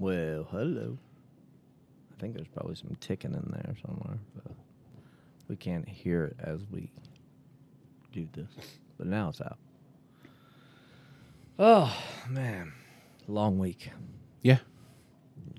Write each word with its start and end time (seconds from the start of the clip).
Well, 0.00 0.48
hello. 0.50 0.96
I 2.16 2.20
think 2.20 2.34
there's 2.34 2.48
probably 2.48 2.74
some 2.74 2.96
ticking 3.00 3.34
in 3.34 3.50
there 3.52 3.74
somewhere, 3.86 4.18
but 4.34 4.50
we 5.46 5.56
can't 5.56 5.86
hear 5.86 6.24
it 6.24 6.36
as 6.40 6.60
we 6.70 6.90
do 8.10 8.26
this. 8.32 8.48
But 8.96 9.08
now 9.08 9.28
it's 9.28 9.42
out. 9.42 9.58
Oh 11.58 11.94
man, 12.30 12.72
long 13.28 13.58
week. 13.58 13.90
Yeah. 14.40 14.60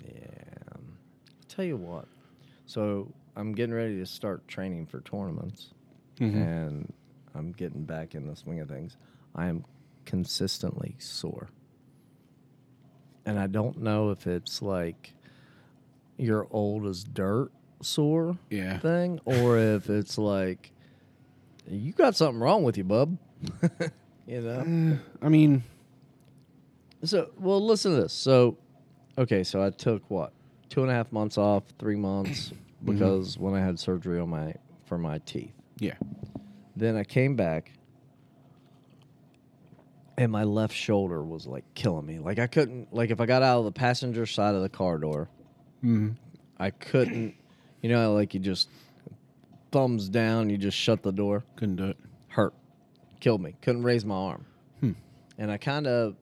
Yeah. 0.04 0.74
Tell 1.48 1.64
you 1.66 1.78
what. 1.78 2.08
So 2.66 3.14
I'm 3.36 3.54
getting 3.54 3.76
ready 3.76 3.98
to 4.00 4.08
start 4.08 4.48
training 4.48 4.88
for 4.88 5.02
tournaments, 5.02 5.72
Mhm. 6.18 6.34
and 6.36 6.94
I'm 7.36 7.52
getting 7.52 7.84
back 7.86 8.16
in 8.16 8.26
the 8.26 8.36
swing 8.36 8.60
of 8.60 8.70
things. 8.70 8.98
I 9.36 9.46
am 9.46 9.66
consistently 10.06 10.96
sore, 10.98 11.50
and 13.26 13.40
I 13.40 13.48
don't 13.48 13.78
know 13.82 14.10
if 14.12 14.28
it's 14.28 14.62
like 14.62 15.14
you're 16.18 16.48
old 16.52 16.86
as 16.86 17.04
dirt 17.04 17.52
sore 17.82 18.38
Yeah. 18.50 18.78
thing, 18.80 19.20
or 19.26 19.58
if 19.58 19.90
it's 19.90 20.18
like 20.18 20.72
you 21.70 21.92
got 21.94 22.16
something 22.16 22.40
wrong 22.40 22.64
with 22.64 22.78
you, 22.78 22.84
bub. 22.84 23.18
you 24.28 24.42
know. 24.42 25.00
Uh, 25.22 25.26
I 25.26 25.30
mean, 25.30 25.64
So, 27.04 27.32
well, 27.40 27.66
listen 27.66 27.96
to 27.96 28.02
this. 28.02 28.14
So, 28.14 28.58
okay, 29.18 29.44
so 29.44 29.64
I 29.64 29.70
took 29.72 30.10
what 30.10 30.34
two 30.70 30.82
and 30.84 30.92
a 30.92 30.94
half 30.94 31.12
months 31.12 31.38
off, 31.38 31.64
three 31.80 31.96
months 31.96 32.50
mm-hmm. 32.84 32.92
because 32.94 33.38
when 33.38 33.56
I 33.56 33.60
had 33.60 33.80
surgery 33.80 34.20
on 34.20 34.30
my 34.30 34.54
for 34.86 34.98
my 34.98 35.20
teeth. 35.20 35.54
yeah. 35.80 35.96
Then 36.76 36.96
I 36.96 37.04
came 37.04 37.36
back, 37.36 37.74
and 40.22 40.32
my 40.32 40.44
left 40.44 40.76
shoulder 40.76 41.24
was 41.24 41.48
like 41.48 41.64
killing 41.74 42.06
me. 42.06 42.20
Like 42.20 42.38
I 42.38 42.46
couldn't, 42.46 42.94
like 42.94 43.10
if 43.10 43.20
I 43.20 43.26
got 43.26 43.42
out 43.42 43.60
of 43.60 43.66
the 43.66 43.72
passenger 43.72 44.26
side 44.28 44.54
of 44.56 44.62
the 44.62 44.70
car 44.70 44.98
door, 44.98 45.30
Mm-hmm. 45.84 46.10
I 46.60 46.70
couldn't. 46.70 47.34
You 47.82 47.90
know, 47.90 48.14
like 48.14 48.36
you 48.36 48.40
just 48.40 48.70
thumbs 49.72 50.10
down, 50.10 50.52
you 50.52 50.58
just 50.60 50.78
shut 50.78 51.02
the 51.02 51.12
door. 51.12 51.44
Couldn't 51.56 51.78
do 51.78 51.86
it. 51.86 51.98
hurt, 52.28 52.54
killed 53.20 53.42
me. 53.42 53.56
Couldn't 53.64 53.82
raise 53.82 54.06
my 54.06 54.14
arm, 54.16 54.46
Hmm. 54.80 54.92
and 55.40 55.52
I 55.52 55.58
kind 55.58 55.88
of 55.88 56.16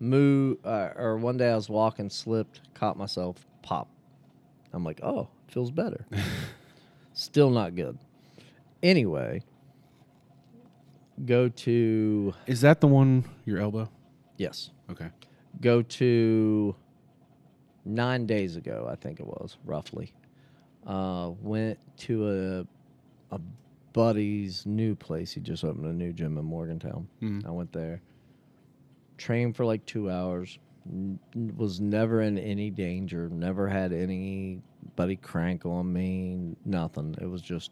moved. 0.00 0.64
Uh, 0.64 0.90
or 0.96 1.18
one 1.18 1.36
day 1.36 1.50
I 1.50 1.54
was 1.54 1.68
walking, 1.68 2.08
slipped, 2.08 2.62
caught 2.72 2.96
myself, 2.96 3.36
pop. 3.60 3.88
I'm 4.72 4.82
like, 4.82 5.00
oh, 5.02 5.28
feels 5.48 5.70
better. 5.70 6.06
Still 7.12 7.50
not 7.50 7.74
good. 7.74 7.98
Anyway, 8.82 9.42
go 11.24 11.48
to 11.48 12.34
Is 12.46 12.60
that 12.62 12.80
the 12.80 12.86
one? 12.88 13.24
Your 13.44 13.58
elbow? 13.60 13.88
yes, 14.38 14.70
Okay. 14.90 15.08
go 15.60 15.82
to 15.82 16.74
nine 17.84 18.26
days 18.26 18.56
ago, 18.56 18.88
I 18.90 18.96
think 18.96 19.20
it 19.20 19.26
was 19.26 19.56
roughly. 19.64 20.12
Uh, 20.86 21.30
went 21.40 21.78
to 21.98 22.66
a 23.30 23.34
a 23.34 23.40
buddy's 23.92 24.66
new 24.66 24.94
place. 24.94 25.32
He 25.32 25.40
just 25.40 25.64
opened 25.64 25.86
a 25.86 25.92
new 25.92 26.12
gym 26.12 26.36
in 26.38 26.44
Morgantown. 26.44 27.08
Mhm. 27.22 27.46
I 27.46 27.50
went 27.50 27.72
there, 27.72 28.00
trained 29.16 29.54
for 29.56 29.64
like 29.64 29.84
two 29.86 30.10
hours. 30.10 30.58
n- 30.90 31.20
Was 31.56 31.80
never 31.80 32.20
in 32.22 32.36
any 32.38 32.68
danger. 32.70 33.28
Never 33.28 33.68
had 33.68 33.92
anybody 33.92 35.14
crank 35.16 35.64
on 35.64 35.92
me. 35.92 36.56
Nothing. 36.64 37.14
It 37.20 37.26
was 37.26 37.40
just 37.40 37.70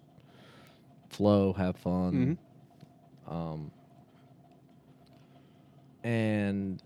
flow, 1.09 1.53
have 1.55 1.77
fun. 1.77 2.39
Um, 3.31 3.71
and 6.03 6.83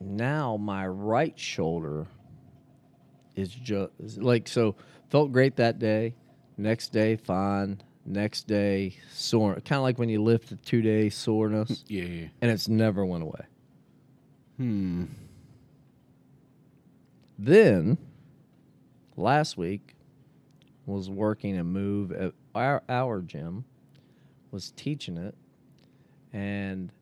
now 0.00 0.56
my 0.56 0.86
right 0.86 1.38
shoulder 1.38 2.06
is 3.36 3.50
just 3.50 4.18
like 4.18 4.48
so 4.48 4.74
felt 5.08 5.32
great 5.32 5.56
that 5.56 5.78
day 5.78 6.14
next 6.56 6.88
day 6.92 7.16
fine 7.16 7.80
next 8.06 8.46
day 8.46 8.96
sore 9.12 9.54
kind 9.56 9.72
of 9.78 9.82
like 9.82 9.98
when 9.98 10.08
you 10.08 10.22
lift 10.22 10.50
a 10.52 10.56
two 10.56 10.82
day 10.82 11.08
soreness 11.08 11.84
Yeah. 11.88 12.02
yeah. 12.04 12.26
and 12.42 12.50
it's 12.50 12.68
never 12.68 13.04
went 13.04 13.22
away 13.22 13.40
Hmm. 14.56 15.04
then 17.38 17.98
last 19.16 19.56
week 19.56 19.94
was 20.86 21.10
working 21.10 21.58
a 21.58 21.64
move 21.64 22.12
at 22.12 22.32
our, 22.54 22.82
our 22.88 23.20
gym 23.20 23.64
was 24.52 24.72
teaching 24.76 25.16
it 25.16 25.34
and 26.34 26.92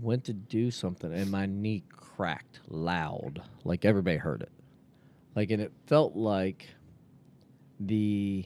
went 0.00 0.22
to 0.24 0.32
do 0.32 0.70
something 0.70 1.12
and 1.12 1.28
my 1.30 1.46
knee 1.46 1.82
cracked 1.90 2.60
loud 2.68 3.42
like 3.64 3.84
everybody 3.84 4.16
heard 4.16 4.42
it 4.42 4.52
like 5.34 5.50
and 5.50 5.60
it 5.60 5.72
felt 5.86 6.14
like 6.14 6.68
the 7.80 8.44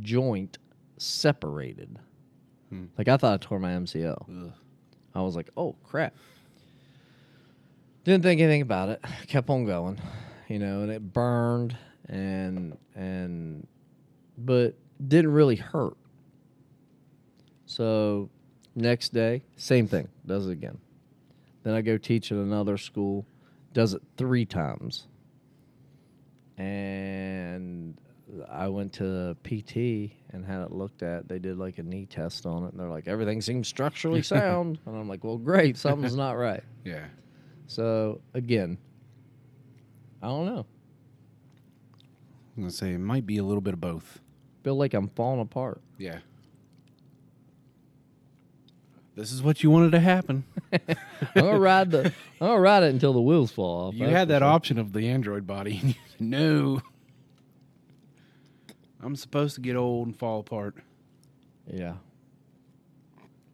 joint 0.00 0.58
separated 0.98 1.98
Hmm. 2.68 2.86
like 2.98 3.08
i 3.08 3.16
thought 3.16 3.32
i 3.32 3.36
tore 3.38 3.58
my 3.60 3.70
mcl 3.72 4.22
Ugh. 4.28 4.52
I 5.14 5.22
was 5.22 5.34
like, 5.34 5.48
oh 5.56 5.74
crap. 5.82 6.14
Didn't 8.04 8.22
think 8.22 8.38
anything 8.40 8.60
about 8.60 8.90
it. 8.90 9.02
Kept 9.28 9.48
on 9.48 9.64
going, 9.64 9.98
you 10.46 10.58
know, 10.58 10.82
and 10.82 10.90
it 10.92 11.12
burned 11.12 11.74
and 12.08 12.76
and 12.94 13.66
but 14.36 14.74
didn't 15.08 15.32
really 15.32 15.56
hurt. 15.56 15.96
So 17.64 18.28
next 18.76 19.12
day, 19.12 19.42
same 19.56 19.88
thing, 19.88 20.08
does 20.26 20.46
it 20.46 20.52
again. 20.52 20.78
Then 21.64 21.74
I 21.74 21.80
go 21.80 21.98
teach 21.98 22.30
at 22.30 22.38
another 22.38 22.76
school, 22.78 23.26
does 23.72 23.94
it 23.94 24.02
three 24.16 24.44
times. 24.44 25.06
And 26.56 27.98
I 28.48 28.68
went 28.68 28.92
to 28.94 29.36
PT 29.44 30.12
and 30.32 30.44
had 30.44 30.62
it 30.62 30.72
looked 30.72 31.02
at. 31.02 31.28
They 31.28 31.38
did 31.38 31.58
like 31.58 31.78
a 31.78 31.82
knee 31.82 32.06
test 32.06 32.46
on 32.46 32.64
it, 32.64 32.72
and 32.72 32.80
they're 32.80 32.88
like, 32.88 33.08
everything 33.08 33.40
seems 33.40 33.68
structurally 33.68 34.22
sound. 34.34 34.78
and 34.86 34.96
I'm 34.96 35.08
like, 35.08 35.24
well, 35.24 35.38
great, 35.38 35.76
something's 35.76 36.16
not 36.16 36.32
right. 36.32 36.62
Yeah. 36.84 37.06
So 37.66 38.20
again, 38.34 38.78
I 40.22 40.28
don't 40.28 40.46
know. 40.46 40.66
I'm 42.56 42.62
gonna 42.62 42.70
say 42.70 42.94
it 42.94 42.98
might 42.98 43.26
be 43.26 43.36
a 43.38 43.44
little 43.44 43.60
bit 43.60 43.74
of 43.74 43.80
both. 43.80 44.20
Feel 44.62 44.76
like 44.76 44.94
I'm 44.94 45.08
falling 45.08 45.40
apart. 45.40 45.80
Yeah. 45.98 46.18
This 49.16 49.32
is 49.32 49.42
what 49.42 49.62
you 49.62 49.70
wanted 49.70 49.92
to 49.92 50.00
happen. 50.00 50.44
I'm 50.72 50.80
gonna 51.34 51.58
ride 51.58 51.90
the. 51.90 52.12
I'm 52.40 52.48
gonna 52.48 52.60
ride 52.60 52.82
it 52.82 52.90
until 52.92 53.14
the 53.14 53.20
wheels 53.20 53.50
fall 53.50 53.88
off. 53.88 53.94
You 53.94 54.06
had 54.06 54.28
that 54.28 54.40
sure. 54.40 54.48
option 54.48 54.78
of 54.78 54.92
the 54.92 55.08
android 55.08 55.46
body. 55.46 55.78
and 55.82 55.88
you 55.88 56.00
said, 56.10 56.20
no. 56.20 56.82
I'm 59.02 59.16
supposed 59.16 59.54
to 59.54 59.62
get 59.62 59.74
old 59.74 60.08
and 60.08 60.16
fall 60.16 60.40
apart. 60.40 60.76
Yeah. 61.66 61.94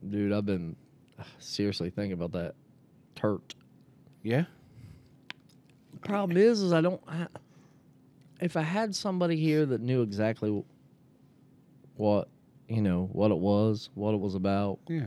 Dude, 0.09 0.33
I've 0.33 0.47
been 0.47 0.75
seriously 1.39 1.91
thinking 1.91 2.15
about 2.15 2.33
that 2.33 2.55
turt. 3.15 3.55
Yeah. 4.23 4.45
Problem 6.03 6.37
is, 6.37 6.61
is 6.61 6.73
I 6.73 6.81
don't. 6.81 7.01
I, 7.07 7.29
if 8.41 8.57
I 8.57 8.63
had 8.63 8.97
somebody 8.97 9.37
here 9.37 9.65
that 9.65 9.81
knew 9.81 10.03
exactly 10.03 10.65
what 11.95 12.27
you 12.69 12.83
know 12.83 13.09
what 13.13 13.31
it 13.31 13.39
was, 13.39 13.91
what 13.95 14.13
it 14.13 14.21
was 14.21 14.35
about, 14.35 14.81
Yeah. 14.89 15.07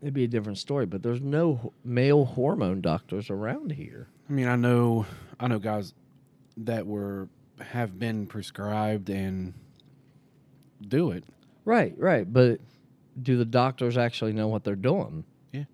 It'd 0.00 0.14
be 0.14 0.24
a 0.24 0.28
different 0.28 0.58
story. 0.58 0.86
But 0.86 1.02
there's 1.02 1.20
no 1.20 1.72
male 1.84 2.24
hormone 2.24 2.80
doctors 2.80 3.30
around 3.30 3.72
here. 3.72 4.08
I 4.28 4.32
mean, 4.32 4.46
I 4.48 4.56
know, 4.56 5.06
I 5.38 5.48
know 5.48 5.58
guys 5.58 5.94
that 6.56 6.86
were 6.86 7.28
have 7.60 7.98
been 7.98 8.26
prescribed 8.26 9.10
and 9.10 9.52
do 10.88 11.10
it. 11.10 11.24
Right, 11.64 11.94
right. 11.98 12.30
But 12.30 12.60
do 13.22 13.36
the 13.36 13.44
doctors 13.44 13.98
actually 13.98 14.32
know 14.32 14.48
what 14.48 14.64
they're 14.64 14.76
doing? 14.76 15.24
Yeah. 15.52 15.64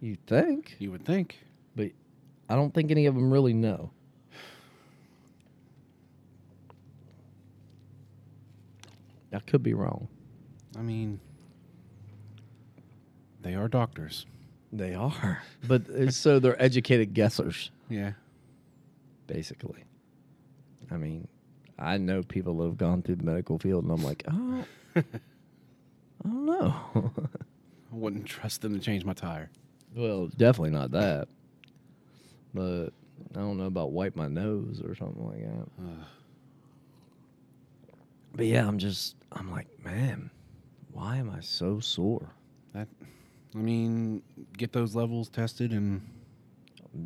You 0.00 0.16
think? 0.26 0.76
You 0.78 0.90
would 0.90 1.04
think. 1.04 1.38
But 1.74 1.92
I 2.48 2.56
don't 2.56 2.74
think 2.74 2.90
any 2.90 3.06
of 3.06 3.14
them 3.14 3.32
really 3.32 3.54
know. 3.54 3.90
I 9.32 9.38
could 9.38 9.62
be 9.62 9.74
wrong. 9.74 10.08
I 10.76 10.82
mean, 10.82 11.20
they 13.42 13.54
are 13.54 13.68
doctors. 13.68 14.26
They 14.72 14.94
are. 14.94 15.42
But 15.66 15.88
uh, 15.90 16.10
so 16.10 16.38
they're 16.38 16.60
educated 16.62 17.14
guessers, 17.14 17.70
Yeah. 17.88 18.12
basically. 19.26 19.84
I 20.90 20.96
mean, 20.96 21.28
I 21.78 21.98
know 21.98 22.22
people 22.22 22.56
that 22.58 22.64
have 22.66 22.76
gone 22.78 23.02
through 23.02 23.16
the 23.16 23.24
medical 23.24 23.58
field, 23.58 23.84
and 23.84 23.92
I'm 23.92 24.02
like, 24.04 24.24
oh, 24.28 24.64
I 24.96 25.02
don't 26.24 26.46
know. 26.46 26.74
I 26.94 27.96
wouldn't 27.96 28.26
trust 28.26 28.60
them 28.62 28.74
to 28.74 28.80
change 28.80 29.04
my 29.04 29.12
tire. 29.14 29.50
well, 29.94 30.28
definitely 30.36 30.70
not 30.70 30.90
that. 30.92 31.28
But 32.54 32.88
I 33.34 33.38
don't 33.40 33.56
know 33.58 33.64
about 33.66 33.92
wipe 33.92 34.16
my 34.16 34.28
nose 34.28 34.82
or 34.84 34.94
something 34.94 35.24
like 35.26 35.40
that. 35.42 35.68
Ugh. 35.80 36.06
But 38.34 38.46
yeah, 38.46 38.66
I'm 38.66 38.78
just, 38.78 39.16
I'm 39.32 39.50
like, 39.50 39.68
man, 39.84 40.30
why 40.92 41.16
am 41.16 41.30
I 41.30 41.40
so 41.40 41.80
sore? 41.80 42.30
That, 42.74 42.88
I 43.54 43.58
mean, 43.58 44.22
get 44.56 44.72
those 44.72 44.94
levels 44.94 45.28
tested 45.28 45.72
and 45.72 46.02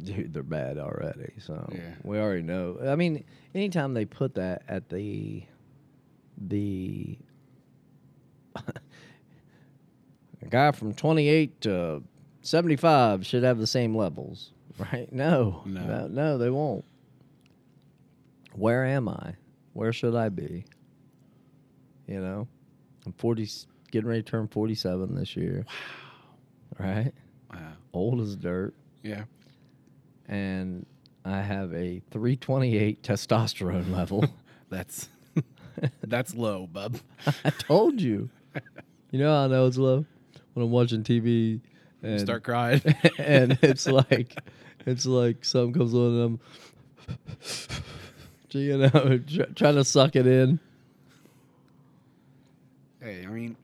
dude, 0.02 0.32
they're 0.34 0.42
bad 0.42 0.78
already. 0.78 1.32
So 1.38 1.68
Yeah. 1.72 1.94
we 2.02 2.18
already 2.18 2.42
know. 2.42 2.78
I 2.86 2.96
mean, 2.96 3.24
anytime 3.54 3.94
they 3.94 4.04
put 4.04 4.34
that 4.34 4.62
at 4.68 4.88
the 4.88 5.44
the 6.36 7.16
a 8.56 10.46
guy 10.50 10.72
from 10.72 10.92
28 10.94 11.60
to 11.62 12.02
75 12.42 13.24
should 13.26 13.42
have 13.42 13.58
the 13.58 13.66
same 13.66 13.96
levels, 13.96 14.52
right? 14.78 15.10
No, 15.12 15.62
No. 15.64 15.84
no, 15.86 16.06
no, 16.08 16.38
they 16.38 16.50
won't. 16.50 16.84
Where 18.54 18.84
am 18.84 19.08
I? 19.08 19.34
Where 19.72 19.92
should 19.92 20.14
I 20.14 20.28
be? 20.28 20.64
You 22.06 22.20
know, 22.20 22.46
I'm 23.06 23.12
40, 23.14 23.48
getting 23.90 24.08
ready 24.08 24.22
to 24.22 24.30
turn 24.30 24.46
47 24.46 25.14
this 25.14 25.36
year. 25.36 25.64
Wow. 25.66 25.72
Right? 26.78 27.12
Wow. 27.52 27.72
Old 27.92 28.20
as 28.20 28.36
dirt 28.36 28.74
Yeah. 29.02 29.24
and 30.28 30.86
I 31.24 31.40
have 31.40 31.72
a 31.72 32.02
328 32.10 33.02
testosterone 33.02 33.90
level. 33.90 34.24
That's 34.70 35.08
that's 36.04 36.34
low, 36.34 36.66
bub. 36.68 36.96
I 37.44 37.50
told 37.50 38.00
you. 38.00 38.28
You 39.10 39.18
know 39.20 39.32
how 39.32 39.44
I 39.44 39.46
know 39.48 39.66
it's 39.66 39.76
low 39.76 40.04
when 40.54 40.64
I'm 40.66 40.70
watching 40.70 41.02
TV 41.02 41.60
and 42.02 42.20
Start 42.20 42.42
crying. 42.44 42.80
and 43.18 43.58
it's 43.62 43.86
like 43.86 44.36
it's 44.86 45.06
like 45.06 45.44
something 45.44 45.72
comes 45.74 45.94
on 45.94 46.00
and 46.00 46.22
I'm 46.24 46.40
you 48.50 48.78
know 48.78 49.18
tr- 49.18 49.52
trying 49.54 49.74
to 49.76 49.84
suck 49.84 50.14
it 50.16 50.26
in. 50.26 50.58
hey, 53.00 53.24
I 53.26 53.28
mean, 53.30 53.56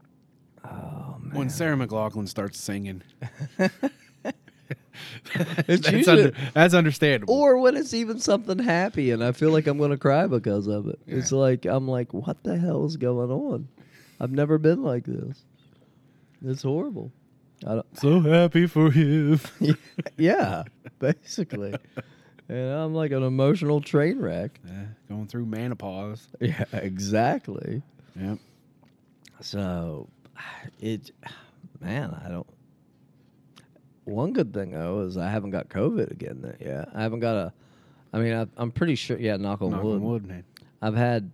man. 1.30 1.38
when 1.38 1.50
Sarah 1.50 1.76
McLachlan 1.76 2.28
starts 2.28 2.58
singing, 2.60 3.02
It's 5.66 5.82
that's, 5.82 5.92
usually- 5.92 6.24
under, 6.24 6.36
that's 6.52 6.74
understandable. 6.74 7.32
or 7.34 7.58
when 7.58 7.76
it's 7.76 7.94
even 7.94 8.18
something 8.20 8.58
happy 8.58 9.10
and 9.12 9.24
I 9.24 9.32
feel 9.32 9.50
like 9.50 9.66
I'm 9.66 9.78
going 9.78 9.90
to 9.92 9.96
cry 9.96 10.26
because 10.26 10.66
of 10.66 10.86
it. 10.88 10.98
It's 11.06 11.32
like 11.32 11.64
I'm 11.64 11.88
like 11.88 12.12
what 12.12 12.42
the 12.42 12.58
hell 12.58 12.84
is 12.84 12.96
going 12.96 13.30
on? 13.30 13.68
I've 14.20 14.32
never 14.32 14.58
been 14.58 14.82
like 14.82 15.04
this. 15.06 15.42
It's 16.44 16.62
horrible. 16.62 17.12
I 17.66 17.76
don't, 17.76 17.98
so 17.98 18.20
happy 18.20 18.66
for 18.66 18.90
him. 18.90 19.40
yeah, 20.16 20.64
basically. 20.98 21.74
And 22.48 22.72
I'm 22.72 22.94
like 22.94 23.12
an 23.12 23.22
emotional 23.22 23.80
train 23.80 24.18
wreck. 24.18 24.58
Yeah, 24.66 24.84
going 25.08 25.26
through 25.28 25.46
menopause. 25.46 26.28
Yeah, 26.40 26.64
exactly. 26.72 27.82
Yep. 28.18 28.38
So, 29.40 30.08
it, 30.78 31.10
man, 31.80 32.18
I 32.24 32.28
don't. 32.28 32.46
One 34.04 34.32
good 34.32 34.52
thing 34.52 34.70
though 34.72 35.00
is 35.02 35.16
I 35.16 35.28
haven't 35.28 35.50
got 35.50 35.68
COVID 35.68 36.10
again 36.10 36.56
yet. 36.60 36.88
I 36.94 37.02
haven't 37.02 37.20
got 37.20 37.36
a. 37.36 37.52
I 38.12 38.18
mean, 38.18 38.32
I, 38.34 38.46
I'm 38.56 38.72
pretty 38.72 38.94
sure. 38.96 39.18
Yeah, 39.18 39.36
knock 39.36 39.62
on 39.62 39.70
Knock 39.70 39.82
wood. 39.84 39.96
on 39.96 40.02
wood, 40.02 40.26
man. 40.26 40.44
I've 40.82 40.96
had. 40.96 41.30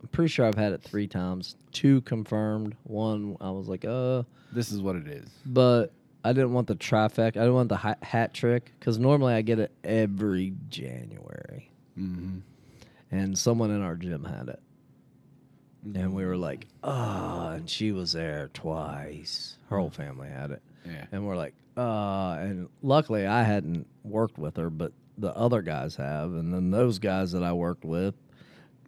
I'm 0.00 0.08
pretty 0.08 0.28
sure 0.28 0.46
I've 0.46 0.54
had 0.56 0.72
it 0.72 0.82
three 0.82 1.06
times. 1.08 1.56
Two 1.72 2.00
confirmed. 2.02 2.76
One, 2.84 3.36
I 3.40 3.50
was 3.50 3.68
like, 3.68 3.84
uh, 3.84 4.24
This 4.52 4.70
is 4.72 4.80
what 4.80 4.96
it 4.96 5.06
is. 5.08 5.28
but 5.46 5.92
I 6.24 6.32
didn't 6.32 6.52
want 6.52 6.66
the 6.68 6.74
trifecta. 6.76 7.20
I 7.28 7.30
didn't 7.30 7.54
want 7.54 7.68
the 7.68 7.76
hat, 7.76 8.02
hat 8.02 8.34
trick 8.34 8.72
because 8.78 8.98
normally 8.98 9.34
I 9.34 9.42
get 9.42 9.58
it 9.58 9.72
every 9.84 10.54
January, 10.68 11.70
Mm-hmm. 11.98 12.38
and 13.10 13.36
someone 13.38 13.70
in 13.70 13.80
our 13.82 13.94
gym 13.96 14.24
had 14.24 14.48
it, 14.48 14.60
and 15.84 16.14
we 16.14 16.24
were 16.24 16.36
like, 16.36 16.66
oh, 16.84 17.48
and 17.48 17.68
she 17.68 17.92
was 17.92 18.12
there 18.12 18.50
twice. 18.54 19.58
Her 19.68 19.78
whole 19.78 19.90
family 19.90 20.28
had 20.28 20.50
it, 20.52 20.62
Yeah. 20.86 21.06
and 21.12 21.26
we're 21.26 21.36
like, 21.36 21.54
uh, 21.76 22.36
and 22.40 22.68
luckily 22.82 23.26
I 23.26 23.42
hadn't 23.42 23.86
worked 24.04 24.38
with 24.38 24.56
her, 24.56 24.70
but 24.70 24.92
the 25.18 25.34
other 25.36 25.62
guys 25.62 25.96
have, 25.96 26.32
and 26.34 26.52
then 26.52 26.70
those 26.70 26.98
guys 26.98 27.32
that 27.32 27.42
I 27.42 27.52
worked 27.52 27.84
with, 27.84 28.14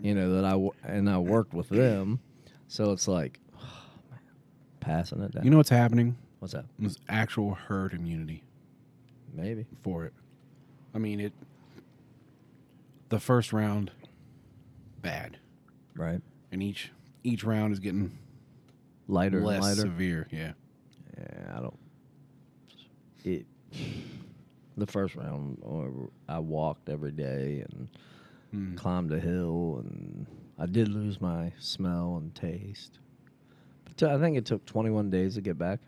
you 0.01 0.15
know, 0.15 0.35
that 0.35 0.45
I 0.45 0.89
and 0.89 1.09
I 1.09 1.19
worked 1.19 1.53
with 1.55 1.69
them, 1.69 2.21
so 2.69 2.93
it's 2.93 3.09
like, 3.09 3.39
passing 4.81 5.21
it 5.23 5.33
down. 5.33 5.45
You 5.45 5.51
know 5.51 5.57
what's 5.59 5.71
happening? 5.71 6.17
what's 6.41 6.53
that? 6.53 6.67
There's 6.79 6.99
actual 7.09 7.55
herd 7.55 7.95
immunity 7.95 8.43
Maybe. 9.33 9.65
for 9.83 10.05
it. 10.05 10.13
I 10.95 10.99
mean, 10.99 11.19
it. 11.21 11.33
The 13.09 13.19
first 13.21 13.53
round, 13.53 13.91
bad, 15.01 15.39
Right. 15.97 16.21
And 16.55 16.63
each 16.63 16.91
each 17.23 17.45
round 17.45 17.73
is 17.75 17.81
getting 17.81 18.17
Lighter 19.09 19.43
less 19.43 19.57
and 19.57 19.65
lighter. 19.65 19.81
severe. 19.83 20.27
Yeah. 20.31 20.53
Yeah, 21.19 21.55
I 21.57 21.61
don't. 21.61 21.79
It. 23.25 23.47
The 24.77 24.87
first 24.87 25.15
round, 25.15 25.59
I 26.29 26.39
walked 26.39 26.89
every 26.89 27.13
day 27.13 27.65
and 27.71 27.89
Mm. 28.55 28.77
climbed 28.77 29.13
a 29.13 29.19
hill, 29.19 29.83
and 29.85 30.27
I 30.59 30.67
did 30.67 30.87
lose 30.89 31.21
my 31.21 31.53
smell 31.59 32.17
and 32.19 32.33
taste. 32.37 33.01
But 33.85 33.97
t- 33.97 34.07
I 34.07 34.17
think 34.19 34.37
it 34.37 34.45
took 34.47 34.65
21 34.65 35.11
days 35.11 35.35
to 35.35 35.41
get 35.41 35.59
back. 35.59 35.81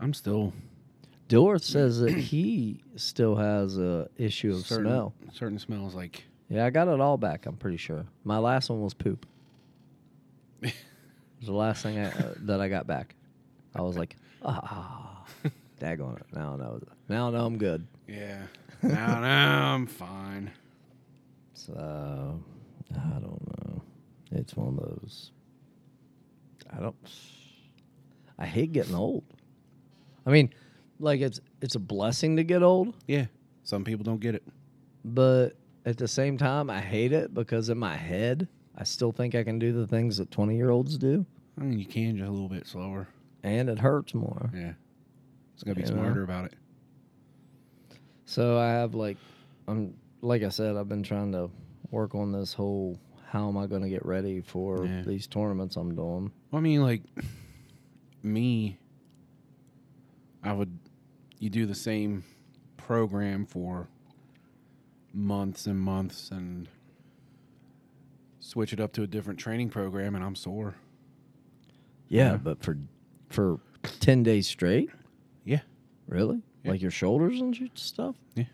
I'm 0.00 0.14
still 0.14 0.54
Dilworth 1.28 1.62
says 1.62 2.00
that 2.00 2.12
he 2.32 2.80
still 2.96 3.36
has 3.36 3.76
a 3.78 4.08
issue 4.16 4.52
of 4.52 4.64
certain, 4.66 4.86
smell. 4.86 5.14
Certain 5.32 5.58
smells 5.58 5.94
like 5.94 6.24
Yeah, 6.48 6.64
I 6.64 6.70
got 6.70 6.88
it 6.88 6.98
all 6.98 7.18
back. 7.18 7.44
I'm 7.46 7.56
pretty 7.56 7.76
sure. 7.76 8.06
My 8.24 8.38
last 8.38 8.70
one 8.70 8.80
was 8.80 8.94
poop. 8.94 9.26
It 10.62 10.74
was 11.38 11.46
the 11.46 11.52
last 11.52 11.82
thing 11.82 11.98
I, 11.98 12.10
uh, 12.10 12.34
that 12.42 12.60
I 12.60 12.68
got 12.68 12.86
back. 12.86 13.14
I 13.74 13.82
was 13.82 13.96
like, 13.96 14.16
ah, 14.44 15.24
daggone 15.80 16.16
it. 16.20 16.26
Now 16.32 16.54
I 16.54 16.56
know. 16.56 16.80
Now 17.08 17.28
I 17.28 17.30
know 17.30 17.46
I'm 17.46 17.58
good. 17.58 17.86
yeah. 18.08 18.42
now, 18.82 19.20
now 19.20 19.74
I'm 19.74 19.86
fine. 19.86 20.50
So 21.54 22.40
I 22.94 23.18
don't 23.20 23.24
know. 23.66 23.82
It's 24.32 24.54
one 24.56 24.68
of 24.68 24.76
those. 24.76 25.32
I 26.72 26.80
don't. 26.80 26.96
I 28.38 28.46
hate 28.46 28.72
getting 28.72 28.94
old. 28.94 29.24
I 30.26 30.30
mean, 30.30 30.52
like 30.98 31.20
it's 31.20 31.40
it's 31.60 31.74
a 31.74 31.78
blessing 31.80 32.36
to 32.36 32.44
get 32.44 32.62
old, 32.62 32.94
Yeah. 33.06 33.26
Some 33.64 33.84
people 33.84 34.02
don't 34.04 34.20
get 34.20 34.34
it. 34.34 34.42
but 35.04 35.50
at 35.86 35.96
the 35.96 36.08
same 36.08 36.36
time, 36.38 36.68
I 36.70 36.80
hate 36.80 37.12
it 37.12 37.32
because 37.34 37.68
in 37.68 37.78
my 37.78 37.96
head, 37.96 38.48
I 38.80 38.84
still 38.84 39.12
think 39.12 39.34
I 39.36 39.44
can 39.44 39.58
do 39.60 39.72
the 39.72 39.86
things 39.86 40.16
that 40.16 40.30
twenty 40.32 40.56
year 40.56 40.70
olds 40.70 40.96
do, 40.98 41.24
I 41.60 41.62
mean, 41.64 41.78
you 41.78 41.84
can 41.86 42.16
just 42.16 42.28
a 42.28 42.32
little 42.32 42.48
bit 42.48 42.66
slower. 42.66 43.06
and 43.44 43.68
it 43.68 43.78
hurts 43.78 44.14
more. 44.14 44.50
Yeah. 44.54 44.72
Just 45.54 45.66
gotta 45.66 45.76
be 45.76 45.82
You 45.82 45.88
know? 45.88 46.02
smarter 46.02 46.22
about 46.24 46.46
it. 46.46 46.54
So 48.24 48.58
I 48.58 48.68
have 48.70 48.94
like, 48.94 49.18
I'm 49.68 49.94
like 50.22 50.42
I 50.42 50.48
said, 50.48 50.76
I've 50.76 50.88
been 50.88 51.02
trying 51.02 51.32
to 51.32 51.50
work 51.90 52.14
on 52.14 52.32
this 52.32 52.52
whole. 52.54 52.98
How 53.28 53.48
am 53.48 53.56
I 53.56 53.66
going 53.66 53.82
to 53.82 53.88
get 53.88 54.04
ready 54.04 54.40
for 54.40 54.84
Yeah. 54.86 55.02
these 55.06 55.28
tournaments 55.28 55.76
I'm 55.76 55.94
doing? 55.94 56.32
Well, 56.50 56.58
I 56.58 56.60
mean, 56.60 56.82
like 56.82 57.02
me, 58.22 58.78
I 60.42 60.52
would 60.52 60.76
you 61.38 61.48
do 61.50 61.66
the 61.66 61.74
same 61.74 62.24
program 62.76 63.46
for 63.46 63.88
months 65.12 65.66
and 65.66 65.78
months 65.78 66.30
and 66.30 66.68
switch 68.40 68.72
it 68.72 68.80
up 68.80 68.92
to 68.94 69.02
a 69.02 69.06
different 69.06 69.38
training 69.38 69.70
program, 69.70 70.14
and 70.14 70.24
I'm 70.24 70.34
sore. 70.34 70.74
Yeah, 72.08 72.32
Yeah. 72.32 72.36
but 72.38 72.62
for 72.62 72.76
for 73.28 73.60
ten 74.00 74.22
days 74.24 74.48
straight, 74.48 74.90
Yeah, 75.44 75.60
really, 76.08 76.42
Yeah. 76.64 76.72
like 76.72 76.82
your 76.82 76.90
shoulders 76.90 77.40
and 77.40 77.70
stuff. 77.74 78.16
Yeah. 78.34 78.44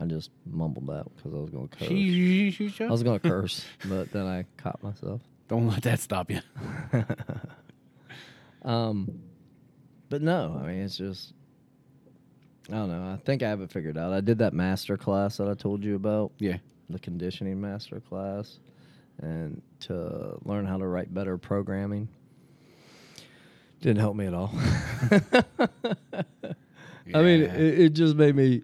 I 0.00 0.04
just 0.06 0.30
mumbled 0.44 0.86
that 0.88 1.04
because 1.16 1.32
I 1.34 1.38
was 1.38 1.50
going 1.50 1.68
to 1.68 1.76
curse. 1.76 2.80
I 2.80 2.90
was 2.90 3.02
going 3.02 3.18
to 3.20 3.28
curse, 3.28 3.64
but 3.88 4.10
then 4.12 4.26
I 4.26 4.44
caught 4.58 4.82
myself. 4.82 5.20
Don't 5.48 5.66
let 5.68 5.82
that 5.84 6.00
stop 6.00 6.30
you. 6.30 6.40
Um, 8.62 9.20
but 10.08 10.22
no, 10.22 10.60
I 10.60 10.66
mean 10.66 10.82
it's 10.82 10.96
just 10.96 11.34
I 12.68 12.72
don't 12.72 12.88
know. 12.88 13.12
I 13.12 13.16
think 13.24 13.42
I 13.44 13.48
have 13.48 13.60
it 13.60 13.70
figured 13.70 13.96
out. 13.96 14.12
I 14.12 14.20
did 14.20 14.38
that 14.38 14.52
master 14.54 14.96
class 14.96 15.36
that 15.36 15.48
I 15.48 15.54
told 15.54 15.84
you 15.84 15.94
about, 15.94 16.32
Yeah, 16.38 16.56
the 16.90 16.98
conditioning 16.98 17.60
master 17.60 18.00
class, 18.00 18.58
and 19.20 19.62
to 19.80 20.38
learn 20.44 20.66
how 20.66 20.78
to 20.78 20.86
write 20.86 21.12
better 21.12 21.38
programming. 21.38 22.08
Didn't 23.80 24.00
help 24.00 24.16
me 24.16 24.26
at 24.26 24.34
all. 24.34 24.52
I 27.14 27.22
mean, 27.22 27.42
it, 27.42 27.80
it 27.80 27.88
just 27.90 28.16
made 28.16 28.34
me. 28.34 28.62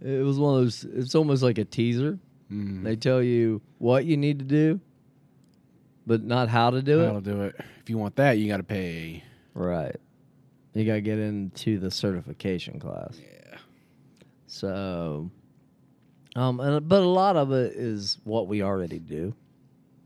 It 0.00 0.24
was 0.24 0.38
one 0.38 0.54
of 0.56 0.60
those. 0.62 0.84
It's 0.84 1.14
almost 1.14 1.42
like 1.42 1.58
a 1.58 1.64
teaser. 1.64 2.18
Mm. 2.50 2.84
They 2.84 2.96
tell 2.96 3.22
you 3.22 3.60
what 3.78 4.04
you 4.04 4.16
need 4.16 4.38
to 4.38 4.44
do, 4.44 4.80
but 6.06 6.22
not 6.22 6.48
how 6.48 6.70
to 6.70 6.82
do 6.82 6.98
That'll 6.98 7.18
it. 7.18 7.24
do 7.24 7.42
it. 7.42 7.56
If 7.80 7.90
you 7.90 7.98
want 7.98 8.16
that, 8.16 8.38
you 8.38 8.48
got 8.48 8.58
to 8.58 8.62
pay. 8.62 9.24
Right. 9.54 9.96
You 10.72 10.84
got 10.84 10.94
to 10.94 11.00
get 11.00 11.18
into 11.18 11.78
the 11.78 11.90
certification 11.90 12.80
class. 12.80 13.20
Yeah. 13.20 13.58
So, 14.46 15.30
um, 16.36 16.60
and, 16.60 16.88
but 16.88 17.02
a 17.02 17.06
lot 17.06 17.36
of 17.36 17.52
it 17.52 17.74
is 17.74 18.18
what 18.24 18.48
we 18.48 18.62
already 18.62 18.98
do. 18.98 19.34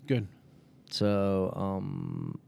Good. 0.09 0.27
So, 0.91 1.53
um, 1.55 2.41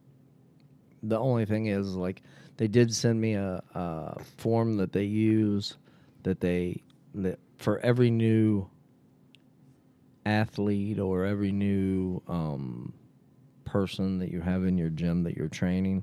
the 1.02 1.18
only 1.18 1.44
thing 1.46 1.66
is 1.66 1.94
like 1.94 2.22
they 2.56 2.66
did 2.68 2.92
send 2.94 3.20
me 3.20 3.34
a, 3.34 3.62
a 3.74 4.22
form 4.38 4.76
that 4.78 4.92
they 4.92 5.04
use 5.04 5.76
that 6.24 6.40
they 6.40 6.82
that 7.14 7.38
for 7.58 7.78
every 7.78 8.10
new 8.10 8.68
athlete 10.26 10.98
or 10.98 11.24
every 11.24 11.52
new 11.52 12.20
um, 12.28 12.92
person 13.64 14.18
that 14.18 14.30
you 14.30 14.40
have 14.40 14.64
in 14.64 14.76
your 14.76 14.90
gym 14.90 15.22
that 15.24 15.36
you're 15.36 15.48
training, 15.48 16.02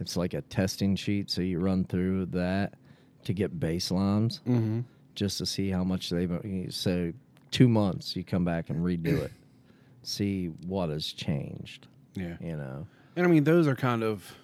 it's 0.00 0.16
like 0.16 0.34
a 0.34 0.42
testing 0.42 0.96
sheet. 0.96 1.30
So 1.30 1.42
you 1.42 1.58
run 1.60 1.84
through 1.84 2.26
that 2.26 2.74
to 3.24 3.32
get 3.32 3.58
baselines 3.58 4.40
Mm-hmm. 4.46 4.80
just 5.14 5.38
to 5.38 5.46
see 5.46 5.70
how 5.70 5.84
much 5.84 6.10
they've. 6.10 6.32
So 6.70 7.12
two 7.50 7.68
months, 7.68 8.16
you 8.16 8.24
come 8.24 8.44
back 8.44 8.70
and 8.70 8.84
redo 8.84 9.24
it, 9.24 9.32
see 10.06 10.46
what 10.66 10.90
has 10.90 11.06
changed. 11.06 11.86
Yeah. 12.14 12.36
You 12.40 12.56
know, 12.56 12.86
And 13.16 13.26
I 13.26 13.28
mean, 13.28 13.44
those 13.44 13.66
are 13.66 13.74
kind 13.74 14.02
of 14.02 14.34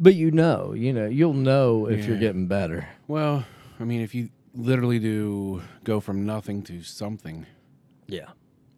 but 0.00 0.14
you 0.16 0.32
know, 0.32 0.72
you 0.72 0.92
know, 0.92 1.06
you'll 1.06 1.32
know 1.32 1.86
if 1.88 2.06
you're 2.06 2.18
getting 2.18 2.46
better. 2.48 2.88
well. 3.06 3.44
I 3.78 3.84
mean, 3.84 4.00
if 4.00 4.14
you 4.14 4.30
literally 4.54 4.98
do 4.98 5.62
go 5.84 5.98
from 6.00 6.24
nothing 6.26 6.62
to 6.64 6.82
something, 6.82 7.46
Yeah. 8.06 8.30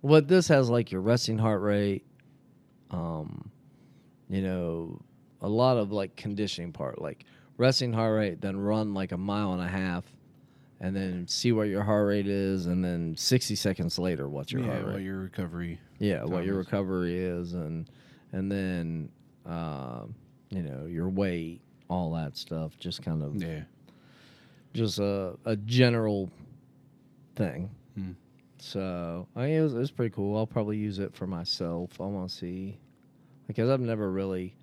What 0.02 0.28
this 0.28 0.48
has 0.48 0.68
like 0.70 0.92
your 0.92 1.00
resting 1.00 1.38
heart 1.38 1.62
rate, 1.62 2.04
um, 2.90 3.50
you 4.28 4.42
know, 4.42 5.00
a 5.40 5.48
lot 5.48 5.76
of 5.78 5.92
like 5.92 6.14
conditioning 6.16 6.72
part, 6.72 7.00
like 7.00 7.24
resting 7.56 7.92
heart 7.92 8.14
rate, 8.16 8.40
then 8.40 8.56
run 8.58 8.92
like 8.94 9.12
a 9.12 9.16
mile 9.18 9.52
and 9.52 9.62
a 9.62 9.68
half, 9.68 10.04
and 10.84 10.94
then 10.94 11.26
see 11.28 11.50
what 11.52 11.68
your 11.68 11.82
heart 11.82 12.06
rate 12.08 12.26
is, 12.26 12.66
and 12.66 12.84
then 12.84 13.16
sixty 13.16 13.54
seconds 13.54 13.98
later, 13.98 14.28
what's 14.28 14.52
your 14.52 14.62
yeah, 14.62 14.72
heart 14.72 14.84
rate? 14.86 14.92
what 14.92 15.02
your 15.02 15.18
recovery. 15.20 15.80
yeah, 15.98 16.24
what 16.24 16.44
your 16.44 16.56
recovery 16.56 17.18
is, 17.18 17.54
and 17.54 17.88
and 18.32 18.50
then 18.52 19.08
um, 19.46 20.14
you 20.50 20.62
know 20.62 20.86
your 20.86 21.08
weight, 21.08 21.60
all 21.88 22.12
that 22.14 22.36
stuff, 22.36 22.78
just 22.78 23.02
kind 23.02 23.22
of 23.22 23.34
Yeah. 23.42 23.62
just 24.74 24.98
a, 24.98 25.36
a 25.44 25.56
general 25.56 26.30
thing. 27.36 27.70
Hmm. 27.94 28.12
So 28.58 29.26
I 29.36 29.40
mean, 29.46 29.50
it 29.50 29.62
was, 29.62 29.74
it 29.74 29.78
was 29.78 29.90
pretty 29.90 30.14
cool. 30.14 30.36
I'll 30.36 30.46
probably 30.46 30.76
use 30.76 30.98
it 30.98 31.14
for 31.14 31.26
myself. 31.26 32.00
I 32.00 32.04
want 32.04 32.28
to 32.28 32.34
see 32.34 32.78
because 33.46 33.68
I've 33.70 33.80
never 33.80 34.10
really 34.10 34.54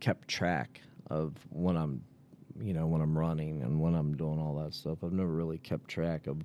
kept 0.00 0.28
track 0.28 0.80
of 1.10 1.34
when 1.50 1.76
I'm, 1.76 2.02
you 2.60 2.72
know, 2.72 2.86
when 2.86 3.00
I'm 3.00 3.16
running 3.18 3.62
and 3.62 3.80
when 3.80 3.94
I'm 3.94 4.16
doing 4.16 4.38
all 4.38 4.54
that 4.64 4.74
stuff. 4.74 4.98
I've 5.02 5.12
never 5.12 5.30
really 5.30 5.58
kept 5.58 5.88
track 5.88 6.26
of 6.26 6.38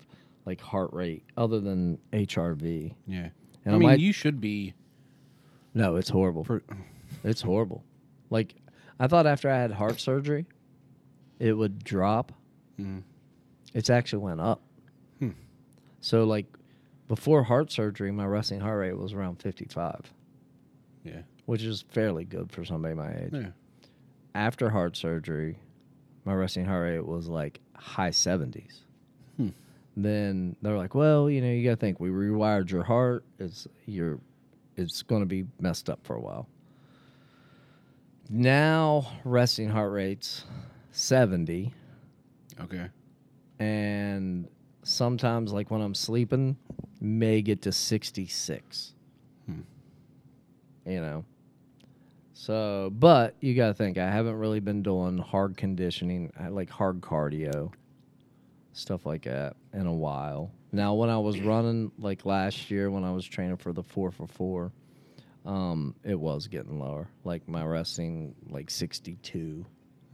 like 0.45 0.59
heart 0.61 0.91
rate 0.93 1.23
other 1.37 1.59
than 1.59 1.99
HRV. 2.13 2.93
Yeah. 3.07 3.29
And 3.65 3.73
I 3.73 3.75
I 3.75 3.79
mean, 3.79 3.87
might- 3.89 3.99
you 3.99 4.11
should 4.11 4.39
be. 4.41 4.73
No, 5.73 5.95
it's 5.97 6.09
horrible. 6.09 6.43
For, 6.43 6.63
It's 7.23 7.41
horrible. 7.41 7.83
Like 8.29 8.55
I 8.99 9.07
thought 9.07 9.27
after 9.27 9.49
I 9.49 9.57
had 9.57 9.71
heart 9.71 9.99
surgery, 9.99 10.45
it 11.39 11.53
would 11.53 11.83
drop. 11.83 12.31
mm, 12.79 13.03
It's 13.73 13.89
actually 13.89 14.23
went 14.23 14.41
up. 14.41 14.61
Hmm. 15.19 15.29
So 16.01 16.23
like 16.23 16.47
before 17.07 17.43
heart 17.43 17.71
surgery, 17.71 18.11
my 18.11 18.25
resting 18.25 18.59
heart 18.61 18.79
rate 18.79 18.97
was 18.97 19.13
around 19.13 19.41
55, 19.41 20.11
yeah. 21.03 21.21
which 21.45 21.63
is 21.63 21.83
fairly 21.89 22.23
good 22.25 22.51
for 22.51 22.63
somebody 22.65 22.93
my 22.95 23.11
age. 23.15 23.29
Yeah. 23.33 23.47
After 24.35 24.69
heart 24.69 24.95
surgery, 24.95 25.57
my 26.25 26.33
resting 26.33 26.65
heart 26.65 26.83
rate 26.83 27.05
was 27.05 27.27
like 27.27 27.59
high 27.75 28.09
70s. 28.11 28.79
Hmm. 29.37 29.49
Then 29.97 30.55
they're 30.61 30.77
like, 30.77 30.95
"Well, 30.95 31.29
you 31.29 31.41
know, 31.41 31.49
you 31.51 31.63
got 31.63 31.71
to 31.71 31.75
think 31.77 31.99
we 31.99 32.09
rewired 32.09 32.69
your 32.71 32.83
heart. 32.83 33.23
It's 33.39 33.67
your 33.85 34.19
it's 34.75 35.01
going 35.01 35.21
to 35.21 35.25
be 35.25 35.45
messed 35.59 35.89
up 35.89 35.99
for 36.03 36.15
a 36.15 36.21
while." 36.21 36.47
Now, 38.29 39.11
resting 39.23 39.69
heart 39.69 39.91
rate's 39.91 40.45
70 40.91 41.73
Okay. 42.61 42.89
and 43.57 44.47
sometimes 44.83 45.51
like 45.51 45.71
when 45.71 45.81
I'm 45.81 45.95
sleeping, 45.95 46.57
may 47.01 47.41
get 47.41 47.61
to 47.63 47.71
66. 47.71 48.93
Hmm. 49.45 49.61
You 50.85 51.01
know. 51.01 51.25
So, 52.39 52.89
but 52.93 53.35
you 53.41 53.53
got 53.53 53.67
to 53.67 53.73
think 53.73 53.97
I 53.97 54.09
haven't 54.09 54.35
really 54.37 54.61
been 54.61 54.81
doing 54.81 55.17
hard 55.17 55.57
conditioning, 55.57 56.31
uh, 56.41 56.49
like 56.49 56.69
hard 56.69 57.01
cardio, 57.01 57.73
stuff 58.71 59.05
like 59.05 59.23
that 59.23 59.57
in 59.73 59.87
a 59.87 59.93
while. 59.93 60.49
Now, 60.71 60.93
when 60.93 61.09
I 61.09 61.17
was 61.17 61.37
running 61.41 61.91
like 61.97 62.25
last 62.25 62.71
year 62.71 62.89
when 62.89 63.03
I 63.03 63.11
was 63.11 63.25
training 63.25 63.57
for 63.57 63.73
the 63.73 63.83
4 63.83 64.11
for 64.11 64.25
4, 64.25 64.71
um 65.45 65.93
it 66.05 66.17
was 66.17 66.47
getting 66.47 66.79
lower. 66.79 67.09
Like 67.25 67.45
my 67.49 67.65
resting 67.65 68.33
like 68.49 68.69
62, 68.69 69.65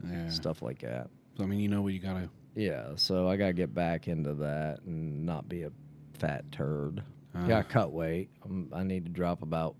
Yeah. 0.04 0.28
stuff 0.28 0.62
like 0.62 0.80
that. 0.80 1.08
So, 1.36 1.44
I 1.44 1.46
mean, 1.46 1.60
you 1.60 1.68
know 1.68 1.82
what 1.82 1.92
you 1.92 2.00
gotta. 2.00 2.28
Yeah, 2.56 2.88
so 2.96 3.28
I 3.28 3.36
gotta 3.36 3.52
get 3.52 3.72
back 3.72 4.08
into 4.08 4.34
that 4.34 4.80
and 4.84 5.24
not 5.24 5.48
be 5.48 5.62
a 5.62 5.70
fat 6.18 6.50
turd. 6.50 7.04
Uh, 7.36 7.46
Got 7.46 7.68
to 7.68 7.72
cut 7.72 7.92
weight. 7.92 8.30
Um, 8.44 8.68
I 8.72 8.82
need 8.82 9.04
to 9.04 9.12
drop 9.12 9.42
about. 9.42 9.76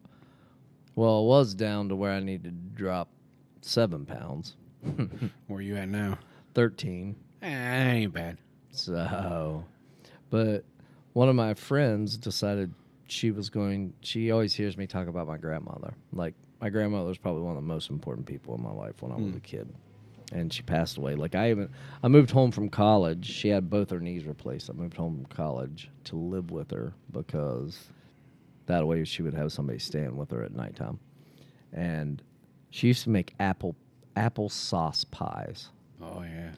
Well, 0.97 1.21
it 1.21 1.27
was 1.27 1.55
down 1.55 1.89
to 1.91 1.97
where 1.97 2.11
I 2.13 2.21
need 2.21 2.43
to 2.45 2.51
drop 2.51 3.09
seven 3.61 4.05
pounds, 4.07 4.57
Where 5.47 5.61
you 5.61 5.77
at 5.77 5.89
now? 5.89 6.19
thirteen. 6.55 7.15
Eh, 7.43 7.93
ain't 7.93 8.13
bad. 8.13 8.39
So, 8.71 9.65
but 10.31 10.65
one 11.13 11.29
of 11.29 11.35
my 11.37 11.55
friends 11.55 12.17
decided 12.17 12.73
she 13.09 13.31
was 13.31 13.49
going. 13.51 13.93
She 14.01 14.31
always 14.31 14.55
hears 14.55 14.77
me 14.77 14.87
talk 14.87 15.07
about 15.09 15.27
my 15.27 15.37
grandmother. 15.39 15.95
Like 16.13 16.35
my 16.61 16.71
grandmother 16.71 17.09
was 17.09 17.19
probably 17.19 17.43
one 17.43 17.57
of 17.57 17.63
the 17.63 17.69
most 17.69 17.91
important 17.91 18.27
people 18.27 18.55
in 18.55 18.63
my 18.63 18.73
life 18.73 19.03
when 19.03 19.13
I 19.13 19.17
was 19.17 19.33
Hmm. 19.33 19.37
a 19.37 19.41
kid, 19.41 19.69
and 20.33 20.53
she 20.53 20.63
passed 20.63 20.97
away. 20.99 21.15
Like 21.15 21.35
I 21.35 21.51
even 21.51 21.69
I 22.03 22.09
moved 22.09 22.31
home 22.31 22.51
from 22.53 22.69
college. 22.71 23.27
She 23.27 23.49
had 23.49 23.69
both 23.69 23.91
her 23.91 24.01
knees 24.01 24.25
replaced. 24.25 24.71
I 24.71 24.73
moved 24.73 24.97
home 24.97 25.17
from 25.17 25.27
college 25.27 25.91
to 26.05 26.17
live 26.17 26.51
with 26.51 26.71
her 26.71 26.95
because 27.13 27.91
that 28.67 28.87
way 28.87 29.05
she 29.05 29.23
would 29.23 29.35
have 29.35 29.53
somebody 29.53 29.79
staying 29.79 30.17
with 30.17 30.31
her 30.31 30.43
at 30.43 30.53
nighttime, 30.55 30.99
and 31.73 32.23
she 32.71 32.89
used 32.89 33.05
to 33.05 33.11
make 33.11 33.35
apple 33.41 33.75
apple 34.17 34.49
sauce 34.49 35.05
pies 35.05 35.69
Oh 36.03 36.23
yeah. 36.23 36.51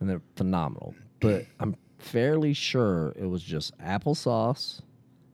and 0.00 0.08
they're 0.08 0.22
phenomenal. 0.36 0.94
But 1.20 1.46
I'm 1.60 1.76
fairly 1.98 2.52
sure 2.54 3.12
it 3.18 3.26
was 3.26 3.42
just 3.42 3.76
applesauce, 3.78 4.80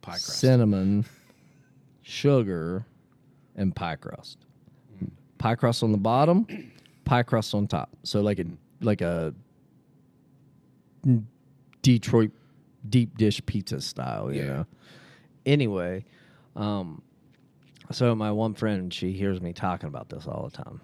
Pie 0.03 0.13
crust. 0.13 0.39
cinnamon, 0.39 1.05
sugar, 2.03 2.85
and 3.57 3.75
pie 3.75 3.97
crust. 3.97 4.39
Mm. 5.03 5.11
Pie 5.39 5.55
crust 5.57 5.83
on 5.83 5.93
the 5.93 5.99
bottom, 5.99 6.47
pie 7.05 7.23
crust 7.23 7.55
on 7.55 7.67
top. 7.67 7.91
So 8.05 8.21
like 8.21 8.39
a 8.39 8.45
like 8.81 9.01
a 9.01 9.33
Detroit 11.83 12.33
deep 12.89 13.17
dish 13.17 13.41
pizza 13.47 13.81
style, 13.81 14.33
you 14.33 14.43
Yeah. 14.43 14.47
know. 14.49 14.67
Anyway, 15.47 16.05
um, 16.57 17.01
so 17.93 18.15
my 18.15 18.33
one 18.33 18.55
friend, 18.55 18.93
she 18.93 19.13
hears 19.13 19.41
me 19.41 19.53
talking 19.53 19.87
about 19.89 20.09
this 20.11 20.27
all 20.27 20.49
the 20.51 20.57
time, 20.63 20.81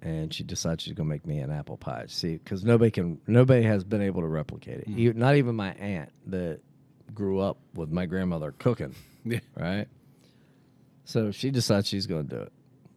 and 0.00 0.32
she 0.32 0.44
decides 0.44 0.82
she's 0.84 0.92
gonna 0.94 1.08
make 1.08 1.26
me 1.26 1.38
an 1.40 1.50
apple 1.50 1.76
pie. 1.76 2.04
See, 2.08 2.34
because 2.36 2.64
nobody 2.64 2.90
can, 2.92 3.20
nobody 3.26 3.64
has 3.64 3.82
been 3.84 4.00
able 4.02 4.20
to 4.22 4.28
replicate 4.28 4.80
it. 4.82 4.88
E- 4.88 5.12
Not 5.14 5.34
even 5.34 5.56
my 5.56 5.72
aunt 5.72 6.10
that 6.28 6.60
grew 7.12 7.40
up 7.40 7.58
with 7.74 7.90
my 7.90 8.06
grandmother 8.06 8.52
cooking, 8.52 8.94
Yeah. 9.24 9.40
right? 9.56 9.88
So 11.04 11.30
she 11.32 11.50
decides 11.50 11.88
she's 11.88 12.06
gonna 12.06 12.22
do 12.22 12.36
it. 12.36 12.52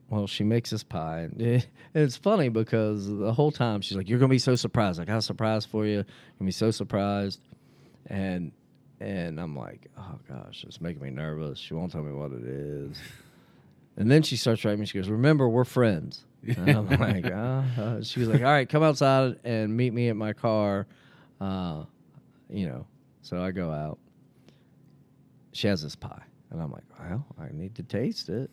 Well, 0.10 0.27
she 0.27 0.43
makes 0.43 0.70
this 0.72 0.84
pie, 0.84 1.22
and 1.22 1.41
and 1.41 1.63
it's 1.96 2.17
funny 2.17 2.50
because 2.50 3.08
the 3.08 3.34
whole 3.34 3.51
time 3.51 3.79
she's 3.81 3.96
like, 3.98 4.10
"You're 4.10 4.20
gonna 4.20 4.29
be 4.29 4.39
so 4.39 4.55
surprised! 4.55 5.00
I 5.00 5.05
got 5.05 5.17
a 5.17 5.22
surprise 5.22 5.65
for 5.65 5.86
you. 5.86 5.93
You're 5.93 6.03
gonna 6.38 6.48
be 6.48 6.51
so 6.51 6.70
surprised," 6.70 7.39
and 8.08 8.51
and 9.01 9.39
I'm 9.39 9.55
like, 9.55 9.88
"Oh 9.98 10.20
gosh, 10.29 10.63
it's 10.67 10.79
making 10.79 11.01
me 11.01 11.10
nervous. 11.10 11.58
She 11.60 11.74
won't 11.74 11.91
tell 11.91 12.03
me 12.03 12.12
what 12.13 12.31
it 12.31 12.43
is." 12.43 12.98
And 13.98 14.10
then 14.10 14.22
she 14.24 14.38
starts 14.38 14.63
writing 14.63 14.79
me. 14.79 14.86
She 14.86 14.98
goes, 14.98 15.10
"Remember, 15.10 15.50
we're 15.50 15.65
friends." 15.65 16.24
And 16.48 16.70
I'm 16.70 16.88
like, 17.00 17.25
uh, 17.25 17.63
uh, 17.81 18.03
she 18.03 18.20
was 18.20 18.29
like, 18.29 18.41
"All 18.41 18.48
right, 18.51 18.70
come 18.70 18.84
outside 18.84 19.39
and 19.43 19.75
meet 19.75 19.91
me 19.93 20.10
at 20.10 20.15
my 20.15 20.34
car." 20.34 20.88
Uh, 21.39 21.86
you 22.50 22.67
know, 22.67 22.86
so 23.22 23.43
I 23.43 23.51
go 23.51 23.72
out. 23.72 23.98
She 25.53 25.67
has 25.67 25.81
this 25.81 25.96
pie, 25.96 26.24
and 26.51 26.62
I'm 26.62 26.72
like, 26.72 26.84
"Well, 27.00 27.25
I 27.39 27.50
need 27.51 27.75
to 27.75 27.84
taste 27.84 28.29
it." 28.29 28.51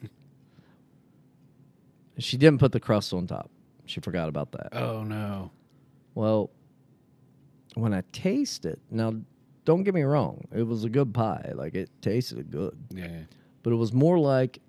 She 2.18 2.36
didn't 2.36 2.58
put 2.58 2.72
the 2.72 2.80
crust 2.80 3.12
on 3.12 3.26
top. 3.26 3.50
She 3.84 4.00
forgot 4.00 4.28
about 4.28 4.50
that. 4.52 4.74
Oh 4.74 5.04
no. 5.04 5.50
Well, 6.14 6.50
when 7.74 7.94
I 7.94 8.02
taste 8.12 8.64
it, 8.64 8.80
now 8.90 9.14
don't 9.68 9.82
get 9.82 9.92
me 9.92 10.00
wrong, 10.00 10.48
it 10.50 10.62
was 10.62 10.84
a 10.84 10.88
good 10.88 11.12
pie. 11.12 11.52
Like 11.54 11.74
it 11.74 11.90
tasted 12.00 12.50
good, 12.50 12.74
Yeah. 12.90 13.24
but 13.62 13.70
it 13.70 13.76
was 13.76 13.92
more 13.92 14.18
like 14.18 14.60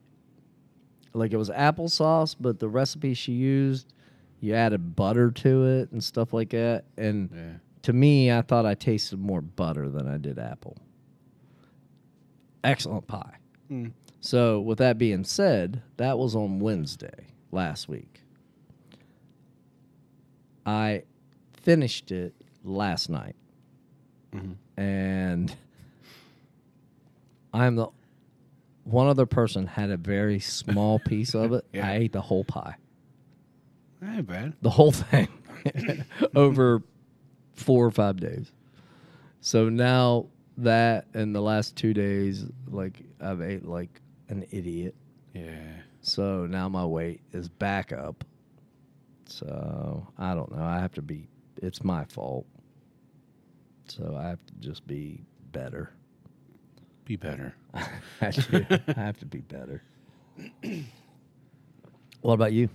like 1.14 1.32
it 1.32 1.38
was 1.38 1.50
applesauce, 1.50 2.36
but 2.38 2.60
the 2.60 2.68
recipe 2.68 3.14
she 3.14 3.32
used, 3.32 3.94
you 4.42 4.54
added 4.54 4.98
butter 4.98 5.32
to 5.32 5.66
it 5.68 5.90
and 5.94 6.04
stuff 6.04 6.34
like 6.34 6.50
that. 6.50 6.84
And 6.98 7.30
Yeah. 7.34 7.54
to 7.84 7.94
me, 7.94 8.30
I 8.30 8.42
thought 8.42 8.66
I 8.66 8.76
tasted 8.76 9.20
more 9.22 9.40
butter 9.42 9.88
than 9.90 10.06
I 10.06 10.18
did 10.18 10.38
apple. 10.38 10.76
Excellent 12.66 13.08
pie. 13.08 13.38
Mm. 13.72 13.94
So, 14.20 14.60
with 14.60 14.80
that 14.80 14.98
being 14.98 15.24
said, 15.24 15.82
that 15.96 16.18
was 16.20 16.36
on 16.36 16.60
Wednesday 16.60 17.28
last 17.54 17.88
week. 17.88 18.22
I 20.66 21.04
finished 21.54 22.12
it 22.12 22.36
last 22.66 23.10
night, 23.10 23.38
Mhm. 24.34 24.56
And 24.80 25.54
I'm 27.54 27.76
the 27.76 27.88
one 28.86 29.08
other 29.08 29.26
person 29.26 29.68
had 29.68 29.90
a 29.90 29.98
very 29.98 30.40
small 30.40 31.00
piece 31.06 31.34
of 31.36 31.52
it. 31.54 31.66
Yeah. 31.74 31.88
I 31.88 31.96
ate 31.96 32.14
the 32.14 32.22
whole 32.22 32.44
pie, 32.46 32.76
That 34.02 34.18
ain't 34.18 34.28
bad. 34.28 34.54
the 34.62 34.70
whole 34.70 34.92
thing, 34.92 35.28
over 36.36 36.82
four 37.56 37.86
or 37.86 37.92
five 37.92 38.18
days. 38.20 38.52
So 39.42 39.68
now 39.70 40.28
that 40.58 41.08
in 41.14 41.34
the 41.34 41.42
last 41.42 41.76
two 41.76 41.94
days, 41.94 42.46
like 42.68 43.02
I've 43.22 43.42
ate 43.42 43.66
like 43.66 44.02
an 44.30 44.46
idiot. 44.52 44.96
Yeah. 45.34 45.74
So 46.02 46.46
now 46.46 46.70
my 46.70 46.86
weight 46.86 47.22
is 47.34 47.50
back 47.50 47.92
up. 47.92 48.24
So 49.26 50.08
I 50.18 50.34
don't 50.34 50.56
know. 50.56 50.64
I 50.64 50.80
have 50.80 50.94
to 50.94 51.02
be. 51.02 51.28
It's 51.58 51.84
my 51.84 52.06
fault. 52.06 52.46
So 53.90 54.16
I 54.20 54.28
have 54.30 54.46
to 54.46 54.54
just 54.60 54.86
be 54.88 55.22
better. 55.52 55.92
Be 57.06 57.16
better. 57.16 57.56
I 57.74 57.88
have 58.22 58.50
to, 58.50 58.84
I 58.96 59.00
have 59.02 59.18
to 59.20 59.26
be 59.26 59.40
better. 59.40 59.82
what 62.22 62.34
about 62.34 62.54
you? 62.54 62.70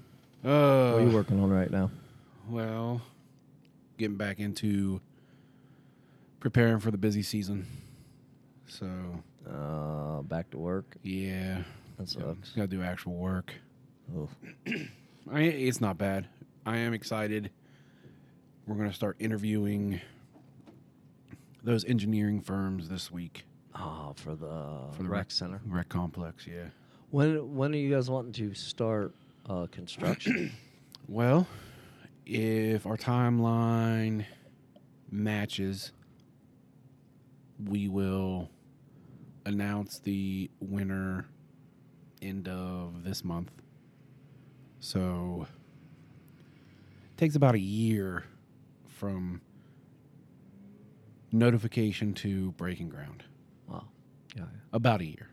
Uh, 0.45 0.93
What 0.93 1.03
are 1.03 1.07
you 1.09 1.15
working 1.15 1.41
on 1.41 1.51
right 1.51 1.71
now? 1.71 1.91
Well, 2.49 3.01
getting 3.97 4.17
back 4.17 4.41
into 4.41 5.01
preparing 6.41 6.81
for 6.81 6.91
the 6.91 6.99
busy 6.99 7.23
season. 7.23 7.67
So 8.67 8.87
Uh, 9.49 10.23
back 10.23 10.51
to 10.51 10.59
work. 10.59 10.97
yeah, 11.03 11.63
That 11.99 12.09
sucks. 12.09 12.51
Got 12.53 12.63
to 12.63 12.67
do 12.69 12.83
actual 12.83 13.15
work. 13.15 13.55
Ugh. 14.19 14.29
I, 15.33 15.41
it's 15.43 15.81
not 15.81 15.97
bad. 15.97 16.27
I 16.67 16.79
am 16.79 16.93
excited. 16.93 17.51
We're 18.67 18.77
gonna 18.77 18.93
start 18.93 19.17
interviewing 19.21 20.01
those 21.65 21.85
engineering 21.85 22.41
firms 22.41 22.89
this 22.89 23.11
week 23.11 23.45
Oh, 23.77 24.13
for 24.17 24.37
the 24.37 24.47
For 24.93 25.03
the 25.03 25.09
rec 25.09 25.19
rec- 25.23 25.31
center. 25.33 25.61
rec 25.67 25.89
complex. 25.89 26.47
Yeah. 26.47 26.67
When 27.11 27.57
when 27.57 27.73
are 27.75 27.77
you 27.79 27.91
guys 27.93 28.09
wanting 28.09 28.33
to 28.35 28.55
start 28.55 29.15
uh, 29.49 29.67
construction? 29.71 30.53
Well, 31.07 31.47
if 32.25 32.87
our 32.87 32.97
timeline 32.97 34.25
matches, 35.11 35.93
we 37.63 37.89
will 37.89 38.49
announce 39.45 39.99
the 39.99 40.51
winner 40.61 41.27
end 42.23 42.49
of 42.49 43.05
this 43.05 43.23
month. 43.23 43.51
So 44.81 45.47
it 47.13 47.19
takes 47.19 47.37
about 47.37 47.55
a 47.55 47.61
year 47.61 48.25
from 48.89 49.43
notification 51.35 52.15
to 52.15 52.53
breaking 52.53 52.89
ground. 52.89 53.25
wow. 53.69 53.85
Yeah, 54.37 54.45
About 54.73 55.01
a 55.01 55.05
year. 55.07 55.29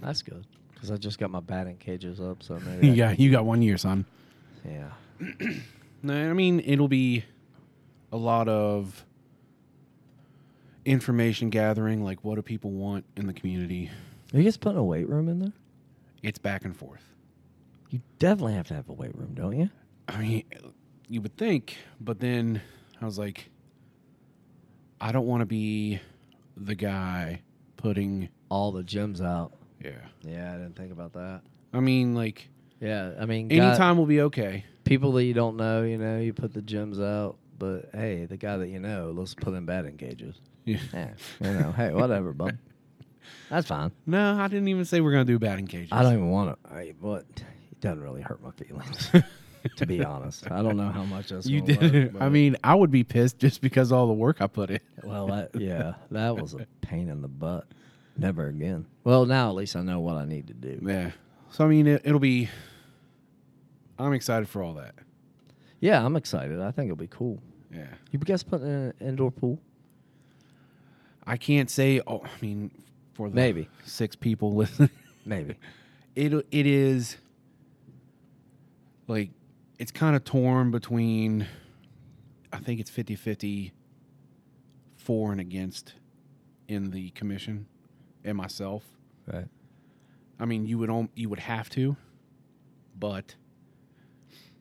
that's 0.00 0.22
good. 0.22 0.44
Because 0.72 0.90
I 0.90 0.96
just 0.96 1.18
got 1.18 1.30
my 1.30 1.40
batting 1.40 1.76
cages 1.76 2.20
up, 2.20 2.42
so 2.42 2.58
maybe. 2.60 2.90
I 2.90 2.94
yeah, 2.94 3.10
you 3.12 3.30
got 3.30 3.44
one 3.44 3.62
year, 3.62 3.76
son. 3.78 4.04
yeah. 4.64 4.90
No, 6.00 6.30
I 6.30 6.32
mean 6.32 6.60
it'll 6.64 6.86
be 6.86 7.24
a 8.12 8.16
lot 8.16 8.48
of 8.48 9.04
information 10.84 11.50
gathering, 11.50 12.04
like 12.04 12.22
what 12.24 12.36
do 12.36 12.42
people 12.42 12.70
want 12.70 13.04
in 13.16 13.26
the 13.26 13.32
community. 13.32 13.90
Are 14.32 14.38
you 14.38 14.44
guys 14.44 14.56
putting 14.56 14.78
a 14.78 14.84
weight 14.84 15.08
room 15.08 15.28
in 15.28 15.40
there? 15.40 15.52
It's 16.22 16.38
back 16.38 16.64
and 16.64 16.76
forth. 16.76 17.02
You 17.90 18.00
definitely 18.20 18.54
have 18.54 18.68
to 18.68 18.74
have 18.74 18.88
a 18.88 18.92
weight 18.92 19.14
room, 19.16 19.32
don't 19.34 19.58
you? 19.58 19.70
I 20.08 20.18
mean, 20.20 20.44
you 21.08 21.20
would 21.20 21.36
think, 21.36 21.76
but 22.00 22.20
then 22.20 22.60
I 23.00 23.04
was 23.04 23.18
like, 23.18 23.50
I 25.00 25.12
don't 25.12 25.26
want 25.26 25.40
to 25.42 25.46
be 25.46 26.00
the 26.56 26.74
guy 26.74 27.42
putting. 27.76 28.28
All 28.50 28.72
the 28.72 28.82
gems 28.82 29.20
out. 29.20 29.52
Yeah. 29.84 29.90
Yeah, 30.22 30.48
I 30.54 30.56
didn't 30.56 30.74
think 30.74 30.90
about 30.90 31.12
that. 31.12 31.42
I 31.74 31.80
mean, 31.80 32.14
like 32.14 32.48
Yeah, 32.80 33.12
I 33.20 33.26
mean, 33.26 33.48
guy- 33.48 33.56
anytime 33.56 33.98
will 33.98 34.06
be 34.06 34.22
okay. 34.22 34.64
people 34.84 35.12
that 35.12 35.24
you 35.24 35.34
don't 35.34 35.56
know, 35.58 35.82
you 35.82 35.98
know, 35.98 36.18
you 36.18 36.32
put 36.32 36.54
the 36.54 36.62
gems 36.62 36.98
out, 36.98 37.36
but 37.58 37.90
hey, 37.92 38.24
the 38.24 38.38
guy 38.38 38.56
that 38.56 38.68
you 38.68 38.78
know, 38.80 39.12
let's 39.14 39.34
put 39.34 39.52
in 39.52 39.66
batting 39.66 39.98
cages. 39.98 40.40
Yeah. 40.64 40.78
Yeah, 40.94 41.10
you 41.42 41.52
know, 41.52 41.72
hey, 41.72 41.92
whatever, 41.92 42.32
bub. 42.32 42.52
That's 43.50 43.66
fine. 43.66 43.92
No, 44.06 44.38
I 44.40 44.48
didn't 44.48 44.68
even 44.68 44.86
say 44.86 45.02
we're 45.02 45.12
gonna 45.12 45.26
do 45.26 45.38
batting 45.38 45.66
cages. 45.66 45.90
I 45.92 46.02
don't 46.02 46.14
even 46.14 46.30
want 46.30 46.58
to. 46.64 46.94
What? 47.00 47.26
It 47.36 47.80
doesn't 47.80 48.00
really 48.02 48.22
hurt 48.22 48.42
my 48.42 48.50
feelings, 48.52 49.10
to 49.76 49.86
be 49.86 50.04
honest. 50.04 50.50
I 50.50 50.62
don't 50.62 50.76
know 50.76 50.90
how 50.90 51.04
much 51.04 51.28
that's. 51.28 51.46
You 51.46 51.60
did. 51.60 52.14
work, 52.14 52.22
I 52.22 52.28
mean, 52.28 52.56
I 52.64 52.74
would 52.74 52.90
be 52.90 53.04
pissed 53.04 53.38
just 53.38 53.60
because 53.60 53.92
all 53.92 54.06
the 54.06 54.12
work 54.12 54.40
I 54.40 54.46
put 54.46 54.70
in. 54.70 54.80
well, 55.02 55.26
that, 55.28 55.50
yeah, 55.54 55.94
that 56.10 56.36
was 56.36 56.54
a 56.54 56.66
pain 56.80 57.08
in 57.08 57.22
the 57.22 57.28
butt. 57.28 57.66
Never 58.16 58.48
again. 58.48 58.86
Well, 59.04 59.26
now 59.26 59.48
at 59.48 59.54
least 59.54 59.76
I 59.76 59.82
know 59.82 60.00
what 60.00 60.16
I 60.16 60.24
need 60.24 60.48
to 60.48 60.54
do. 60.54 60.80
Yeah. 60.82 61.12
So 61.50 61.64
I 61.64 61.68
mean, 61.68 61.86
it, 61.86 62.02
it'll 62.04 62.18
be. 62.18 62.48
I'm 63.98 64.12
excited 64.12 64.48
for 64.48 64.62
all 64.62 64.74
that. 64.74 64.94
Yeah, 65.80 66.04
I'm 66.04 66.16
excited. 66.16 66.60
I 66.60 66.70
think 66.70 66.86
it'll 66.86 66.96
be 66.96 67.06
cool. 67.08 67.40
Yeah. 67.72 67.86
You 68.10 68.18
guys 68.18 68.42
putting 68.42 68.66
in 68.66 68.72
an 68.72 68.94
indoor 69.00 69.30
pool? 69.30 69.60
I 71.26 71.36
can't 71.36 71.70
say. 71.70 72.00
Oh, 72.06 72.22
I 72.24 72.30
mean, 72.40 72.70
for 73.14 73.28
the 73.28 73.34
Maybe. 73.34 73.68
six 73.84 74.16
people 74.16 74.52
listening, 74.56 74.90
Maybe. 75.26 75.56
it 76.16 76.32
it 76.50 76.66
is 76.66 77.16
like 79.06 79.30
it's 79.78 79.92
kind 79.92 80.16
of 80.16 80.24
torn 80.24 80.70
between. 80.70 81.46
I 82.52 82.58
think 82.58 82.80
it's 82.80 82.90
50-50 82.90 83.72
for 84.96 85.32
and 85.32 85.40
against 85.40 85.94
in 86.66 86.90
the 86.90 87.10
commission 87.10 87.66
and 88.24 88.36
myself. 88.36 88.82
Right. 89.30 89.46
I 90.40 90.44
mean, 90.46 90.66
you 90.66 90.78
would 90.78 90.88
om- 90.90 91.10
you 91.14 91.28
would 91.28 91.40
have 91.40 91.68
to, 91.70 91.96
but 92.98 93.34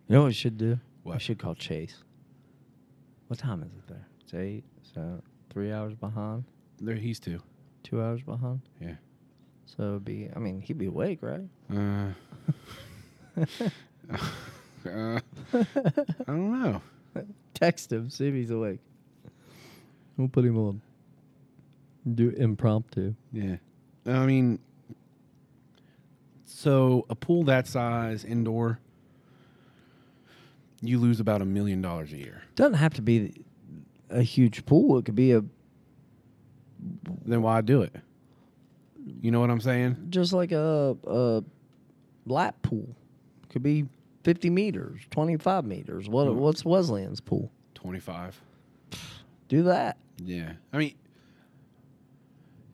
You 0.07 0.15
know 0.15 0.21
what 0.21 0.27
we 0.27 0.33
should 0.33 0.57
do? 0.57 0.79
We 1.03 1.11
What? 1.11 1.21
should 1.21 1.39
call 1.39 1.55
Chase. 1.55 2.03
What 3.27 3.39
time 3.39 3.63
is 3.63 3.69
it 3.71 3.87
there? 3.87 4.05
It's 4.21 4.33
eight. 4.33 4.63
So 4.93 5.21
three 5.49 5.71
hours 5.71 5.93
behind. 5.95 6.43
there 6.79 6.95
he's 6.95 7.19
two. 7.19 7.39
Two 7.83 8.01
hours 8.01 8.21
behind. 8.21 8.61
Yeah. 8.81 8.95
So 9.65 9.83
it'd 9.83 10.05
be. 10.05 10.29
I 10.35 10.39
mean, 10.39 10.59
he'd 10.61 10.77
be 10.77 10.85
awake, 10.87 11.19
right? 11.21 11.41
Uh, 11.73 12.11
uh, 14.87 15.19
I 15.53 16.23
don't 16.25 16.61
know. 16.61 16.81
Text 17.53 17.91
him, 17.91 18.09
see 18.09 18.27
if 18.27 18.33
he's 18.33 18.51
awake. 18.51 18.79
We'll 20.17 20.27
put 20.27 20.45
him 20.45 20.57
on. 20.57 20.81
Do 22.13 22.29
impromptu. 22.29 23.15
Yeah. 23.33 23.57
I 24.05 24.25
mean, 24.25 24.59
so 26.45 27.05
a 27.09 27.15
pool 27.15 27.43
that 27.43 27.67
size 27.67 28.23
indoor, 28.23 28.79
you 30.81 30.97
lose 30.99 31.19
about 31.19 31.41
a 31.41 31.45
million 31.45 31.81
dollars 31.81 32.13
a 32.13 32.17
year. 32.17 32.43
Doesn't 32.55 32.75
have 32.75 32.93
to 32.95 33.01
be 33.01 33.33
a 34.09 34.21
huge 34.21 34.65
pool. 34.65 34.97
It 34.97 35.05
could 35.05 35.15
be 35.15 35.33
a 35.33 35.43
Then 37.25 37.41
why 37.41 37.61
do 37.61 37.81
it? 37.81 37.95
You 39.21 39.31
know 39.31 39.39
what 39.39 39.49
I'm 39.49 39.61
saying? 39.61 40.07
just 40.09 40.33
like 40.33 40.51
a 40.51 40.95
a 41.05 41.43
lap 42.25 42.61
pool. 42.61 42.95
Could 43.49 43.63
be 43.63 43.85
fifty 44.27 44.49
meters, 44.49 44.99
twenty 45.09 45.37
five 45.37 45.63
meters. 45.63 46.09
What 46.09 46.27
Hmm. 46.27 46.37
what's 46.39 46.65
Wesleyan's 46.65 47.21
pool? 47.21 47.49
25. 47.75 48.41
Do 49.47 49.63
that. 49.63 49.97
Yeah. 50.21 50.51
I 50.73 50.77
mean, 50.77 50.95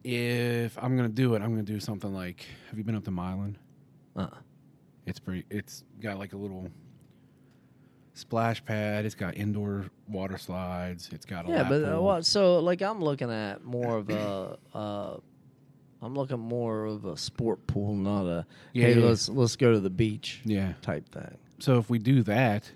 if 0.04 0.76
I'm 0.82 0.98
going 0.98 1.08
to 1.08 1.14
do 1.14 1.36
it, 1.36 1.44
I'm 1.44 1.54
going 1.54 1.64
to 1.64 1.72
do 1.72 1.80
something 1.80 2.12
like 2.12 2.44
have 2.70 2.78
you 2.80 2.84
been 2.84 2.96
up 2.96 3.04
to 3.06 3.12
Milan? 3.12 3.56
Uh. 4.16 4.28
It's 5.06 5.20
pretty, 5.20 5.46
it's 5.52 5.84
got 6.02 6.18
like 6.18 6.34
a 6.34 6.38
little 6.38 6.70
splash 8.16 8.66
pad. 8.66 9.06
It's 9.06 9.14
got 9.16 9.36
indoor 9.38 9.86
water 10.08 10.40
slides. 10.40 11.10
It's 11.12 11.26
got 11.26 11.46
a 11.48 11.50
Yeah, 11.50 11.70
but 11.70 11.84
uh, 11.84 12.02
what? 12.02 12.26
So 12.26 12.60
like 12.62 12.82
I'm 12.82 13.00
looking 13.04 13.30
at 13.32 13.64
more 13.64 13.98
of 13.98 14.10
a. 14.10 14.58
Uh, 14.74 15.18
I'm 16.02 16.16
looking 16.16 16.40
more 16.40 16.86
of 16.86 17.06
a 17.06 17.16
sport 17.16 17.66
pool, 17.68 17.96
not 17.96 18.26
a 18.26 18.46
Yeah, 18.74 18.88
hey 18.88 19.00
yeah. 19.00 19.06
let's 19.06 19.30
let's 19.30 19.56
go 19.56 19.72
to 19.74 19.80
the 19.80 19.90
beach 19.92 20.42
Yeah. 20.46 20.74
type 20.82 21.08
thing. 21.10 21.38
So 21.60 21.78
if 21.78 21.90
we 21.90 22.00
do 22.00 22.24
that, 22.24 22.70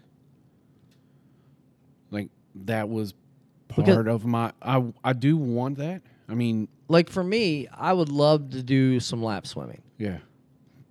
like 2.12 2.30
that 2.56 2.90
was 2.90 3.14
part 3.68 3.86
Because- 3.86 4.08
of 4.08 4.26
my. 4.26 4.52
I 4.62 4.84
I 5.04 5.14
do 5.14 5.38
want 5.38 5.78
that. 5.78 6.02
I 6.30 6.34
mean, 6.36 6.68
Like 6.90 7.10
for 7.10 7.24
me, 7.24 7.68
I 7.68 7.94
would 7.94 8.10
love 8.10 8.50
to 8.52 8.62
do 8.64 9.00
some 9.00 9.24
lap 9.24 9.48
swimming. 9.48 9.82
yeah, 9.98 10.20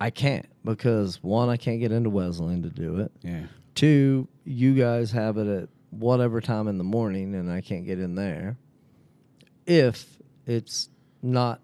I 0.00 0.10
can't 0.10 0.46
because 0.64 1.22
one, 1.22 1.48
I 1.48 1.56
can't 1.56 1.80
get 1.80 1.92
into 1.92 2.10
Wesleyan 2.10 2.62
to 2.62 2.70
do 2.70 2.98
it. 3.00 3.12
yeah, 3.22 3.46
Two, 3.74 4.28
you 4.44 4.74
guys 4.74 5.10
have 5.12 5.36
it 5.38 5.46
at 5.46 5.68
whatever 5.90 6.40
time 6.40 6.68
in 6.68 6.78
the 6.78 6.84
morning, 6.84 7.34
and 7.34 7.50
I 7.50 7.60
can't 7.60 7.84
get 7.86 7.98
in 7.98 8.14
there. 8.14 8.56
If 9.66 10.18
it's 10.46 10.88
not 11.22 11.60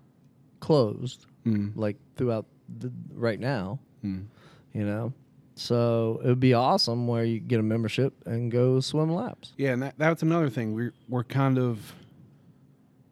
closed, 0.61 1.27
mm, 1.47 1.73
like 1.77 1.97
throughout 2.17 2.47
the, 2.79 2.93
right 3.15 3.39
now, 3.41 3.79
mm. 4.05 4.25
you 4.75 4.85
know. 4.85 5.13
So 5.55 6.21
it 6.25 6.29
would 6.29 6.41
be 6.41 6.55
awesome 6.55 7.07
where 7.07 7.25
you 7.25 7.39
get 7.41 7.61
a 7.61 7.63
membership 7.63 8.15
and 8.27 8.51
go 8.51 8.81
swim 8.81 9.13
laps. 9.13 9.53
Yeah, 9.59 9.73
and 9.73 9.83
that, 9.83 9.95
that's 9.99 10.23
another 10.23 10.49
thing. 10.49 10.75
We're 10.75 10.95
we're 11.09 11.25
kind 11.25 11.59
of 11.59 11.93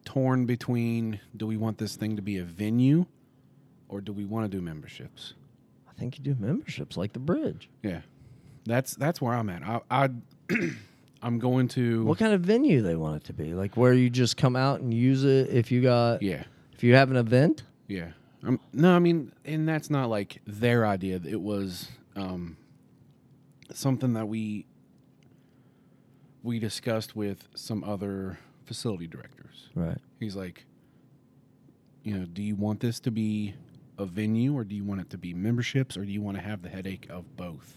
torn 0.05 0.46
between 0.46 1.20
do 1.37 1.46
we 1.46 1.57
want 1.57 1.79
this 1.79 1.96
thing 1.96 2.16
to 2.16 2.22
be 2.22 2.38
a 2.38 2.44
venue 2.44 3.07
or 3.88 4.00
do 4.00 4.12
we 4.12 4.24
want 4.24 4.50
to 4.50 4.57
do 4.57 4.62
memberships? 4.62 5.35
I 5.88 5.92
think 5.92 6.18
you 6.18 6.24
do 6.24 6.37
memberships 6.38 6.96
like 6.96 7.12
the 7.12 7.18
bridge. 7.18 7.68
Yeah. 7.83 8.00
That's 8.64 8.94
that's 8.94 9.20
where 9.20 9.35
I'm 9.35 9.48
at. 9.50 9.62
I 9.62 9.81
I 9.90 10.09
I'm 11.22 11.38
going 11.38 11.68
to 11.68 12.05
What 12.05 12.18
kind 12.18 12.33
of 12.33 12.40
venue 12.40 12.81
they 12.83 12.96
want 12.96 13.16
it 13.16 13.24
to 13.26 13.33
be? 13.35 13.53
Like 13.55 13.76
where 13.76 13.92
you 13.92 14.09
just 14.11 14.37
come 14.38 14.57
out 14.57 14.81
and 14.81 14.92
use 14.94 15.24
it 15.24 15.50
if 15.50 15.70
you 15.70 15.83
got 15.83 16.22
Yeah. 16.22 16.44
if 16.72 16.83
you 16.83 16.94
have 16.94 17.11
an 17.11 17.16
event? 17.16 17.62
Yeah. 17.87 18.12
Um, 18.42 18.59
no, 18.72 18.96
I 18.96 18.98
mean, 19.00 19.33
and 19.44 19.68
that's 19.68 19.90
not 19.90 20.09
like 20.09 20.40
their 20.46 20.87
idea. 20.87 21.20
It 21.22 21.40
was 21.42 21.88
um, 22.20 22.56
something 23.72 24.12
that 24.14 24.26
we 24.26 24.66
we 26.42 26.59
discussed 26.59 27.14
with 27.14 27.48
some 27.54 27.85
other 27.85 28.38
facility 28.64 29.06
directors. 29.06 29.68
Right. 29.74 29.98
He's 30.18 30.37
like, 30.37 30.64
you 32.02 32.16
know, 32.16 32.24
do 32.24 32.42
you 32.42 32.54
want 32.54 32.80
this 32.80 32.98
to 33.00 33.11
be 33.11 33.54
a 33.98 34.06
venue 34.06 34.56
or 34.56 34.64
do 34.64 34.74
you 34.74 34.85
want 34.85 35.02
it 35.02 35.11
to 35.11 35.18
be 35.18 35.35
memberships 35.35 35.96
or 35.96 36.04
do 36.04 36.11
you 36.11 36.22
want 36.22 36.38
to 36.38 36.42
have 36.42 36.62
the 36.62 36.68
headache 36.70 37.06
of 37.11 37.37
both? 37.37 37.76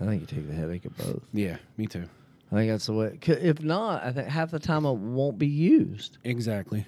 I 0.00 0.06
think 0.06 0.22
you 0.22 0.26
take 0.26 0.48
the 0.48 0.54
headache 0.54 0.86
of 0.86 0.96
both. 0.96 1.22
Yeah, 1.34 1.58
me 1.76 1.86
too. 1.86 2.08
I 2.50 2.54
think 2.54 2.70
that's 2.70 2.86
the 2.86 2.94
way. 2.94 3.18
If 3.22 3.62
not, 3.62 4.02
I 4.02 4.12
think 4.12 4.28
half 4.28 4.50
the 4.50 4.58
time 4.58 4.86
it 4.86 4.92
won't 4.92 5.38
be 5.38 5.46
used. 5.46 6.18
Exactly. 6.24 6.86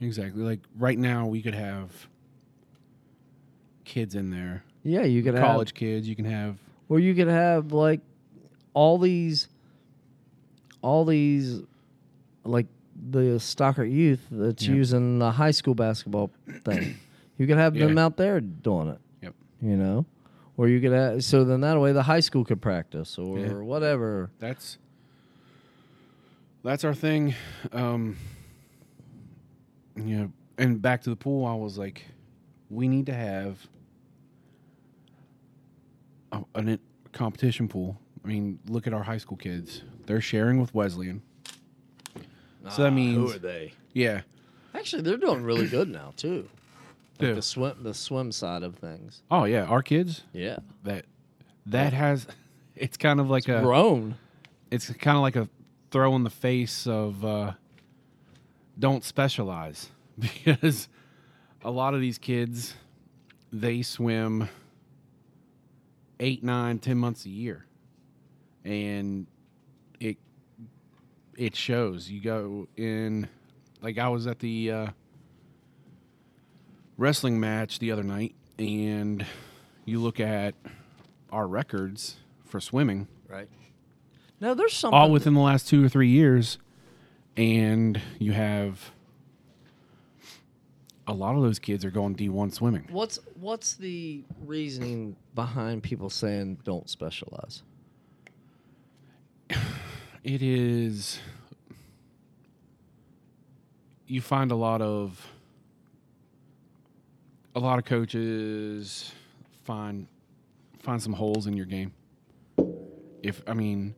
Exactly. 0.00 0.42
Like 0.42 0.60
right 0.76 0.98
now, 0.98 1.26
we 1.26 1.40
could 1.40 1.54
have 1.54 2.08
kids 3.84 4.14
in 4.14 4.30
there, 4.30 4.64
Yeah, 4.84 5.02
you 5.04 5.22
could 5.22 5.34
have 5.34 5.44
college 5.44 5.74
kids. 5.74 6.08
You 6.08 6.16
can 6.16 6.24
have 6.24 6.32
have, 6.48 6.56
or 6.88 6.98
you 6.98 7.14
could 7.14 7.28
have 7.28 7.72
like 7.72 8.00
all 8.74 8.98
these, 8.98 9.48
all 10.82 11.04
these, 11.04 11.60
like 12.44 12.66
the 13.10 13.38
Stockard 13.38 13.90
youth 13.90 14.26
that's 14.30 14.66
Yeah. 14.66 14.74
using 14.74 15.18
the 15.18 15.30
high 15.30 15.50
school 15.52 15.74
basketball 15.74 16.30
thing. 16.64 16.96
You 17.38 17.46
could 17.48 17.56
have 17.56 17.74
them 17.74 17.98
out 17.98 18.16
there 18.18 18.40
doing 18.40 18.88
it. 18.88 18.98
Yep. 19.22 19.34
You 19.62 19.76
know, 19.76 20.06
or 20.56 20.68
you 20.68 20.80
could 20.80 20.92
have, 20.92 21.24
so 21.24 21.42
then 21.44 21.62
that 21.62 21.80
way 21.80 21.90
the 21.92 22.02
high 22.02 22.20
school 22.20 22.44
could 22.44 22.60
practice 22.60 23.18
or 23.18 23.38
Yeah. 23.38 23.52
whatever. 23.54 24.30
that's 24.38 24.78
that's 26.62 26.84
our 26.84 26.94
thing. 26.94 27.34
Um, 27.72 28.16
you 29.96 30.16
know, 30.16 30.32
and 30.58 30.80
back 30.80 31.02
to 31.02 31.10
the 31.10 31.16
pool, 31.16 31.44
I 31.46 31.54
was 31.54 31.78
like, 31.78 32.04
we 32.70 32.86
need 32.86 33.06
to 33.06 33.14
have 33.14 33.66
a, 36.32 36.42
a 36.54 36.78
competition 37.12 37.68
pool. 37.68 37.98
I 38.24 38.28
mean, 38.28 38.58
look 38.68 38.86
at 38.86 38.92
our 38.94 39.02
high 39.02 39.18
school 39.18 39.36
kids; 39.36 39.82
they're 40.06 40.20
sharing 40.20 40.60
with 40.60 40.74
Wesleyan. 40.74 41.22
So 42.70 42.82
that 42.82 42.92
Ah, 42.92 42.94
means- 42.94 43.16
who 43.16 43.36
are 43.36 43.38
they? 43.38 43.72
Yeah, 43.92 44.22
Actually, 44.74 45.02
they're 45.02 45.16
doing 45.18 45.42
really 45.42 45.68
good 45.68 45.88
now 45.88 46.12
too. 46.16 46.48
Like 47.18 47.28
Yeah. 47.28 47.34
the 47.34 47.42
swim, 47.42 47.82
the 47.82 47.92
swim 47.94 48.32
side 48.32 48.62
of 48.62 48.76
things. 48.76 49.22
Oh 49.30 49.44
yeah, 49.44 49.64
our 49.64 49.82
kids 49.82 50.22
Yeah, 50.32 50.58
that 50.84 51.04
that 51.66 51.92
has 51.92 52.26
it's 52.76 52.96
kind 52.96 53.20
of 53.20 53.28
like 53.28 53.48
a 53.48 53.60
grown. 53.60 54.14
it's 54.70 54.88
kind 54.94 55.16
of 55.16 55.22
like 55.22 55.36
a 55.36 55.48
throw 55.90 56.16
in 56.16 56.24
the 56.24 56.30
face 56.30 56.86
of 56.86 57.22
uh, 57.24 57.52
don't 58.78 59.04
specialize 59.04 59.90
because 60.18 60.88
a 61.62 61.70
lot 61.70 61.92
of 61.94 62.00
these 62.00 62.16
kids 62.18 62.74
they 63.52 63.82
swim 63.82 64.48
eight 66.22 66.42
nine 66.42 66.78
ten 66.78 66.96
months 66.96 67.24
a 67.26 67.28
year 67.28 67.66
and 68.64 69.26
it 70.00 70.16
it 71.36 71.54
shows 71.56 72.08
you 72.08 72.20
go 72.20 72.66
in 72.76 73.28
like 73.80 73.98
i 73.98 74.08
was 74.08 74.26
at 74.26 74.38
the 74.38 74.70
uh, 74.70 74.86
wrestling 76.96 77.40
match 77.40 77.78
the 77.78 77.90
other 77.90 78.02
night 78.04 78.34
and 78.58 79.26
you 79.84 79.98
look 79.98 80.20
at 80.20 80.54
our 81.30 81.46
records 81.46 82.16
for 82.44 82.60
swimming 82.60 83.08
Right. 83.28 83.48
Now 84.40 84.52
there's 84.54 84.74
something. 84.74 84.98
all 84.98 85.10
within 85.10 85.32
the 85.32 85.40
last 85.40 85.68
two 85.68 85.82
or 85.82 85.88
three 85.88 86.08
years, 86.10 86.58
and 87.34 87.98
you 88.18 88.32
have 88.32 88.90
a 91.06 91.12
lot 91.12 91.34
of 91.34 91.42
those 91.42 91.58
kids 91.58 91.84
are 91.84 91.90
going 91.90 92.14
D 92.14 92.28
one 92.28 92.50
swimming. 92.50 92.86
What's 92.90 93.18
what's 93.40 93.74
the 93.74 94.24
reasoning 94.44 95.16
behind 95.34 95.82
people 95.82 96.10
saying 96.10 96.58
don't 96.64 96.88
specialize? 96.88 97.62
It 100.24 100.40
is 100.40 101.18
you 104.06 104.20
find 104.20 104.52
a 104.52 104.54
lot 104.54 104.80
of 104.80 105.26
a 107.56 107.58
lot 107.58 107.78
of 107.78 107.84
coaches 107.84 109.10
find 109.64 110.06
find 110.78 111.02
some 111.02 111.12
holes 111.12 111.46
in 111.46 111.56
your 111.56 111.66
game. 111.66 111.92
If 113.22 113.42
I 113.46 113.54
mean, 113.54 113.94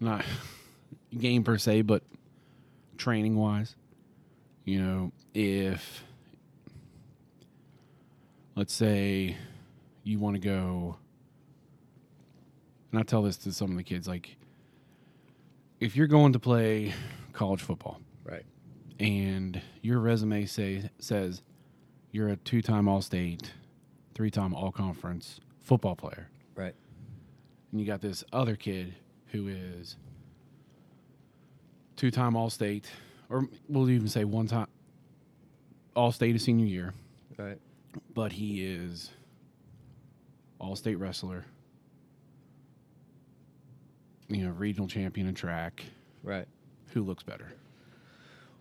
not 0.00 0.24
game 1.18 1.44
per 1.44 1.58
se, 1.58 1.82
but 1.82 2.02
training 2.96 3.36
wise. 3.36 3.76
You 4.64 4.82
know, 4.82 5.12
if 5.34 6.04
let's 8.58 8.74
say 8.74 9.36
you 10.02 10.18
want 10.18 10.34
to 10.34 10.40
go, 10.40 10.96
and 12.90 12.98
I 12.98 13.04
tell 13.04 13.22
this 13.22 13.36
to 13.38 13.52
some 13.52 13.70
of 13.70 13.76
the 13.76 13.84
kids, 13.84 14.08
like 14.08 14.36
if 15.78 15.94
you're 15.94 16.08
going 16.08 16.32
to 16.32 16.40
play 16.40 16.92
college 17.32 17.62
football 17.62 18.00
Right. 18.24 18.42
and 18.98 19.62
your 19.80 20.00
resume 20.00 20.44
say 20.46 20.90
says 20.98 21.40
you're 22.10 22.30
a 22.30 22.36
two-time 22.36 22.88
All-State, 22.88 23.52
three-time 24.16 24.52
All-Conference 24.54 25.38
football 25.60 25.94
player, 25.94 26.26
Right. 26.56 26.74
and 27.70 27.80
you 27.80 27.86
got 27.86 28.00
this 28.00 28.24
other 28.32 28.56
kid 28.56 28.92
who 29.26 29.46
is 29.46 29.96
two-time 31.94 32.34
All-State, 32.34 32.90
or 33.28 33.46
we'll 33.68 33.88
even 33.88 34.08
say 34.08 34.24
one-time 34.24 34.66
All-State 35.94 36.34
a 36.34 36.40
senior 36.40 36.66
year, 36.66 36.92
Right. 37.36 37.60
But 38.14 38.32
he 38.32 38.64
is 38.64 39.10
All-State 40.60 40.96
wrestler, 40.96 41.44
you 44.28 44.44
know, 44.44 44.52
regional 44.52 44.88
champion 44.88 45.28
in 45.28 45.34
track. 45.34 45.84
Right. 46.22 46.46
Who 46.92 47.02
looks 47.02 47.22
better? 47.22 47.52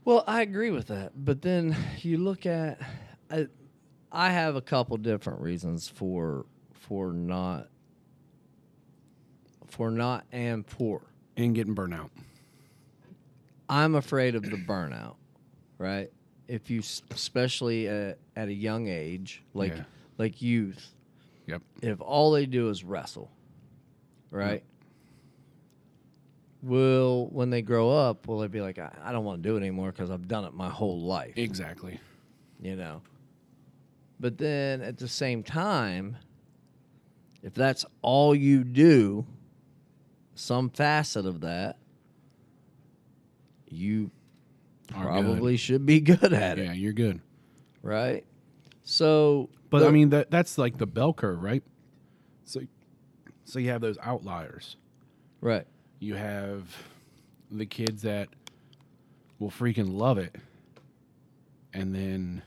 Well, 0.06 0.24
I 0.26 0.42
agree 0.42 0.72
with 0.72 0.88
that, 0.88 1.12
but 1.16 1.42
then 1.42 1.76
you 2.00 2.18
look 2.18 2.46
at, 2.46 2.80
I, 3.30 3.48
I 4.12 4.30
have 4.30 4.56
a 4.56 4.62
couple 4.62 4.96
different 4.98 5.42
reasons 5.42 5.90
for 5.90 6.46
for 6.72 7.12
not 7.12 7.68
for 9.68 9.92
not 9.92 10.26
and 10.32 10.66
for. 10.66 11.02
And 11.36 11.54
getting 11.54 11.76
burnout. 11.76 12.10
I'm 13.70 13.96
afraid 13.96 14.36
of 14.36 14.44
the 14.44 14.56
burnout, 14.56 15.16
right? 15.78 16.10
If 16.48 16.70
you, 16.70 16.82
especially 17.12 17.88
at, 17.90 18.18
at 18.36 18.48
a 18.48 18.54
young 18.54 18.88
age, 18.88 19.44
like 19.54 19.76
Yeah. 19.76 19.84
like 20.18 20.42
youth, 20.42 20.94
Yep. 21.48 21.62
if 21.82 22.02
all 22.02 22.32
they 22.32 22.46
do 22.46 22.70
is 22.70 22.84
wrestle, 22.84 23.30
right? 24.32 24.64
Will 26.64 27.28
when 27.32 27.50
they 27.50 27.62
grow 27.62 27.92
up, 27.92 28.28
will 28.28 28.40
they 28.40 28.48
be 28.48 28.62
like, 28.62 28.80
I, 28.80 28.92
I 29.04 29.12
don't 29.12 29.24
want 29.26 29.44
to 29.44 29.50
do 29.50 29.56
it 29.56 29.60
anymore 29.60 29.92
because 29.92 30.10
I've 30.10 30.28
done 30.28 30.44
it 30.46 30.54
my 30.54 30.70
whole 30.70 31.00
life, 31.02 31.34
Exactly. 31.38 32.00
you 32.60 32.76
know? 32.76 33.02
But 34.20 34.38
then 34.40 34.82
at 34.82 34.98
the 34.98 35.08
same 35.08 35.44
time, 35.44 36.18
if 37.44 37.54
that's 37.54 37.86
all 38.02 38.34
you 38.34 38.64
do, 38.64 39.26
some 40.34 40.70
facet 40.70 41.26
of 41.28 41.42
that, 41.42 41.78
you 43.70 44.10
Are 44.96 45.04
good. 45.04 45.10
probably 45.26 45.58
should 45.58 45.86
be 45.86 46.00
good 46.12 46.34
at 46.34 46.60
it. 46.60 46.66
Yeah, 46.66 46.74
you're 46.74 46.94
good. 46.94 47.22
right? 47.82 48.26
So, 48.84 49.50
But 49.70 49.80
the- 49.80 49.88
I 49.88 49.92
mean 49.92 50.10
that 50.12 50.32
that's 50.32 50.58
like 50.58 50.78
the 50.78 50.88
bell 50.88 51.14
curve, 51.14 51.42
right? 51.44 51.64
So 52.46 52.62
so 53.44 53.60
you 53.60 53.70
have 53.70 53.82
those 53.82 53.98
outliers. 54.02 54.76
right, 55.42 55.66
You 56.00 56.16
have 56.16 56.64
the 57.52 57.66
kids 57.66 58.02
that 58.04 58.28
will 59.40 59.50
freaking 59.52 59.94
love 59.94 60.18
it 60.18 60.36
and 61.74 61.94
then 61.94 62.42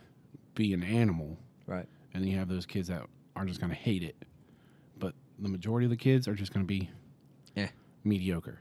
be 0.54 0.72
an 0.74 0.82
animal. 0.82 1.38
right, 1.66 1.86
And 2.12 2.22
then 2.22 2.30
you 2.30 2.36
have 2.38 2.48
those 2.48 2.66
kids 2.66 2.88
that 2.88 3.02
are 3.36 3.44
just 3.46 3.60
gonna 3.60 3.74
hate 3.74 4.02
it. 4.02 4.16
But 4.98 5.14
the 5.38 5.48
majority 5.48 5.84
of 5.86 5.90
the 5.90 5.96
kids 5.96 6.26
are 6.28 6.34
just 6.34 6.52
gonna 6.52 6.64
be 6.66 6.90
Eh. 7.56 7.68
mediocre. 8.04 8.58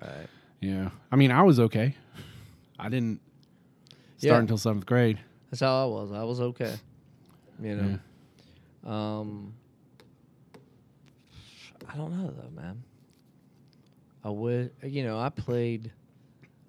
right. 0.00 0.26
Yeah. 0.60 0.90
I 1.10 1.16
mean 1.16 1.30
I 1.32 1.42
was 1.42 1.58
okay. 1.60 1.96
I 2.84 2.88
didn't 2.88 3.20
start 4.18 4.22
Yeah. 4.34 4.38
until 4.38 4.58
seventh 4.58 4.86
grade. 4.86 5.18
That's 5.50 5.60
how 5.60 5.84
I 5.84 5.86
was. 5.86 6.12
I 6.12 6.24
was 6.24 6.40
okay. 6.40 6.74
You 7.62 7.76
know. 8.84 8.90
Um 8.90 9.54
I 11.88 11.96
don't 11.96 12.16
know 12.16 12.30
though, 12.30 12.50
man. 12.50 12.82
I 14.24 14.30
would, 14.30 14.70
you 14.84 15.02
know, 15.04 15.18
I 15.18 15.28
played, 15.30 15.92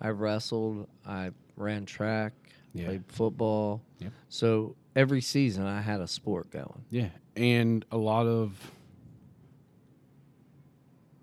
I 0.02 0.10
wrestled, 0.10 0.88
I 1.06 1.32
ran 1.56 1.86
track, 1.86 2.34
Yeah. 2.74 2.86
played 2.86 3.04
football. 3.08 3.82
Yep. 4.00 4.12
So 4.30 4.76
every 4.96 5.22
season 5.22 5.66
I 5.66 5.82
had 5.82 6.02
a 6.02 6.08
sport 6.08 6.50
going. 6.52 6.84
Yeah, 6.90 7.10
and 7.36 7.86
a 7.92 7.98
lot 7.98 8.26
of 8.28 8.72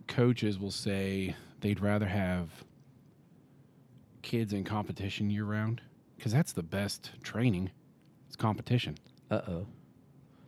coaches 0.06 0.58
will 0.58 0.70
say 0.70 1.34
they'd 1.60 1.80
rather 1.80 2.06
have 2.06 2.48
kids 4.30 4.52
in 4.52 4.62
competition 4.62 5.28
year 5.28 5.44
round 5.44 5.80
because 6.16 6.32
that's 6.32 6.52
the 6.52 6.62
best 6.62 7.10
training. 7.24 7.68
It's 8.28 8.36
competition. 8.36 8.96
Uh 9.28 9.40
oh. 9.48 9.66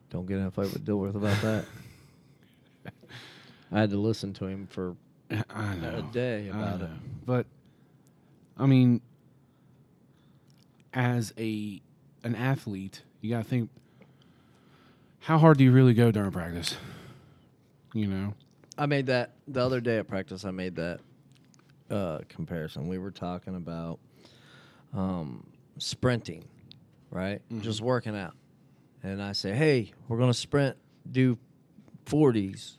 Don't 0.09 0.25
get 0.25 0.38
in 0.38 0.47
a 0.47 0.53
fight 0.53 0.73
with 0.73 0.87
Dilworth 0.87 1.16
about 1.16 1.42
that. 1.42 1.64
I 3.73 3.81
had 3.81 3.90
to 3.90 3.97
listen 3.97 4.35
to 4.35 4.47
him 4.47 4.68
for 4.68 4.95
I 5.51 5.75
know. 5.75 5.97
a 5.97 6.12
day 6.12 6.49
I 6.49 6.57
about 6.57 6.83
it. 6.83 6.90
But 7.27 7.47
I 8.57 8.66
mean, 8.66 9.01
as 10.95 11.35
a 11.37 11.83
an 12.23 12.37
athlete, 12.37 13.03
you 13.21 13.31
gotta 13.31 13.42
think 13.42 13.68
how 15.18 15.38
hard 15.38 15.59
do 15.59 15.64
you 15.64 15.73
really 15.73 15.95
go 15.95 16.12
during 16.12 16.31
practice? 16.31 16.77
You 17.95 18.07
know? 18.07 18.35
I 18.79 18.87
made 18.87 19.07
that 19.07 19.33
the 19.49 19.61
other 19.61 19.81
day 19.81 19.99
at 19.99 20.07
practice. 20.07 20.45
I 20.45 20.53
made 20.53 20.77
that 20.77 21.01
uh, 21.93 22.21
comparison. 22.29 22.89
We 22.89 22.99
were 22.99 23.11
talking 23.11 23.55
about 23.55 24.01
um, 24.95 25.47
sprinting, 25.79 26.45
right? 27.11 27.41
Just 27.61 27.81
working 27.81 28.17
out, 28.17 28.35
and 29.03 29.23
I 29.23 29.33
say, 29.33 29.53
"Hey, 29.53 29.93
we're 30.09 30.19
gonna 30.19 30.35
sprint, 30.35 30.77
do 31.11 31.39
forties, 32.07 32.79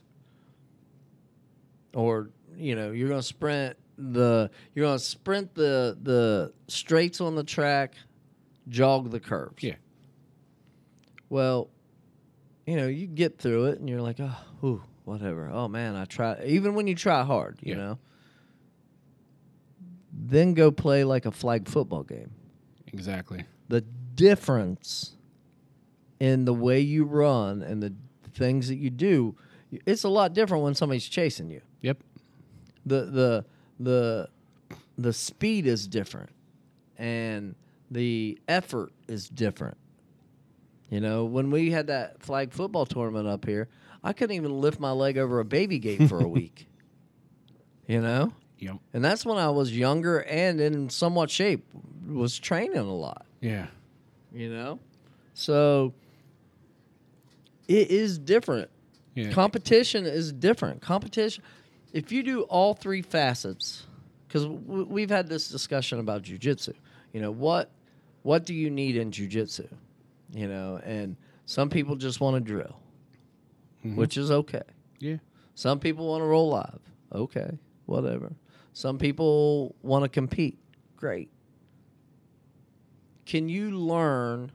or 1.94 2.30
you 2.56 2.74
know, 2.74 2.90
you're 2.90 3.08
gonna 3.08 3.22
sprint 3.22 3.76
the 3.96 4.50
you're 4.74 4.84
gonna 4.86 4.98
sprint 4.98 5.54
the 5.54 5.96
the 6.02 6.52
straights 6.68 7.20
on 7.20 7.34
the 7.36 7.44
track, 7.44 7.94
jog 8.68 9.10
the 9.10 9.20
curves." 9.20 9.62
Yeah. 9.62 9.76
Well, 11.28 11.70
you 12.66 12.76
know, 12.76 12.86
you 12.86 13.06
get 13.06 13.38
through 13.38 13.66
it 13.66 13.80
and 13.80 13.88
you're 13.88 14.00
like, 14.02 14.20
oh, 14.20 14.36
ooh, 14.62 14.82
whatever. 15.04 15.50
Oh 15.52 15.68
man, 15.68 15.96
I 15.96 16.04
try. 16.04 16.42
Even 16.44 16.74
when 16.74 16.86
you 16.86 16.94
try 16.94 17.22
hard, 17.24 17.58
you 17.62 17.72
Yeah. 17.74 17.78
know. 17.78 17.98
Then 20.16 20.54
go 20.54 20.70
play 20.70 21.04
like 21.04 21.26
a 21.26 21.30
flag 21.30 21.68
football 21.68 22.02
game. 22.02 22.30
Exactly. 22.86 23.44
The 23.68 23.80
difference 23.80 25.16
in 26.20 26.44
the 26.44 26.54
way 26.54 26.80
you 26.80 27.04
run 27.04 27.62
and 27.62 27.82
the 27.82 27.92
things 28.34 28.68
that 28.68 28.76
you 28.76 28.90
do, 28.90 29.36
it's 29.86 30.04
a 30.04 30.08
lot 30.08 30.32
different 30.32 30.62
when 30.62 30.74
somebody's 30.74 31.08
chasing 31.08 31.50
you. 31.50 31.60
Yep. 31.82 31.98
The 32.86 33.04
the 33.06 33.44
the 33.80 34.28
the 34.96 35.12
speed 35.12 35.66
is 35.66 35.88
different, 35.88 36.30
and 36.96 37.54
the 37.90 38.38
effort 38.46 38.92
is 39.08 39.28
different. 39.28 39.76
You 40.90 41.00
know, 41.00 41.24
when 41.24 41.50
we 41.50 41.70
had 41.70 41.88
that 41.88 42.22
flag 42.22 42.52
football 42.52 42.86
tournament 42.86 43.26
up 43.26 43.46
here, 43.46 43.68
I 44.02 44.12
couldn't 44.12 44.36
even 44.36 44.60
lift 44.60 44.78
my 44.78 44.92
leg 44.92 45.18
over 45.18 45.40
a 45.40 45.44
baby 45.44 45.78
gate 45.78 46.08
for 46.08 46.20
a 46.20 46.28
week. 46.28 46.68
You 47.86 48.00
know? 48.00 48.32
Yep. 48.58 48.76
And 48.92 49.04
that's 49.04 49.26
when 49.26 49.36
I 49.38 49.50
was 49.50 49.76
younger 49.76 50.20
and 50.20 50.60
in 50.60 50.88
somewhat 50.90 51.30
shape, 51.30 51.64
was 52.08 52.38
training 52.38 52.76
a 52.78 52.82
lot, 52.94 53.26
Yeah. 53.40 53.66
you 54.32 54.50
know? 54.50 54.78
So 55.34 55.92
it 57.68 57.90
is 57.90 58.18
different. 58.18 58.70
Yeah. 59.14 59.30
Competition 59.32 60.06
is 60.06 60.32
different. 60.32 60.80
Competition, 60.82 61.42
if 61.92 62.10
you 62.12 62.22
do 62.22 62.42
all 62.42 62.74
three 62.74 63.02
facets, 63.02 63.86
because 64.26 64.44
w- 64.44 64.86
we've 64.88 65.10
had 65.10 65.28
this 65.28 65.48
discussion 65.48 65.98
about 66.00 66.22
jujitsu. 66.22 66.74
You 67.12 67.20
know 67.20 67.30
what? 67.30 67.70
What 68.22 68.44
do 68.46 68.54
you 68.54 68.70
need 68.70 68.96
in 68.96 69.10
jujitsu? 69.10 69.68
You 70.32 70.48
know, 70.48 70.80
and 70.84 71.16
some 71.46 71.70
people 71.70 71.94
just 71.96 72.20
want 72.20 72.34
to 72.36 72.40
drill, 72.40 72.76
Mhm. 73.84 73.96
which 73.96 74.16
is 74.16 74.30
okay. 74.30 74.62
yeah. 74.98 75.18
Some 75.54 75.78
people 75.78 76.08
want 76.08 76.22
to 76.22 76.26
roll 76.26 76.48
live. 76.48 76.80
Okay, 77.12 77.58
whatever. 77.86 78.32
Some 78.74 78.98
people 78.98 79.74
want 79.82 80.02
to 80.04 80.08
compete. 80.08 80.58
Great. 80.96 81.30
Can 83.24 83.48
you 83.48 83.70
learn 83.70 84.52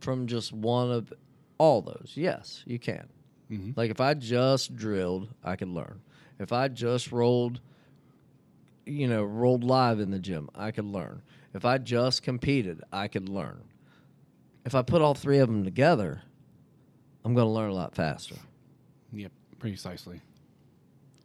from 0.00 0.26
just 0.26 0.52
one 0.52 0.90
of 0.90 1.12
all 1.58 1.80
those? 1.82 2.12
Yes, 2.14 2.62
you 2.66 2.78
can. 2.78 3.08
Mhm. 3.50 3.76
Like 3.76 3.90
if 3.90 4.00
I 4.00 4.14
just 4.14 4.74
drilled, 4.74 5.28
I 5.44 5.56
could 5.56 5.68
learn. 5.68 6.00
If 6.38 6.52
I 6.52 6.68
just 6.68 7.12
rolled, 7.12 7.60
you 8.86 9.06
know, 9.06 9.22
rolled 9.22 9.62
live 9.62 10.00
in 10.00 10.10
the 10.10 10.18
gym, 10.18 10.48
I 10.54 10.70
could 10.72 10.86
learn. 10.86 11.22
If 11.54 11.64
I 11.64 11.78
just 11.78 12.22
competed, 12.22 12.80
I 12.92 13.08
could 13.08 13.28
learn. 13.28 13.62
If 14.64 14.74
I 14.74 14.82
put 14.82 15.02
all 15.02 15.14
three 15.14 15.38
of 15.38 15.48
them 15.48 15.64
together, 15.64 16.22
I'm 17.24 17.34
going 17.34 17.46
to 17.46 17.50
learn 17.52 17.70
a 17.70 17.74
lot 17.74 17.94
faster 17.94 18.36
Yep. 19.12 19.30
Precisely. 19.58 20.20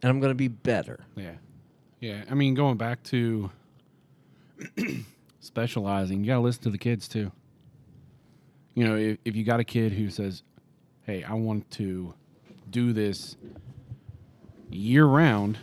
and 0.02 0.10
I'm 0.10 0.20
going 0.20 0.30
to 0.30 0.34
be 0.36 0.48
better. 0.48 1.00
Yeah. 1.16 1.34
Yeah. 2.00 2.22
I 2.30 2.34
mean, 2.34 2.54
going 2.54 2.76
back 2.76 3.02
to 3.04 3.50
specializing, 5.40 6.20
you 6.20 6.26
got 6.28 6.34
to 6.36 6.40
listen 6.40 6.62
to 6.64 6.70
the 6.70 6.78
kids 6.78 7.08
too. 7.08 7.32
You 8.74 8.86
know, 8.86 8.96
if, 8.96 9.18
if 9.24 9.34
you 9.36 9.44
got 9.44 9.60
a 9.60 9.64
kid 9.64 9.92
who 9.92 10.08
says, 10.10 10.42
hey, 11.02 11.24
I 11.24 11.34
want 11.34 11.68
to 11.72 12.14
do 12.70 12.92
this 12.92 13.36
year 14.70 15.04
round, 15.06 15.58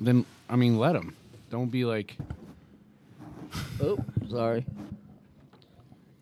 then, 0.00 0.24
I 0.48 0.56
mean, 0.56 0.78
let 0.78 0.92
them. 0.92 1.16
Don't 1.50 1.70
be 1.70 1.84
like, 1.84 2.16
Oh, 3.82 3.98
sorry. 4.28 4.64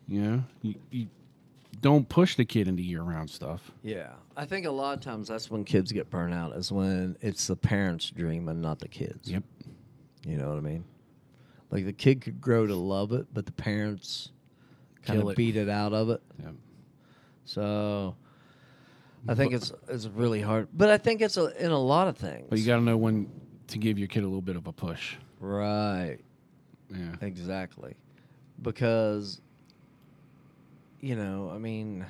you 0.07 0.21
know, 0.21 0.43
you, 0.61 0.75
you 0.89 1.07
don't 1.87 2.07
push 2.09 2.35
the 2.35 2.43
kid 2.45 2.67
into 2.67 2.83
year 2.83 3.01
round 3.01 3.29
stuff. 3.29 3.71
Yeah, 3.81 4.09
I 4.35 4.45
think 4.45 4.65
a 4.65 4.71
lot 4.71 4.93
of 4.97 4.99
times 5.01 5.29
that's 5.29 5.49
when 5.49 5.63
kids 5.63 5.91
get 5.93 6.09
burnt 6.09 6.33
out 6.33 6.53
is 6.55 6.69
when 6.71 7.15
it's 7.21 7.47
the 7.47 7.55
parents' 7.55 8.09
dream 8.09 8.49
and 8.49 8.61
not 8.61 8.79
the 8.79 8.87
kids. 8.89 9.29
Yep. 9.31 9.43
You 10.25 10.35
know 10.37 10.49
what 10.49 10.57
I 10.57 10.61
mean? 10.61 10.83
Like 11.71 11.85
the 11.85 11.93
kid 11.93 12.19
could 12.21 12.41
grow 12.41 12.67
to 12.67 12.75
love 12.75 13.13
it, 13.13 13.27
but 13.33 13.45
the 13.45 13.51
parents 13.53 14.31
kind 15.03 15.19
Kill 15.19 15.29
of 15.29 15.33
it. 15.33 15.37
beat 15.37 15.55
it 15.55 15.69
out 15.69 15.93
of 15.93 16.09
it. 16.09 16.21
Yep. 16.43 16.53
So 17.45 18.15
I 19.27 19.33
think 19.35 19.53
it's 19.53 19.71
it's 19.87 20.07
really 20.07 20.41
hard, 20.41 20.67
but 20.73 20.89
I 20.89 20.97
think 20.97 21.21
it's 21.21 21.37
a, 21.37 21.45
in 21.63 21.71
a 21.71 21.79
lot 21.79 22.07
of 22.09 22.17
things. 22.17 22.47
But 22.49 22.59
you 22.59 22.65
got 22.65 22.75
to 22.77 22.81
know 22.81 22.97
when 22.97 23.29
to 23.67 23.77
give 23.77 23.97
your 23.97 24.07
kid 24.09 24.23
a 24.23 24.27
little 24.27 24.41
bit 24.41 24.55
of 24.57 24.67
a 24.67 24.73
push. 24.73 25.15
right, 25.39 26.17
Yeah. 26.93 27.15
exactly, 27.21 27.95
because 28.61 29.41
you 30.99 31.15
know, 31.15 31.51
I 31.53 31.57
mean, 31.57 32.05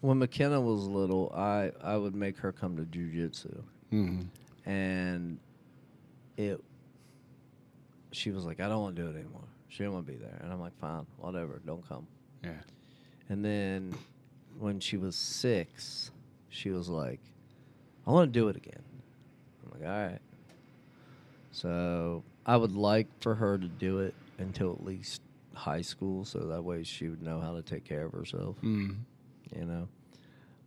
when 0.00 0.18
McKenna 0.18 0.60
was 0.60 0.86
little, 0.86 1.32
I 1.34 1.72
I 1.82 1.96
would 1.96 2.14
make 2.14 2.36
her 2.38 2.52
come 2.52 2.76
to 2.76 2.82
jujitsu. 2.84 3.62
hmm 3.90 4.20
and 4.66 5.38
it 6.38 6.58
she 8.12 8.30
was 8.30 8.46
like 8.46 8.60
i 8.60 8.66
don't 8.66 8.80
want 8.80 8.96
to 8.96 9.02
do 9.02 9.08
it 9.08 9.14
anymore. 9.14 9.44
She 9.68 9.78
didn't 9.78 9.92
want 9.92 10.06
to 10.06 10.12
be 10.12 10.18
there. 10.18 10.38
And 10.42 10.50
i'm 10.52 10.58
like 10.60 10.74
fine 10.80 11.04
whatever 11.18 11.60
don't 11.66 11.86
come. 11.86 12.06
Yeah. 12.42 12.52
and 13.28 13.44
then 13.44 13.94
when 14.58 14.80
she 14.80 14.96
was 14.96 15.16
six 15.16 16.10
she 16.48 16.70
was 16.70 16.88
like 16.88 17.20
i 18.06 18.10
want 18.10 18.32
to 18.32 18.38
do 18.40 18.48
it 18.48 18.56
again. 18.56 18.82
I'm 19.66 19.80
like 19.80 19.88
all 19.88 19.96
right. 20.08 20.18
So 21.52 22.22
i 22.46 22.56
would 22.56 22.72
like 22.74 23.06
for 23.20 23.34
her 23.34 23.58
to 23.58 23.68
do 23.68 23.98
it 23.98 24.14
until 24.38 24.72
at 24.72 24.82
least 24.82 25.20
high 25.54 25.82
school 25.82 26.24
so 26.24 26.38
that 26.40 26.62
way 26.62 26.82
she 26.82 27.08
would 27.08 27.22
know 27.22 27.40
how 27.40 27.54
to 27.54 27.62
take 27.62 27.84
care 27.84 28.04
of 28.06 28.12
herself 28.12 28.56
Mm. 28.62 28.96
you 29.56 29.64
know 29.64 29.88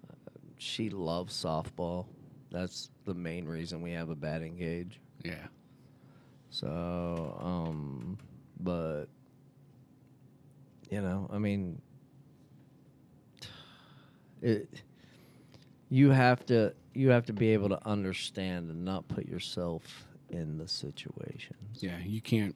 Uh, 0.10 0.14
she 0.58 0.90
loves 0.90 1.34
softball 1.34 2.06
that's 2.52 2.90
the 3.06 3.14
main 3.14 3.46
reason 3.46 3.82
we 3.82 3.92
have 3.92 4.10
a 4.10 4.16
batting 4.16 4.58
cage 4.58 5.00
Yeah. 5.24 5.48
so 6.50 7.38
um 7.42 8.18
but 8.60 9.06
you 10.90 11.02
know 11.02 11.30
i 11.34 11.38
mean 11.38 11.82
it 14.42 14.82
you 15.90 16.10
have 16.12 16.46
to 16.46 16.74
you 16.94 17.10
have 17.10 17.26
to 17.26 17.34
be 17.34 17.50
able 17.50 17.70
to 17.70 17.88
understand 17.88 18.70
and 18.70 18.84
not 18.86 19.08
put 19.08 19.26
yourself 19.28 20.06
in 20.30 20.58
the 20.58 20.68
situations 20.68 21.80
Yeah. 21.82 22.00
You 22.00 22.22
can't. 22.22 22.56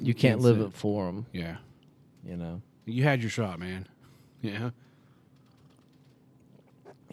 You 0.00 0.14
can't 0.14 0.40
live 0.40 0.60
it 0.60 0.72
for 0.72 1.06
them 1.06 1.26
Yeah. 1.32 1.56
you 2.24 2.36
know 2.36 2.62
You 2.84 3.02
had 3.04 3.20
your 3.22 3.30
shot, 3.30 3.58
man. 3.58 3.86
Yeah. 4.42 4.70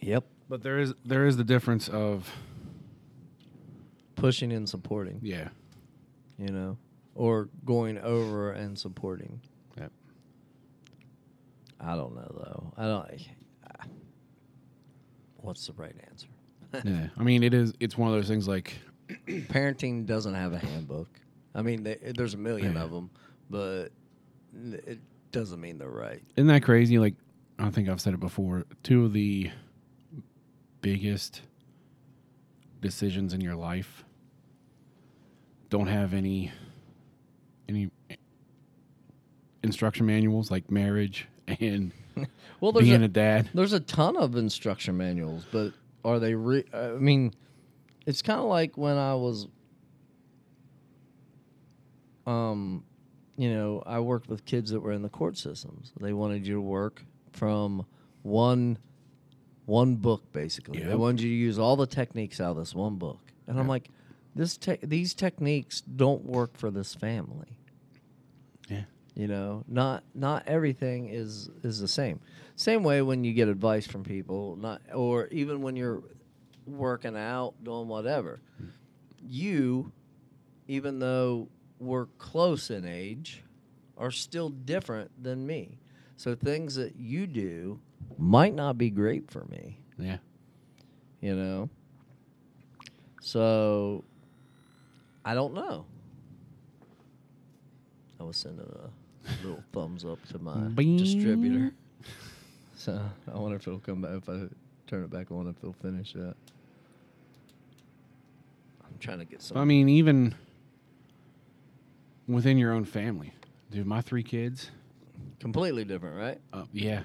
yep 0.02 0.26
But 0.50 0.64
there 0.64 0.80
is 0.80 0.94
there 1.06 1.26
is 1.26 1.38
the 1.38 1.44
difference 1.44 1.88
of 1.88 2.30
pushing 4.16 4.52
and 4.52 4.68
supporting 4.70 5.20
yeah. 5.24 5.50
you 6.38 6.48
know 6.50 6.78
or 7.16 7.50
going 7.66 7.98
over 7.98 8.52
and 8.52 8.78
supporting 8.78 9.42
Yep. 9.78 9.92
I 11.80 11.96
don't 11.96 12.16
know 12.16 12.32
though. 12.36 12.74
I 12.78 12.86
don't. 12.86 13.28
what's 15.38 15.66
the 15.68 15.74
right 15.74 15.96
answer? 16.10 16.28
yeah. 16.86 17.08
I 17.18 17.24
mean, 17.24 17.44
it 17.44 17.54
is. 17.54 17.74
It's 17.80 17.98
one 17.98 18.10
of 18.10 18.16
those 18.16 18.28
things 18.28 18.48
like 18.48 18.78
Parenting 19.28 20.06
doesn't 20.06 20.34
have 20.36 20.54
a 20.54 20.60
handbook. 20.60 21.10
I 21.54 21.62
mean, 21.62 21.84
they, 21.84 21.96
there's 22.16 22.34
a 22.34 22.38
million 22.38 22.74
Yeah. 22.76 22.84
of 22.84 22.92
them, 22.92 23.10
but 23.50 23.90
it 24.86 25.00
doesn't 25.32 25.60
mean 25.60 25.78
they're 25.78 25.90
right. 25.90 26.22
Isn't 26.36 26.48
that 26.48 26.64
crazy? 26.64 26.98
Like, 27.00 27.16
I 27.60 27.70
think 27.70 27.90
I've 27.90 28.02
said 28.02 28.14
it 28.14 28.20
before. 28.20 28.66
Two 28.84 29.06
of 29.06 29.14
the 29.14 29.52
biggest 30.82 31.42
decisions 32.82 33.34
in 33.34 33.42
your 33.42 33.56
life 33.56 34.04
don't 35.70 35.88
have 35.88 36.14
any 36.14 36.52
any 37.70 37.92
instruction 39.64 40.06
manuals, 40.06 40.52
like 40.52 40.70
marriage 40.72 41.28
and 41.48 41.92
Well, 42.60 42.72
there's 42.72 42.88
being 42.88 43.02
a, 43.02 43.06
a 43.06 43.10
dad. 43.10 43.50
there's 43.54 43.74
a 43.74 43.80
ton 43.80 44.18
of 44.18 44.36
instruction 44.36 44.98
manuals, 44.98 45.46
but 45.52 45.74
are 46.04 46.20
they? 46.20 46.34
Re- 46.36 46.66
I 46.74 46.90
mean, 46.90 47.34
it's 48.06 48.22
kind 48.22 48.40
of 48.40 48.46
like 48.48 48.78
when 48.78 48.98
I 48.98 49.16
was, 49.16 49.48
um, 52.32 52.84
you 53.38 53.54
know, 53.54 53.84
I 53.86 54.00
worked 54.00 54.30
with 54.30 54.46
kids 54.46 54.72
that 54.72 54.82
were 54.82 54.92
in 54.92 55.02
the 55.02 55.10
court 55.10 55.38
systems. 55.38 55.92
They 56.00 56.14
wanted 56.14 56.46
you 56.46 56.56
to 56.56 56.62
work 56.62 57.04
from 57.32 57.86
one 58.24 58.78
one 59.66 59.96
book 59.96 60.32
basically. 60.34 60.80
They 60.82 60.96
wanted 60.96 61.22
you 61.22 61.30
to 61.30 61.36
use 61.36 61.58
all 61.58 61.76
the 61.76 61.88
techniques 61.88 62.42
out 62.42 62.52
of 62.52 62.58
this 62.58 62.76
one 62.76 62.96
book, 62.96 63.20
and 63.48 63.60
I'm 63.60 63.68
like, 63.68 63.90
this 64.36 64.58
te- 64.58 64.80
these 64.84 65.14
techniques 65.14 65.82
don't 65.82 66.26
work 66.26 66.58
for 66.58 66.72
this 66.72 66.94
family. 66.94 67.58
Yeah. 68.70 68.84
You 69.16 69.28
know, 69.28 69.64
not 69.68 70.04
not 70.14 70.44
everything 70.48 71.10
is 71.10 71.50
is 71.64 71.80
the 71.80 71.88
same. 71.88 72.20
Same 72.56 72.84
way 72.84 73.02
when 73.02 73.24
you 73.24 73.34
get 73.34 73.48
advice 73.48 73.88
from 73.88 74.04
people, 74.04 74.56
not 74.56 74.82
or 74.94 75.28
even 75.28 75.62
when 75.62 75.76
you're 75.76 76.04
working 76.66 77.18
out, 77.18 77.56
doing 77.64 77.88
whatever. 77.88 78.40
You, 79.24 79.92
even 80.68 81.00
though 81.00 81.48
we're 81.82 82.06
close 82.20 82.70
in 82.70 82.86
age, 82.86 83.44
are 83.98 84.12
still 84.12 84.50
different 84.50 85.12
than 85.22 85.46
me. 85.46 85.80
So 86.16 86.36
things 86.36 86.76
that 86.76 86.96
you 86.96 87.26
do 87.28 87.80
might 88.18 88.54
not 88.54 88.78
be 88.78 88.90
great 88.92 89.30
for 89.32 89.46
me, 89.46 89.80
Yeah. 89.98 90.18
you 91.22 91.36
know. 91.36 91.70
So 93.22 94.04
I 95.26 95.34
don't 95.34 95.54
know. 95.54 95.86
I 98.20 98.24
was 98.24 98.38
sending 98.38 98.66
a 98.66 98.90
little 99.44 99.64
thumbs 99.74 100.06
up 100.06 100.24
to 100.30 100.40
my 100.40 100.56
Bing. 100.56 100.98
distributor. 100.98 101.72
So 102.76 103.02
I 103.34 103.38
wonder 103.38 103.58
if 103.58 103.68
it'll 103.68 103.80
come 103.80 104.02
back 104.02 104.12
if 104.18 104.30
I 104.30 104.44
turn 104.88 105.04
it 105.04 105.10
back 105.10 105.32
on 105.32 105.48
if 105.48 105.58
it'll 105.58 105.74
finish 105.74 106.14
that. 106.14 106.36
I'm 108.84 108.98
trying 109.00 109.20
to 109.20 109.26
get 109.26 109.42
some. 109.42 109.58
I 109.58 109.66
mean, 109.66 109.90
even 109.90 110.36
within 112.32 112.58
your 112.58 112.72
own 112.74 112.86
family, 112.86 113.34
dude. 113.72 113.86
My 113.86 114.02
three 114.02 114.24
kids. 114.24 114.72
completely 115.40 115.84
different, 115.84 116.18
right? 116.18 116.40
Uh, 116.54 116.66
yeah. 116.74 117.02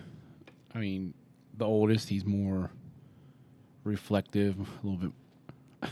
I 0.75 0.79
mean, 0.79 1.15
the 1.57 1.65
oldest, 1.65 2.09
he's 2.09 2.25
more 2.25 2.71
reflective, 3.85 4.59
a 4.59 4.87
little 4.87 5.11
bit. 5.81 5.91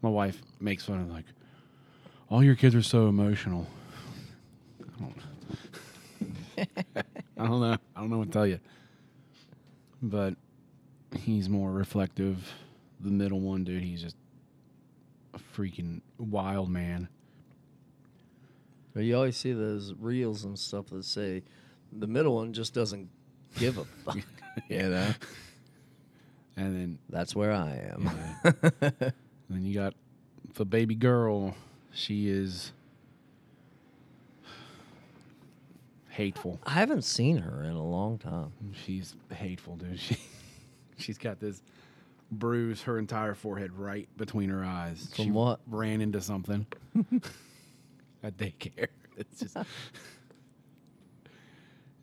My 0.00 0.08
wife 0.08 0.40
makes 0.60 0.84
fun 0.84 1.00
of 1.00 1.10
like, 1.10 1.26
all 2.28 2.42
your 2.42 2.54
kids 2.56 2.74
are 2.74 2.82
so 2.82 3.08
emotional. 3.08 3.66
I 4.80 5.00
don't, 5.00 6.66
I 7.38 7.46
don't 7.46 7.60
know. 7.60 7.76
I 7.94 8.00
don't 8.00 8.10
know 8.10 8.18
what 8.18 8.28
to 8.28 8.32
tell 8.32 8.46
you. 8.46 8.58
But 10.02 10.34
he's 11.16 11.48
more 11.48 11.70
reflective. 11.70 12.52
The 13.00 13.10
middle 13.10 13.40
one, 13.40 13.64
dude, 13.64 13.82
he's 13.82 14.02
just 14.02 14.16
a 15.34 15.38
freaking 15.38 16.00
wild 16.18 16.68
man. 16.70 17.08
You 18.94 19.16
always 19.16 19.36
see 19.36 19.52
those 19.52 19.94
reels 19.98 20.44
and 20.44 20.58
stuff 20.58 20.86
that 20.90 21.04
say 21.04 21.42
the 21.92 22.06
middle 22.06 22.34
one 22.34 22.52
just 22.52 22.74
doesn't 22.74 23.08
give 23.56 23.78
a 23.78 23.84
fuck. 24.04 24.18
you 24.68 24.82
know, 24.88 25.12
And 26.56 26.76
then 26.76 26.98
that's 27.08 27.34
where 27.34 27.52
I 27.52 27.70
am. 27.92 28.10
And 28.80 29.12
then 29.50 29.64
you 29.64 29.74
got 29.74 29.94
the 30.54 30.64
baby 30.64 30.94
girl. 30.94 31.54
She 31.92 32.28
is 32.28 32.72
hateful. 36.10 36.58
I 36.64 36.72
haven't 36.72 37.02
seen 37.02 37.38
her 37.38 37.64
in 37.64 37.72
a 37.72 37.82
long 37.84 38.18
time. 38.18 38.52
She's 38.84 39.14
hateful, 39.30 39.76
dude. 39.76 39.98
She 40.08 40.18
she's 40.98 41.18
got 41.18 41.40
this 41.40 41.62
bruise, 42.30 42.82
her 42.82 42.96
entire 42.98 43.34
forehead 43.34 43.72
right 43.72 44.08
between 44.16 44.50
her 44.50 44.62
eyes. 44.64 45.10
From 45.16 45.24
she 45.24 45.30
what? 45.32 45.60
Ran 45.66 46.00
into 46.00 46.20
something 46.20 46.64
at 48.22 48.36
daycare. 48.36 48.88
It's 49.16 49.40
just 49.40 49.56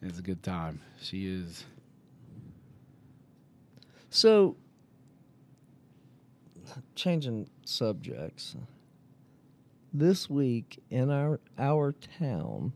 it's 0.02 0.20
a 0.20 0.22
good 0.22 0.44
time. 0.44 0.80
She 1.02 1.26
is 1.28 1.66
So, 4.12 4.56
changing 6.96 7.50
subjects. 7.66 8.56
This 9.92 10.30
week 10.30 10.82
in 10.92 11.10
our 11.10 11.40
our 11.58 11.94
town, 12.20 12.74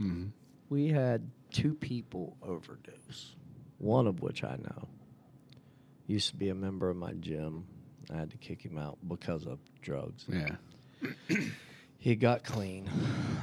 mhm. 0.00 0.30
we 0.70 0.88
had 0.88 1.30
two 1.50 1.74
people 1.74 2.36
overdose. 2.42 3.34
One 3.78 4.06
of 4.06 4.22
which 4.22 4.42
I 4.42 4.56
know. 4.56 4.88
Used 6.06 6.30
to 6.30 6.36
be 6.36 6.48
a 6.48 6.54
member 6.54 6.88
of 6.88 6.96
my 6.96 7.12
gym. 7.12 7.66
I 8.10 8.16
had 8.16 8.30
to 8.30 8.38
kick 8.38 8.62
him 8.62 8.78
out 8.78 8.96
because 9.06 9.46
of 9.46 9.58
drugs. 9.82 10.24
yeah. 10.30 10.56
He 12.06 12.14
got 12.14 12.44
clean. 12.44 12.88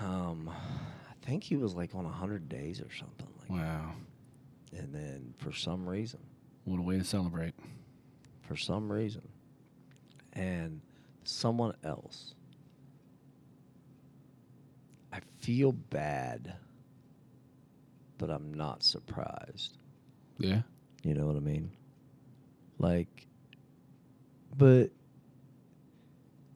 Um, 0.01 0.49
I 0.49 1.25
think 1.25 1.43
he 1.43 1.57
was 1.57 1.73
like 1.75 1.93
on 1.95 2.05
100 2.05 2.47
days 2.47 2.79
or 2.79 2.87
something 2.97 3.27
like 3.41 3.59
Wow. 3.59 3.91
that. 4.71 4.79
And 4.79 4.95
then 4.95 5.33
for 5.37 5.51
some 5.51 5.85
reason, 5.85 6.21
What 6.63 6.79
a 6.79 6.81
way 6.81 6.97
to 6.97 7.03
celebrate. 7.03 7.53
for 8.43 8.55
some 8.55 8.89
reason, 8.89 9.27
and 10.31 10.79
someone 11.25 11.75
else, 11.83 12.35
I 15.11 15.19
feel 15.41 15.73
bad, 15.73 16.53
but 18.17 18.29
I'm 18.29 18.53
not 18.53 18.81
surprised. 18.81 19.77
Yeah. 20.37 20.61
You 21.03 21.15
know 21.15 21.25
what 21.25 21.35
I 21.35 21.41
mean? 21.41 21.69
Like, 22.77 23.27
but 24.57 24.91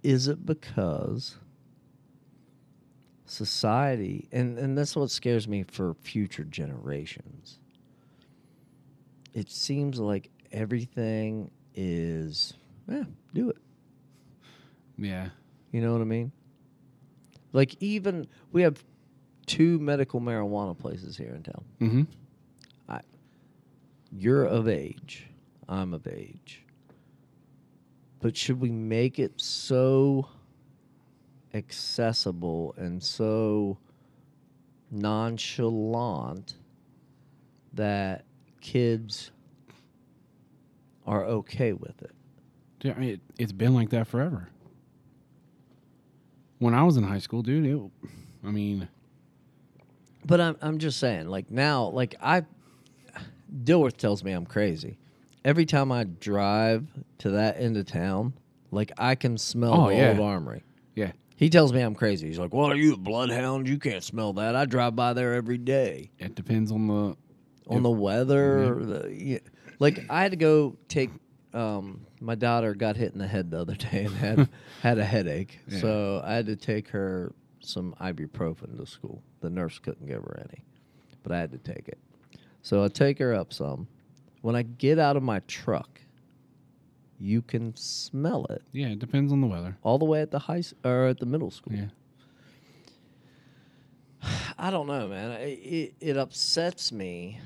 is 0.03 0.29
it 0.29 0.45
because 0.45 1.35
society, 3.27 4.27
and, 4.31 4.57
and 4.57 4.77
that's 4.77 4.95
what 4.95 5.11
scares 5.11 5.47
me 5.47 5.63
for 5.63 5.93
future 5.93 6.43
generations? 6.43 7.59
It 9.33 9.51
seems 9.51 9.99
like 9.99 10.31
everything 10.51 11.51
is, 11.75 12.53
yeah, 12.89 13.03
do 13.33 13.49
it. 13.49 13.57
Yeah. 14.97 15.29
You 15.71 15.81
know 15.81 15.91
what 15.91 16.01
I 16.01 16.05
mean? 16.05 16.31
Like, 17.53 17.75
even 17.79 18.27
we 18.51 18.63
have 18.63 18.83
two 19.45 19.79
medical 19.79 20.19
marijuana 20.19 20.77
places 20.77 21.15
here 21.17 21.33
in 21.33 21.43
town. 21.43 21.65
Mm-hmm. 21.81 22.03
you're 24.11 24.45
of 24.45 24.67
age, 24.67 25.27
I'm 25.67 25.93
of 25.93 26.07
age. 26.07 26.63
But 28.19 28.35
should 28.35 28.59
we 28.59 28.71
make 28.71 29.19
it 29.19 29.39
so 29.39 30.27
accessible 31.53 32.73
and 32.77 33.01
so 33.01 33.77
nonchalant 34.91 36.55
that 37.73 38.23
kids 38.61 39.31
are 41.05 41.23
okay 41.25 41.73
with 41.73 42.01
it? 42.01 42.11
Dude, 42.79 42.95
I 42.95 42.99
mean, 42.99 43.09
it, 43.11 43.21
it's 43.39 43.51
been 43.51 43.73
like 43.73 43.89
that 43.89 44.07
forever. 44.07 44.49
When 46.59 46.73
I 46.73 46.83
was 46.83 46.97
in 46.97 47.03
high 47.03 47.19
school, 47.19 47.41
dude, 47.43 47.65
it, 47.65 48.09
I 48.45 48.51
mean, 48.51 48.87
But 50.25 50.41
I'm 50.41 50.57
I'm 50.61 50.77
just 50.79 50.99
saying, 50.99 51.27
like 51.27 51.51
now, 51.51 51.85
like 51.89 52.15
I 52.21 52.43
Dilworth 53.63 53.97
tells 53.97 54.23
me 54.23 54.31
I'm 54.31 54.45
crazy. 54.45 54.97
Every 55.45 55.65
time 55.65 55.91
I 55.91 56.03
drive 56.03 56.87
to 57.19 57.29
that 57.31 57.59
end 57.59 57.77
of 57.77 57.85
town, 57.85 58.33
like 58.71 58.91
I 58.97 59.15
can 59.15 59.37
smell 59.37 59.85
Oh, 59.85 59.89
the 59.89 59.95
yeah. 59.95 60.09
old 60.09 60.19
armory. 60.19 60.63
Yeah, 61.37 61.45
He 61.45 61.49
tells 61.49 61.71
me 61.73 61.81
I'm 61.81 61.95
crazy. 61.95 62.27
He's 62.27 62.39
like, 62.39 62.53
"What 62.53 62.71
are 62.71 62.75
you, 62.75 62.93
a 62.93 62.97
bloodhound? 62.97 63.67
You 63.67 63.77
can't 63.79 64.03
smell 64.03 64.33
that. 64.33 64.55
I 64.55 64.65
drive 64.65 64.95
by 64.95 65.13
there 65.13 65.33
every 65.33 65.57
day." 65.57 66.11
it 66.19 66.35
depends 66.35 66.71
on 66.71 66.87
the. 66.87 67.15
On 67.69 67.77
If- 67.77 67.83
the 67.83 67.91
weather, 67.91 68.75
the, 68.83 69.13
yeah. 69.13 69.39
like 69.79 70.05
I 70.09 70.21
had 70.21 70.31
to 70.31 70.37
go 70.37 70.77
take. 70.87 71.09
Um, 71.53 72.05
my 72.21 72.35
daughter 72.35 72.73
got 72.75 72.95
hit 72.97 73.13
in 73.13 73.19
the 73.19 73.27
head 73.27 73.51
the 73.51 73.59
other 73.59 73.75
day 73.75 74.05
and 74.05 74.13
had 74.15 74.49
had 74.81 74.97
a 74.99 75.03
headache, 75.05 75.59
Yeah. 75.67 75.79
so 75.79 76.21
I 76.23 76.33
had 76.35 76.45
to 76.47 76.55
take 76.55 76.89
her 76.89 77.33
some 77.61 77.93
ibuprofen 77.99 78.77
to 78.77 78.85
school. 78.85 79.21
The 79.41 79.49
nurse 79.49 79.79
couldn't 79.79 80.05
give 80.07 80.21
her 80.21 80.39
any, 80.47 80.63
but 81.23 81.31
I 81.31 81.39
had 81.39 81.51
to 81.51 81.57
take 81.57 81.87
it. 81.87 81.97
So 82.61 82.83
I 82.83 82.87
take 82.89 83.17
her 83.19 83.33
up 83.33 83.53
some, 83.53 83.87
when 84.41 84.55
I 84.55 84.61
get 84.63 84.99
out 84.99 85.15
of 85.17 85.23
my 85.23 85.39
truck, 85.47 86.01
you 87.19 87.41
can 87.41 87.75
smell 87.75 88.45
it 88.49 88.61
Yeah, 88.71 88.87
it 88.87 88.99
depends 88.99 89.31
on 89.31 89.41
the 89.41 89.47
weather. 89.47 89.77
all 89.83 89.97
the 89.97 90.05
way 90.05 90.21
at 90.21 90.31
the 90.31 90.39
high 90.39 90.59
s- 90.59 90.73
or 90.83 91.05
at 91.07 91.19
the 91.19 91.25
middle 91.25 91.49
school. 91.51 91.73
Yeah. 91.73 91.85
I 94.57 94.69
don't 94.71 94.87
know, 94.87 95.07
man. 95.07 95.31
It, 95.41 95.45
it, 95.59 95.93
it 95.99 96.17
upsets 96.17 96.91
me. 96.91 97.39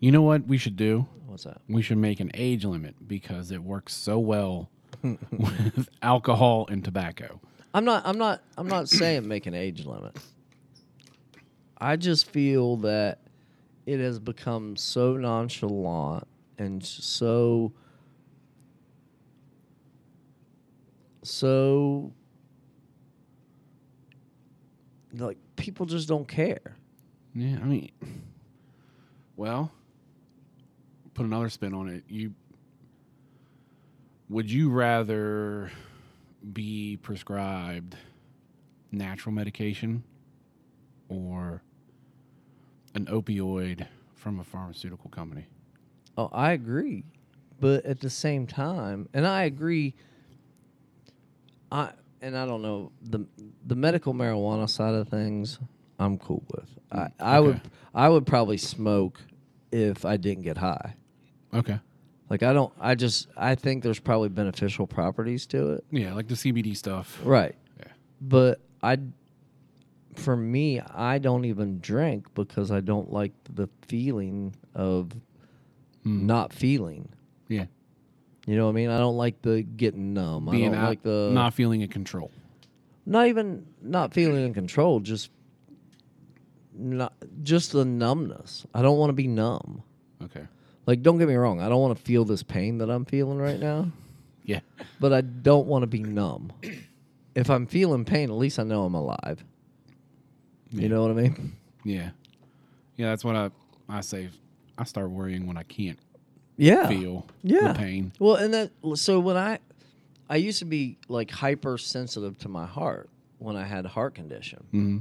You 0.00 0.12
know 0.12 0.22
what 0.22 0.46
we 0.46 0.58
should 0.58 0.76
do? 0.76 1.06
What's 1.26 1.44
that? 1.44 1.60
We 1.68 1.82
should 1.82 1.98
make 1.98 2.20
an 2.20 2.30
age 2.34 2.64
limit 2.64 2.94
because 3.06 3.50
it 3.50 3.62
works 3.62 3.94
so 3.94 4.18
well 4.18 4.70
with 5.02 5.88
alcohol 6.02 6.66
and 6.70 6.84
tobacco. 6.84 7.40
I'm 7.72 7.84
not. 7.84 8.02
I'm 8.04 8.18
not. 8.18 8.42
I'm 8.58 8.66
not 8.66 8.88
saying 8.98 9.26
make 9.28 9.46
an 9.46 9.54
age 9.54 9.84
limit. 9.86 10.16
I 11.78 11.96
just 11.96 12.30
feel 12.30 12.76
that 12.78 13.20
it 13.86 14.00
has 14.00 14.18
become 14.18 14.76
so 14.76 15.16
nonchalant 15.16 16.26
and 16.58 16.84
so 16.84 17.72
so 21.22 22.12
like 25.12 25.38
people 25.56 25.86
just 25.86 26.08
don't 26.08 26.28
care. 26.28 26.76
Yeah, 27.34 27.58
I 27.62 27.64
mean, 27.64 27.90
well, 29.36 29.72
put 31.14 31.26
another 31.26 31.48
spin 31.48 31.74
on 31.74 31.88
it. 31.88 32.04
You 32.08 32.34
would 34.28 34.50
you 34.50 34.70
rather 34.70 35.70
be 36.52 36.96
prescribed 37.02 37.96
natural 38.92 39.34
medication 39.34 40.02
or 41.08 41.62
an 42.94 43.06
opioid 43.06 43.86
from 44.14 44.38
a 44.40 44.44
pharmaceutical 44.44 45.10
company? 45.10 45.46
Oh, 46.16 46.28
I 46.32 46.52
agree. 46.52 47.04
But 47.60 47.84
at 47.84 48.00
the 48.00 48.10
same 48.10 48.46
time, 48.46 49.08
and 49.12 49.26
I 49.26 49.44
agree 49.44 49.94
I 51.72 51.90
and 52.22 52.36
I 52.36 52.46
don't 52.46 52.62
know 52.62 52.92
the 53.02 53.26
the 53.66 53.74
medical 53.74 54.12
marijuana 54.14 54.68
side 54.68 54.94
of 54.94 55.08
things 55.08 55.58
I'm 55.98 56.18
cool 56.18 56.42
with. 56.54 56.68
I, 56.92 57.08
I 57.20 57.40
would. 57.40 57.60
I 57.94 58.08
would 58.08 58.26
probably 58.26 58.56
smoke 58.56 59.20
if 59.70 60.04
I 60.04 60.16
didn't 60.16 60.42
get 60.44 60.56
high. 60.56 60.94
Okay. 61.52 61.78
Like 62.28 62.42
I 62.42 62.52
don't 62.52 62.72
I 62.80 62.94
just 62.94 63.28
I 63.36 63.54
think 63.54 63.82
there's 63.82 63.98
probably 64.00 64.28
beneficial 64.28 64.86
properties 64.86 65.46
to 65.46 65.72
it. 65.72 65.84
Yeah, 65.90 66.14
like 66.14 66.28
the 66.28 66.34
CBD 66.34 66.76
stuff. 66.76 67.20
Right. 67.24 67.54
Yeah. 67.78 67.86
But 68.20 68.60
I 68.82 68.98
for 70.14 70.36
me, 70.36 70.80
I 70.80 71.18
don't 71.18 71.44
even 71.44 71.80
drink 71.80 72.26
because 72.34 72.70
I 72.70 72.80
don't 72.80 73.12
like 73.12 73.32
the 73.52 73.68
feeling 73.82 74.54
of 74.74 75.12
Hmm. 76.02 76.26
not 76.26 76.52
feeling. 76.54 77.10
Yeah. 77.48 77.66
You 78.46 78.56
know 78.56 78.64
what 78.64 78.70
I 78.72 78.74
mean? 78.74 78.90
I 78.90 78.98
don't 78.98 79.16
like 79.16 79.42
the 79.42 79.62
getting 79.62 80.14
numb. 80.14 80.48
I 80.48 80.52
Being 80.52 80.72
don't 80.72 80.80
out, 80.80 80.88
like 80.88 81.02
the 81.02 81.30
not 81.32 81.54
feeling 81.54 81.82
in 81.82 81.88
control. 81.88 82.30
not 83.06 83.26
even 83.26 83.66
not 83.82 84.12
feeling 84.14 84.44
in 84.44 84.54
control, 84.54 85.00
just 85.00 85.30
not 86.74 87.12
just 87.42 87.72
the 87.72 87.84
numbness. 87.84 88.66
I 88.74 88.82
don't 88.82 88.98
want 88.98 89.10
to 89.10 89.14
be 89.14 89.26
numb. 89.26 89.82
Okay. 90.22 90.46
Like 90.86 91.02
don't 91.02 91.18
get 91.18 91.28
me 91.28 91.34
wrong, 91.34 91.60
I 91.60 91.68
don't 91.68 91.80
want 91.80 91.96
to 91.96 92.02
feel 92.02 92.24
this 92.24 92.42
pain 92.42 92.78
that 92.78 92.90
I'm 92.90 93.04
feeling 93.04 93.38
right 93.38 93.60
now, 93.60 93.92
Yeah. 94.44 94.60
but 94.98 95.12
I 95.12 95.20
don't 95.20 95.66
want 95.66 95.82
to 95.82 95.86
be 95.86 96.02
numb. 96.02 96.52
If 97.34 97.48
I'm 97.50 97.66
feeling 97.66 98.04
pain, 98.04 98.30
at 98.30 98.36
least 98.36 98.58
I 98.58 98.64
know 98.64 98.84
I'm 98.84 98.94
alive. 98.94 99.44
Yeah. 100.70 100.82
You 100.82 100.88
know 100.88 101.02
what 101.02 101.10
I 101.12 101.14
mean? 101.14 101.56
Yeah. 101.84 102.10
Yeah, 102.96 103.10
that's 103.10 103.24
what 103.24 103.36
I 103.36 103.50
I 103.88 104.00
say. 104.00 104.30
I 104.78 104.84
start 104.84 105.10
worrying 105.10 105.46
when 105.46 105.56
I 105.56 105.62
can't 105.64 105.98
Yeah. 106.60 106.88
feel 106.88 107.26
Yeah. 107.42 107.72
the 107.72 107.78
pain. 107.78 108.12
Well, 108.18 108.36
and 108.36 108.52
that 108.54 108.70
so 108.94 109.18
when 109.20 109.36
I 109.36 109.58
I 110.28 110.36
used 110.36 110.58
to 110.60 110.64
be 110.64 110.98
like 111.08 111.30
hypersensitive 111.30 112.38
to 112.40 112.48
my 112.48 112.66
heart 112.66 113.08
when 113.38 113.56
I 113.56 113.64
had 113.64 113.86
heart 113.86 114.14
condition. 114.14 114.64
hmm 114.70 114.98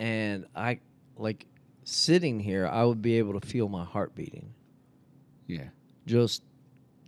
and 0.00 0.46
I 0.54 0.78
like 1.16 1.44
sitting 1.82 2.38
here, 2.38 2.66
I 2.68 2.84
would 2.84 3.02
be 3.02 3.18
able 3.18 3.38
to 3.40 3.44
feel 3.46 3.68
my 3.68 3.84
heart 3.84 4.14
beating, 4.14 4.54
Yeah. 5.48 5.68
just 6.06 6.42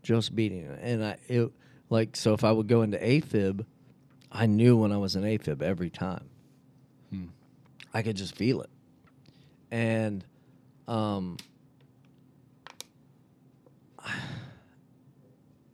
just 0.02 0.34
beating, 0.34 0.66
and 0.82 1.04
I 1.04 1.16
it 1.28 1.52
like 1.88 2.16
so 2.16 2.34
if 2.34 2.42
I 2.42 2.50
would 2.52 2.66
go 2.66 2.82
into 2.82 2.98
AFib, 2.98 3.64
I 4.32 4.46
knew 4.46 4.76
when 4.76 4.90
I 4.90 4.96
was 4.96 5.14
in 5.14 5.22
AFib 5.22 5.62
every 5.62 5.90
time. 5.90 6.24
Hmm. 7.10 7.26
I 7.94 8.02
could 8.02 8.16
just 8.16 8.34
feel 8.34 8.60
it, 8.62 8.70
and 9.70 10.24
um, 10.88 11.36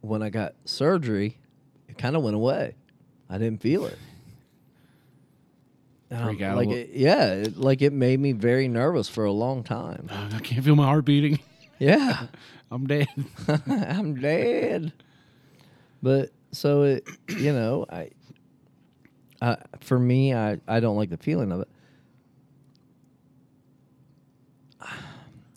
when 0.06 0.22
I 0.22 0.30
got 0.30 0.54
surgery, 0.64 1.38
it 1.88 1.98
kind 1.98 2.16
of 2.16 2.22
went 2.22 2.36
away. 2.36 2.74
I 3.28 3.38
didn't 3.38 3.60
feel 3.60 3.86
it. 3.86 3.98
And 6.10 6.24
Freak 6.24 6.42
I'm- 6.42 6.52
out 6.52 6.56
like 6.58 6.68
it, 6.68 6.90
yeah, 6.92 7.26
it, 7.32 7.56
like 7.56 7.82
it 7.82 7.92
made 7.92 8.20
me 8.20 8.32
very 8.32 8.68
nervous 8.68 9.08
for 9.08 9.24
a 9.24 9.32
long 9.32 9.64
time. 9.64 10.08
I 10.10 10.38
can't 10.38 10.64
feel 10.64 10.76
my 10.76 10.84
heart 10.86 11.04
beating. 11.04 11.38
Yeah, 11.78 12.28
I'm 12.70 12.86
dead. 12.86 13.06
I'm 13.68 14.18
dead. 14.18 14.94
But 16.02 16.30
so 16.50 16.84
it, 16.84 17.06
you 17.28 17.52
know, 17.52 17.84
I, 17.90 18.12
uh, 19.42 19.56
for 19.80 19.98
me, 19.98 20.32
I 20.32 20.58
I 20.66 20.80
don't 20.80 20.96
like 20.96 21.10
the 21.10 21.18
feeling 21.18 21.52
of 21.52 21.60
it. 21.60 21.68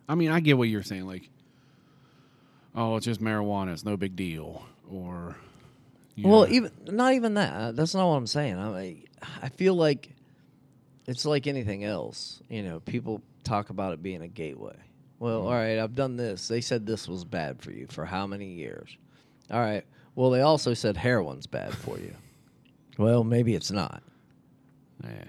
I 0.09 0.15
mean, 0.15 0.29
I 0.31 0.39
get 0.41 0.57
what 0.57 0.67
you're 0.67 0.83
saying. 0.83 1.05
Like, 1.05 1.29
oh, 2.79 2.95
it's 2.95 3.05
just 3.05 3.21
marijuana. 3.21 3.73
It's 3.73 3.83
no 3.83 3.97
big 3.97 4.15
deal. 4.15 4.63
Or, 4.89 5.35
Well, 6.17 6.41
know, 6.41 6.47
even 6.47 6.71
not 6.85 7.13
even 7.13 7.35
that. 7.35 7.53
Uh, 7.53 7.71
that's 7.73 7.93
not 7.93 8.07
what 8.07 8.15
I'm 8.15 8.27
saying. 8.27 8.57
I 8.57 9.03
I 9.41 9.49
feel 9.49 9.75
like 9.75 10.09
it's 11.05 11.25
like 11.25 11.45
anything 11.45 11.83
else. 11.83 12.41
You 12.49 12.63
know, 12.63 12.79
people 12.79 13.21
talk 13.43 13.69
about 13.69 13.93
it 13.93 14.01
being 14.01 14.21
a 14.21 14.27
gateway. 14.27 14.75
Well, 15.19 15.39
mm-hmm. 15.39 15.47
all 15.47 15.53
right, 15.53 15.77
I've 15.77 15.95
done 15.95 16.15
this. 16.15 16.47
They 16.47 16.61
said 16.61 16.85
this 16.85 17.07
was 17.07 17.25
bad 17.25 17.61
for 17.61 17.71
you 17.71 17.87
for 17.89 18.05
how 18.05 18.25
many 18.25 18.47
years? 18.47 18.95
All 19.51 19.59
right. 19.59 19.83
Well, 20.15 20.29
they 20.29 20.41
also 20.41 20.73
said 20.73 20.97
heroin's 20.97 21.47
bad 21.47 21.73
for 21.73 21.97
you. 21.97 22.13
Well, 22.97 23.23
maybe 23.23 23.53
it's 23.55 23.71
not. 23.71 24.01
yeah. 25.03 25.25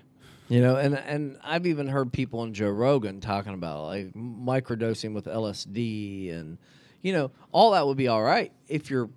You 0.49 0.61
know, 0.61 0.77
and 0.77 0.97
and 0.97 1.39
I've 1.45 1.67
even 1.67 1.87
heard 1.87 2.13
people 2.13 2.41
on 2.41 2.55
Joe 2.55 2.71
Rogan 2.71 3.21
talking 3.21 3.55
about 3.55 3.85
like 3.85 4.13
microdosing 4.15 5.15
with 5.15 5.27
LSD 5.27 6.37
and 6.37 6.59
you 7.03 7.13
know, 7.13 7.31
all 7.53 7.73
that 7.73 7.87
would 7.87 7.97
be 7.97 8.09
all 8.09 8.23
right 8.23 8.53
if 8.69 8.91
you're 8.91 9.11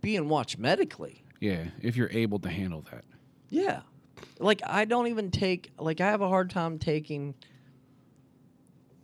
being 0.00 0.28
watched 0.28 0.58
medically. 0.58 1.24
Yeah. 1.40 1.66
If 1.80 1.96
you're 1.96 2.10
able 2.10 2.38
to 2.40 2.48
handle 2.48 2.84
that. 2.90 3.04
Yeah. 3.48 3.82
Like 4.38 4.62
I 4.66 4.84
don't 4.84 5.08
even 5.08 5.30
take 5.30 5.72
like 5.78 6.00
I 6.00 6.06
have 6.06 6.20
a 6.20 6.28
hard 6.28 6.50
time 6.50 6.78
taking 6.78 7.34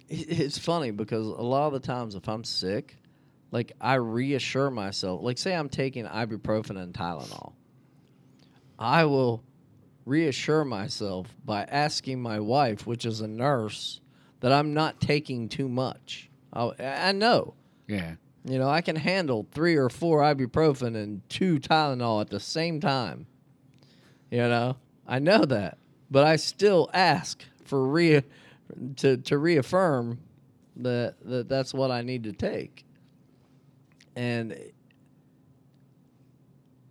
it's 0.09 0.59
funny 0.59 0.91
because 0.91 1.27
a 1.27 1.43
lot 1.43 1.69
of 1.69 1.73
the 1.73 1.81
times 1.81 2.15
if 2.15 2.29
I'm 2.29 2.45
sick, 2.45 2.97
like 3.51 3.73
I 3.81 3.95
reassure 3.95 4.71
myself, 4.71 5.23
like 5.23 5.39
say 5.39 5.55
I'm 5.55 5.69
taking 5.69 6.05
ibuprofen 6.07 6.81
and 6.81 6.93
Tylenol. 6.93 7.55
I 8.79 9.05
will 9.05 9.45
reassure 10.05 10.65
myself 10.65 11.35
by 11.45 11.63
asking 11.65 12.21
my 12.21 12.41
wife, 12.41 12.87
which 12.87 13.07
is 13.07 13.21
a 13.21 13.29
nurse, 13.29 14.01
that 14.41 14.53
I'm 14.53 14.75
not 14.75 15.01
taking 15.01 15.49
too 15.49 15.69
much. 15.69 16.29
Oh, 16.53 16.75
I, 16.79 17.09
I 17.09 17.13
know. 17.13 17.55
Yeah. 17.87 18.15
You 18.45 18.59
know, 18.59 18.69
I 18.69 18.83
can 18.83 18.97
handle 18.97 19.47
three 19.53 19.77
or 19.77 19.89
four 19.89 20.21
ibuprofen 20.21 20.97
and 20.97 21.29
two 21.31 21.59
Tylenol 21.59 22.21
at 22.21 22.31
the 22.31 22.41
same 22.41 22.79
time. 22.81 23.27
You 24.31 24.49
know, 24.49 24.77
I 25.07 25.19
know 25.19 25.45
that, 25.45 25.79
but 26.11 26.27
I 26.27 26.37
still 26.37 26.91
ask 26.93 27.43
for 27.65 27.87
re 27.87 28.23
to 28.97 29.17
to 29.17 29.39
reaffirm 29.39 30.19
that 30.77 31.17
that 31.25 31.49
that's 31.49 31.73
what 31.73 31.91
I 31.91 32.03
need 32.03 32.25
to 32.25 32.33
take. 32.33 32.85
And 34.17 34.57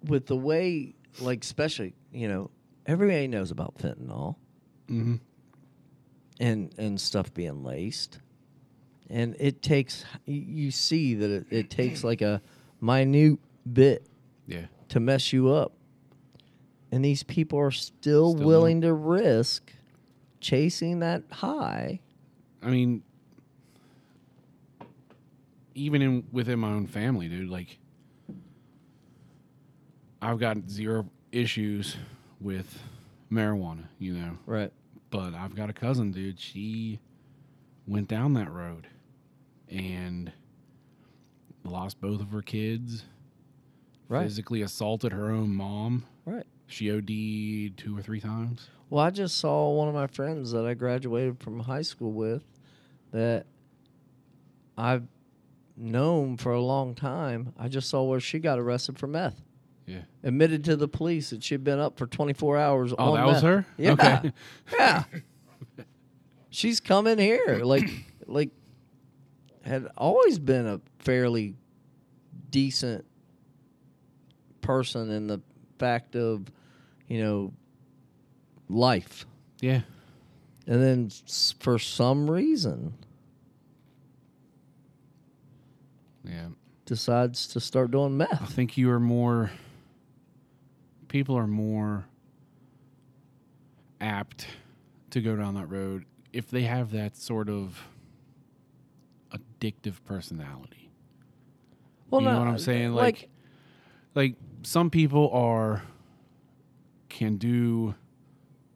with 0.06 0.26
the 0.26 0.36
way, 0.36 0.96
like, 1.20 1.44
especially, 1.44 1.94
you 2.12 2.28
know, 2.28 2.50
everybody 2.86 3.28
knows 3.28 3.52
about 3.52 3.78
fentanyl 3.78 4.36
hmm 4.88 5.16
and 6.40 6.74
and 6.78 7.00
stuff 7.00 7.34
being 7.34 7.64
laced 7.64 8.20
and 9.14 9.36
it 9.40 9.62
takes 9.62 10.04
you- 10.26 10.72
see 10.72 11.14
that 11.16 11.30
it, 11.30 11.46
it 11.52 11.70
takes 11.70 12.04
like 12.04 12.22
a 12.22 12.42
minute 12.82 13.40
bit 13.72 14.06
Yeah. 14.48 14.66
to 14.90 15.00
mess 15.00 15.32
you 15.32 15.50
up 15.50 15.72
and 16.92 17.04
these 17.06 17.24
people 17.24 17.58
are 17.60 17.72
still, 17.72 18.34
Still 18.36 18.46
willing 18.46 18.82
to 18.82 18.94
risk 18.94 19.72
chasing 20.42 21.00
that 21.00 21.24
high 21.32 22.00
I 22.62 22.70
mean, 22.70 23.04
even 25.76 26.02
in 26.02 26.24
within 26.32 26.60
my 26.60 26.70
own 26.70 26.88
family, 26.88 27.28
dude. 27.28 27.50
Like, 27.50 27.78
I've 30.22 30.40
got 30.40 30.70
zero 30.70 31.10
issues 31.32 31.98
with 32.40 32.80
marijuana, 33.32 33.86
you 34.00 34.14
know. 34.14 34.38
right 34.46 34.72
But 35.10 35.34
I've 35.34 35.56
got 35.56 35.70
a 35.70 35.74
cousin, 35.74 36.12
dude. 36.12 36.40
She 36.40 37.00
went 37.88 38.08
down 38.08 38.34
that 38.36 38.50
road, 38.52 38.88
and 39.70 40.32
lost 41.64 42.00
both 42.02 42.22
of 42.22 42.32
her 42.32 42.42
kids. 42.42 43.06
Right. 44.08 44.24
Physically 44.24 44.62
assaulted 44.62 45.12
her 45.12 45.32
own 45.32 45.56
mom. 45.56 46.06
Right. 46.26 46.46
She 46.68 46.92
OD'd 46.92 47.78
two 47.78 47.98
or 47.98 48.02
three 48.02 48.20
times. 48.20 48.68
Well, 48.90 49.04
I 49.04 49.10
just 49.10 49.38
saw 49.38 49.72
one 49.72 49.88
of 49.88 49.94
my 49.94 50.08
friends 50.08 50.52
that 50.52 50.66
I 50.66 50.74
graduated 50.74 51.40
from 51.40 51.60
high 51.62 51.82
school 51.82 52.12
with 52.12 52.44
that 53.12 53.46
I've 54.78 55.08
known 55.76 56.38
for 56.38 56.52
a 56.52 56.62
long 56.62 56.96
time. 56.96 57.54
I 57.58 57.68
just 57.68 57.90
saw 57.90 58.04
where 58.04 58.20
she 58.20 58.40
got 58.40 58.60
arrested 58.60 59.00
for 59.00 59.08
meth. 59.08 59.42
Yeah. 59.86 60.02
Admitted 60.24 60.64
to 60.66 60.76
the 60.76 60.88
police 60.88 61.32
that 61.32 61.44
she'd 61.44 61.64
been 61.64 61.80
up 61.80 61.98
for 61.98 62.08
24 62.08 62.58
hours. 62.58 62.94
Oh, 62.94 63.14
on 63.14 63.16
that 63.16 63.26
was 63.26 63.42
her? 63.42 63.66
Yeah. 63.78 63.92
Okay. 63.94 64.32
Yeah. 64.72 65.04
She's 66.50 66.80
come 66.80 67.08
in 67.08 67.18
here 67.18 67.62
like 67.64 67.90
like 68.28 68.52
had 69.64 69.88
always 69.98 70.40
been 70.40 70.66
a 70.68 70.82
fairly 71.00 71.56
decent 72.50 73.06
person 74.62 75.10
in 75.10 75.28
the 75.28 75.42
fact 75.80 76.16
of, 76.16 76.46
you 77.08 77.22
know, 77.22 77.54
life. 78.70 79.26
Yeah. 79.62 79.82
And 80.68 80.82
then 80.82 81.06
s- 81.08 81.54
for 81.60 81.78
some 81.80 82.30
reason 82.30 82.94
Yeah. 86.26 86.50
decides 86.86 87.48
to 87.50 87.60
start 87.60 87.92
doing 87.92 88.18
meth. 88.18 88.34
I 88.34 88.40
meth. 88.42 88.54
think 88.54 88.78
you 88.78 88.90
are 88.92 89.00
more. 89.00 89.52
People 91.08 91.36
are 91.38 91.48
more 91.48 92.06
apt 94.02 94.48
to 95.12 95.22
go 95.22 95.36
down 95.36 95.56
that 95.56 95.68
road 95.68 96.06
if 96.32 96.50
they 96.50 96.64
have 96.64 96.92
that 96.92 97.16
sort 97.16 97.50
of 97.50 97.88
addictive 99.64 100.04
personality. 100.06 100.92
Well, 102.10 102.22
you 102.22 102.28
know 102.28 102.40
what 102.40 102.48
I'm 102.48 102.56
uh, 102.56 102.60
saying? 102.60 102.94
Like, 102.94 103.30
like 104.16 104.36
some 104.64 104.90
people 104.90 105.30
are 105.32 105.84
can 107.10 107.38
do 107.38 107.96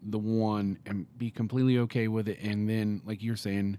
the 0.01 0.17
one 0.17 0.77
and 0.85 1.05
be 1.17 1.29
completely 1.29 1.77
okay 1.79 2.07
with 2.07 2.27
it, 2.27 2.39
and 2.41 2.69
then, 2.69 3.01
like 3.05 3.21
you're 3.21 3.35
saying, 3.35 3.77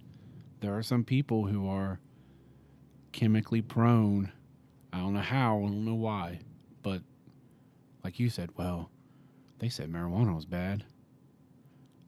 there 0.61 0.77
are 0.77 0.83
some 0.83 1.05
people 1.05 1.47
who 1.47 1.69
are 1.69 1.99
chemically 3.13 3.63
prone. 3.63 4.33
I 4.93 4.99
don't 4.99 5.15
know 5.15 5.21
how, 5.21 5.59
I 5.59 5.63
don't 5.63 5.85
know 5.85 5.95
why, 5.95 6.41
but 6.83 7.03
like 8.05 8.19
you 8.19 8.31
said, 8.31 8.51
well, 8.57 8.91
they 9.59 9.69
said 9.69 9.91
marijuana 9.91 10.35
was 10.35 10.47
bad. 10.47 10.85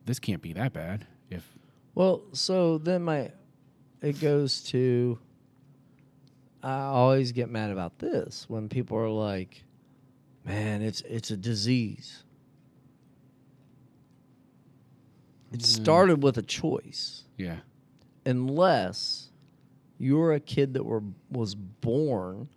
This 0.05 0.19
can't 0.19 0.41
be 0.41 0.53
that 0.53 0.73
bad. 0.73 1.05
If 1.29 1.57
Well, 1.95 2.23
so 2.33 2.77
then 2.77 3.03
my 3.03 3.31
it 4.01 4.19
goes 4.19 4.61
to 4.65 5.19
I 6.63 6.81
always 6.83 7.31
get 7.31 7.49
mad 7.49 7.71
about 7.71 7.97
this 7.99 8.45
when 8.47 8.69
people 8.69 8.95
are 8.97 9.09
like, 9.09 9.63
"Man, 10.45 10.81
it's 10.83 11.01
it's 11.01 11.31
a 11.31 11.37
disease." 11.37 12.23
It 15.51 15.59
Mm. 15.59 15.65
started 15.65 16.23
with 16.23 16.37
a 16.37 16.41
choice. 16.43 17.23
yeah, 17.37 17.61
Unless 18.25 19.31
you're 19.97 20.33
a 20.33 20.39
kid 20.39 20.73
that 20.75 20.85
were 20.85 21.03
was 21.31 21.55
born 21.55 22.47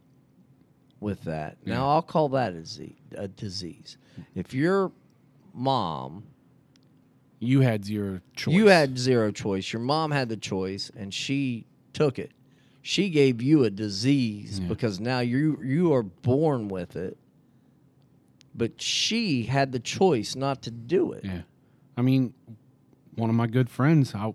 with 1.00 1.22
that. 1.24 1.56
Yeah. 1.64 1.74
Now 1.74 1.88
I'll 1.90 2.02
call 2.02 2.28
that 2.30 2.52
a 2.52 2.60
disease, 2.60 2.96
a 3.12 3.26
disease. 3.28 3.96
If 4.34 4.52
your 4.54 4.92
mom 5.54 6.24
you 7.44 7.60
had 7.60 7.84
zero 7.84 8.20
choice. 8.36 8.54
you 8.54 8.66
had 8.66 8.98
zero 8.98 9.30
choice. 9.30 9.72
Your 9.72 9.80
mom 9.82 10.10
had 10.10 10.28
the 10.28 10.36
choice, 10.36 10.90
and 10.96 11.12
she 11.12 11.66
took 11.92 12.18
it. 12.18 12.32
She 12.82 13.08
gave 13.08 13.40
you 13.40 13.64
a 13.64 13.70
disease 13.70 14.58
Yeah. 14.60 14.68
because 14.68 15.00
now 15.00 15.20
you 15.20 15.58
you 15.64 15.92
are 15.94 16.02
born 16.02 16.68
with 16.68 16.96
it. 16.96 17.16
But 18.54 18.80
she 18.80 19.44
had 19.44 19.72
the 19.72 19.80
choice 19.80 20.36
not 20.36 20.62
to 20.62 20.70
do 20.70 21.12
it. 21.12 21.24
Yeah. 21.24 21.42
I 21.96 22.02
mean, 22.02 22.34
one 23.16 23.30
of 23.30 23.36
my 23.36 23.46
good 23.46 23.68
friends, 23.70 24.14
I 24.14 24.32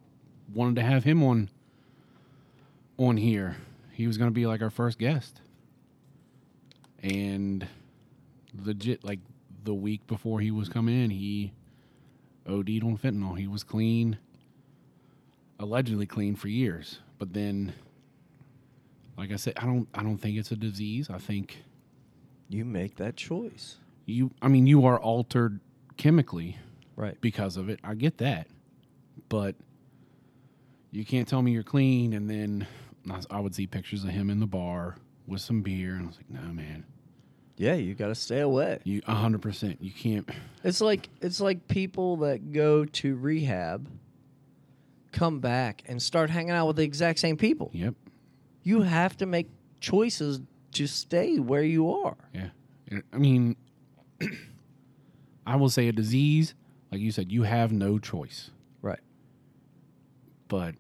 wanted 0.54 0.76
to 0.78 0.82
have 0.82 1.04
him 1.04 1.24
on 1.24 1.50
on 2.98 3.18
here. 3.18 3.58
He 3.94 4.08
was 4.08 4.18
going 4.18 4.30
to 4.30 4.34
be 4.34 4.46
like 4.46 4.62
our 4.62 4.70
first 4.70 4.98
guest. 5.00 5.42
And 7.02 7.68
legit 8.62 9.04
like 9.04 9.20
the 9.64 9.74
week 9.74 10.06
before 10.08 10.40
he 10.42 10.52
was 10.52 10.68
coming 10.70 11.02
in, 11.04 11.10
he 11.12 11.54
OD'd 12.50 12.84
on 12.84 12.98
fentanyl. 12.98 13.38
He 13.38 13.48
was 13.48 13.64
clean, 13.64 14.18
allegedly 15.60 16.06
clean 16.06 16.36
for 16.36 16.48
years. 16.48 17.00
But 17.18 17.34
then 17.34 17.74
like 19.18 19.32
I 19.32 19.36
said, 19.36 19.54
I 19.58 19.66
don't 19.66 19.88
I 19.94 20.04
don't 20.04 20.18
think 20.18 20.38
it's 20.38 20.52
a 20.52 20.56
disease. 20.56 21.10
I 21.10 21.18
think 21.18 21.58
You 22.50 22.66
make 22.66 22.96
that 22.96 23.16
choice, 23.16 23.78
you 24.06 24.32
I 24.42 24.48
mean, 24.48 24.66
you 24.68 24.86
are 24.86 25.00
altered 25.00 25.60
chemically 25.98 26.58
right? 26.96 27.20
because 27.22 27.58
of 27.58 27.70
it. 27.70 27.80
I 27.84 27.94
get 27.96 28.18
that. 28.20 28.48
But 29.30 29.56
you 30.92 31.06
can't 31.06 31.28
tell 31.28 31.42
me 31.42 31.52
you're 31.52 31.64
clean 31.64 32.14
and 32.14 32.30
then 32.30 32.66
I- 33.10 33.22
I 33.30 33.40
would 33.40 33.54
see 33.56 33.68
pictures 33.68 34.04
of 34.04 34.10
him 34.12 34.30
in 34.30 34.40
the 34.40 34.48
bar 34.48 34.96
with 35.28 35.42
some 35.42 35.62
beer 35.62 35.96
and 35.96 36.04
I 36.06 36.08
was 36.08 36.18
like, 36.18 36.30
"No, 36.30 36.52
man. 36.52 36.86
Yeah, 37.60 37.74
you 37.74 37.94
got 37.94 38.08
to 38.08 38.16
stay 38.16 38.40
away. 38.40 38.80
You 38.86 39.02
100%. 39.02 39.78
You 39.82 39.92
can't 39.92 40.28
It's 40.64 40.80
like 40.80 41.10
it's 41.22 41.42
like 41.42 41.68
people 41.68 42.16
that 42.18 42.54
go 42.54 42.86
to 42.86 43.16
rehab, 43.18 43.86
come 45.12 45.42
back 45.42 45.84
and 45.86 46.02
start 46.02 46.30
hanging 46.30 46.52
out 46.52 46.68
with 46.68 46.78
the 46.78 46.84
exact 46.84 47.20
same 47.20 47.36
people. 47.36 47.70
Yep. 47.74 47.96
You 48.64 48.84
have 48.84 49.18
to 49.18 49.26
make 49.26 49.50
choices 49.82 50.40
to 50.72 50.88
stay 50.88 51.38
where 51.38 51.62
you 51.62 51.92
are. 51.92 52.16
Yeah. 52.34 52.48
I 53.12 53.18
mean 53.18 53.58
I 55.46 55.58
will 55.58 55.70
say 55.70 55.90
a 55.90 55.92
disease, 55.92 56.54
like 56.94 57.02
you 57.02 57.12
said, 57.12 57.30
you 57.30 57.44
have 57.44 57.74
no 57.74 58.00
choice. 58.00 58.52
Right. 58.82 59.02
But 60.48 60.76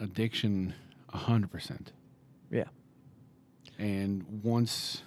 addiction 0.00 0.74
100%. 1.14 1.86
Yeah. 2.50 2.64
And 3.78 4.40
once 4.42 5.02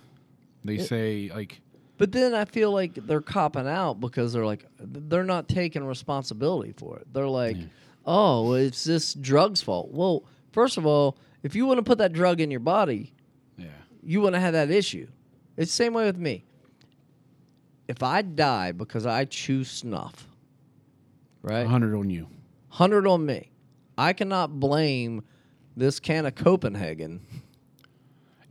they 0.64 0.76
It- 0.76 0.88
say 0.88 1.32
like 1.34 1.62
But 1.98 2.12
then 2.14 2.34
I 2.34 2.46
feel 2.46 2.72
like 2.72 2.94
they're 2.96 3.20
copping 3.22 3.68
out 3.68 4.00
because 4.00 4.32
they're 4.34 4.46
like 4.46 4.66
they're 4.80 5.24
not 5.26 5.48
taking 5.50 5.84
responsibility 5.84 6.72
for 6.72 6.98
it. 6.98 7.08
They're 7.14 7.28
like, 7.28 7.58
Yeah. 7.58 7.66
"Oh, 8.06 8.54
it's 8.54 8.84
this 8.86 9.14
drug's 9.14 9.62
fault." 9.62 9.92
Well, 9.92 10.24
first 10.52 10.78
of 10.78 10.86
all, 10.86 11.18
if 11.44 11.56
you 11.56 11.66
wouldn't 11.66 11.86
put 11.86 11.98
that 11.98 12.14
drug 12.14 12.40
in 12.40 12.52
your 12.52 12.62
body, 12.62 13.14
yeah. 13.58 13.68
you 14.02 14.22
wouldn't 14.22 14.42
have 14.42 14.54
that 14.54 14.72
issue. 14.72 15.08
It's 15.58 15.72
the 15.72 15.76
same 15.84 15.94
way 15.94 16.06
with 16.06 16.18
me. 16.18 16.46
If 17.88 18.04
I 18.04 18.22
die 18.22 18.72
because 18.72 19.06
I 19.06 19.26
choose 19.26 19.70
snuff, 19.70 20.28
right? 21.42 21.64
100 21.64 21.96
on 21.98 22.10
you. 22.10 22.28
100 22.70 23.08
on 23.08 23.26
me. 23.26 23.52
I 23.98 24.14
cannot 24.14 24.60
blame 24.60 25.24
this 25.76 26.00
can 26.00 26.26
of 26.26 26.36
Copenhagen 26.36 27.22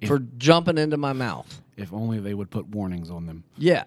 If- 0.01 0.09
for 0.09 0.19
jumping 0.37 0.77
into 0.77 0.97
my 0.97 1.13
mouth. 1.13 1.63
If 1.79 1.93
only 1.93 2.19
they 2.21 2.35
would 2.35 2.51
put 2.51 2.67
warnings 2.69 3.11
on 3.11 3.27
them. 3.27 3.45
Yeah, 3.57 3.85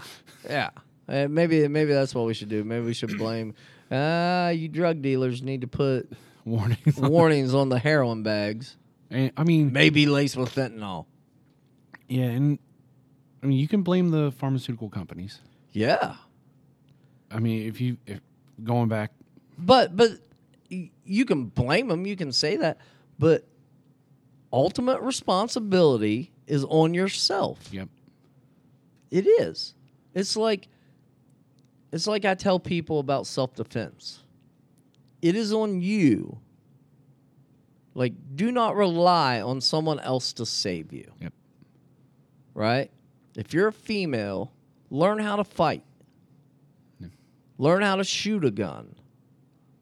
yeah. 0.49 0.69
Uh, 1.09 1.27
maybe 1.29 1.67
maybe 1.67 1.91
that's 1.93 2.15
what 2.15 2.25
we 2.25 2.33
should 2.33 2.49
do. 2.49 2.63
Maybe 2.63 2.85
we 2.85 2.93
should 2.93 3.17
blame. 3.17 3.53
Ah, 3.91 4.49
you 4.59 4.67
drug 4.69 5.01
dealers 5.01 5.41
need 5.43 5.61
to 5.61 5.67
put 5.67 6.11
Warnings. 6.45 6.97
on- 6.99 7.11
warnings 7.11 7.53
on 7.53 7.69
the 7.69 7.77
heroin 7.79 8.23
bags. 8.23 8.77
And, 9.09 9.31
I 9.35 9.43
mean, 9.43 9.73
Maybe 9.73 10.05
laced 10.05 10.37
with 10.37 10.55
fentanyl. 10.55 11.05
yeah, 12.07 12.23
and 12.23 12.59
I 13.43 13.47
mean, 13.47 13.59
you 13.59 13.67
can 13.67 13.81
blame 13.81 14.09
the 14.11 14.31
pharmaceutical 14.31 14.89
companies. 14.89 15.41
Yeah, 15.73 16.15
I 17.29 17.39
mean, 17.39 17.67
if 17.67 17.81
you 17.81 17.97
if 18.07 18.21
going 18.63 18.87
back, 18.87 19.11
but 19.57 19.95
but 19.97 20.11
you 20.69 21.25
can 21.25 21.45
blame 21.47 21.89
them. 21.89 22.05
You 22.05 22.15
can 22.15 22.31
say 22.31 22.55
that, 22.57 22.77
but 23.19 23.45
ultimate 24.53 25.01
responsibility 25.01 26.31
is 26.51 26.65
on 26.65 26.93
yourself. 26.93 27.57
yep, 27.71 27.87
It 29.09 29.25
is. 29.25 29.73
It's 30.13 30.35
like 30.35 30.67
it's 31.93 32.07
like 32.07 32.25
I 32.25 32.35
tell 32.35 32.59
people 32.59 32.99
about 32.99 33.25
self-defense. 33.25 34.19
It 35.21 35.35
is 35.35 35.53
on 35.53 35.81
you. 35.81 36.37
Like 37.93 38.13
do 38.35 38.51
not 38.51 38.75
rely 38.75 39.41
on 39.41 39.61
someone 39.61 39.99
else 40.01 40.33
to 40.33 40.45
save 40.45 40.91
you. 40.91 41.09
Yep. 41.21 41.33
Right? 42.53 42.91
If 43.37 43.53
you're 43.53 43.69
a 43.69 43.73
female, 43.73 44.51
learn 44.89 45.19
how 45.19 45.37
to 45.37 45.45
fight. 45.45 45.83
Yeah. 46.99 47.07
Learn 47.57 47.81
how 47.81 47.95
to 47.95 48.03
shoot 48.03 48.43
a 48.43 48.51
gun. 48.51 48.93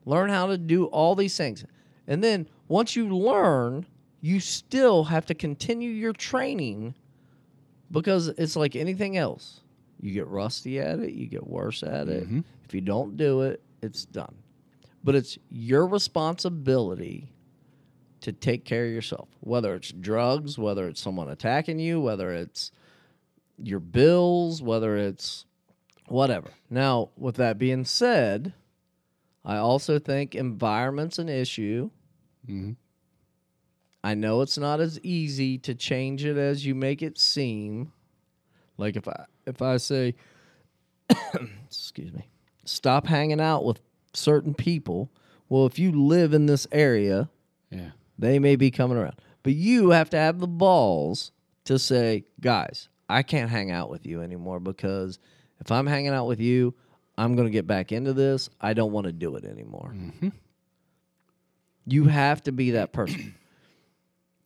Learn 0.05 0.29
how 0.29 0.45
to 0.47 0.57
do 0.57 0.85
all 0.85 1.15
these 1.15 1.35
things. 1.35 1.65
And 2.07 2.23
then 2.23 2.47
once 2.67 2.95
you 2.95 3.15
learn, 3.15 3.87
you 4.21 4.39
still 4.39 5.05
have 5.05 5.25
to 5.27 5.33
continue 5.33 5.89
your 5.89 6.13
training 6.13 6.93
because 7.91 8.27
it's 8.27 8.55
like 8.55 8.75
anything 8.75 9.17
else. 9.17 9.61
You 10.01 10.13
get 10.13 10.27
rusty 10.27 10.79
at 10.79 10.99
it, 10.99 11.13
you 11.13 11.27
get 11.27 11.45
worse 11.47 11.83
at 11.83 12.07
it. 12.07 12.29
Mhm. 12.29 12.43
If 12.65 12.73
you 12.73 12.81
don't 12.81 13.17
do 13.17 13.41
it, 13.41 13.61
it's 13.81 14.05
done. 14.05 14.35
But 15.03 15.15
it's 15.15 15.37
your 15.49 15.87
responsibility 15.87 17.31
to 18.21 18.31
take 18.33 18.65
care 18.65 18.85
of 18.85 18.91
yourself, 18.91 19.29
whether 19.39 19.73
it's 19.75 19.91
drugs, 19.91 20.57
whether 20.57 20.87
it's 20.87 20.99
someone 21.01 21.29
attacking 21.29 21.79
you, 21.79 22.01
whether 22.01 22.33
it's 22.33 22.71
your 23.57 23.79
bills, 23.79 24.61
whether 24.61 24.97
it's 24.97 25.45
whatever. 26.07 26.49
Now, 26.69 27.09
with 27.17 27.35
that 27.35 27.57
being 27.57 27.85
said, 27.85 28.53
I 29.45 29.57
also 29.57 29.99
think 29.99 30.35
environment's 30.35 31.17
an 31.17 31.29
issue. 31.29 31.91
Mhm. 32.47 32.75
I 34.03 34.13
know 34.15 34.41
it's 34.41 34.57
not 34.57 34.79
as 34.79 34.99
easy 35.01 35.57
to 35.59 35.75
change 35.75 36.23
it 36.23 36.37
as 36.37 36.65
you 36.65 36.73
make 36.75 37.01
it 37.01 37.17
seem. 37.19 37.91
Like 38.77 38.95
if 38.95 39.07
I 39.07 39.25
if 39.45 39.61
I 39.61 39.77
say 39.77 40.15
excuse 41.65 42.13
me, 42.13 42.27
stop 42.65 43.07
hanging 43.07 43.41
out 43.41 43.65
with 43.65 43.81
certain 44.13 44.53
people, 44.53 45.11
well 45.49 45.65
if 45.65 45.77
you 45.79 45.91
live 45.91 46.33
in 46.33 46.45
this 46.45 46.67
area, 46.71 47.29
Yeah. 47.71 47.91
they 48.17 48.39
may 48.39 48.55
be 48.55 48.71
coming 48.71 48.97
around. 48.97 49.15
But 49.43 49.53
you 49.53 49.89
have 49.91 50.09
to 50.11 50.17
have 50.17 50.39
the 50.39 50.47
balls 50.47 51.31
to 51.65 51.77
say, 51.79 52.25
guys, 52.41 52.89
I 53.09 53.23
can't 53.23 53.49
hang 53.49 53.71
out 53.71 53.89
with 53.89 54.05
you 54.05 54.21
anymore 54.21 54.59
because 54.59 55.19
if 55.59 55.71
I'm 55.71 55.87
hanging 55.87 56.11
out 56.13 56.25
with 56.27 56.39
you, 56.39 56.73
I'm 57.17 57.35
going 57.35 57.47
to 57.47 57.51
get 57.51 57.67
back 57.67 57.91
into 57.91 58.13
this. 58.13 58.49
I 58.61 58.73
don't 58.73 58.91
want 58.91 59.07
to 59.07 59.13
do 59.13 59.35
it 59.35 59.43
anymore. 59.45 59.93
Mm-hmm. 59.95 60.29
You 61.85 62.05
have 62.05 62.43
to 62.43 62.51
be 62.51 62.71
that 62.71 62.93
person. 62.93 63.35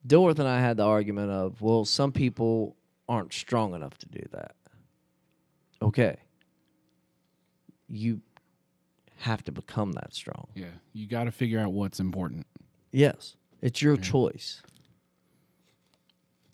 Dilworth 0.06 0.40
and 0.40 0.48
I 0.48 0.60
had 0.60 0.78
the 0.78 0.84
argument 0.84 1.32
of, 1.32 1.62
well, 1.62 1.86
some 1.86 2.12
people 2.12 2.76
aren't 3.08 3.34
strong 3.34 3.74
enough 3.74 3.98
to 4.00 4.08
do 4.08 4.22
that. 4.32 4.56
Okay. 5.82 6.18
You 7.88 8.22
have 9.18 9.44
to 9.44 9.52
become 9.52 9.94
that 9.94 10.14
strong. 10.14 10.48
Yeah. 10.56 10.66
You 10.94 11.08
got 11.08 11.26
to 11.26 11.32
figure 11.32 11.60
out 11.60 11.72
what's 11.72 12.00
important. 12.00 12.46
Yes, 12.92 13.36
it's 13.62 13.82
your 13.82 13.98
choice. 13.98 14.62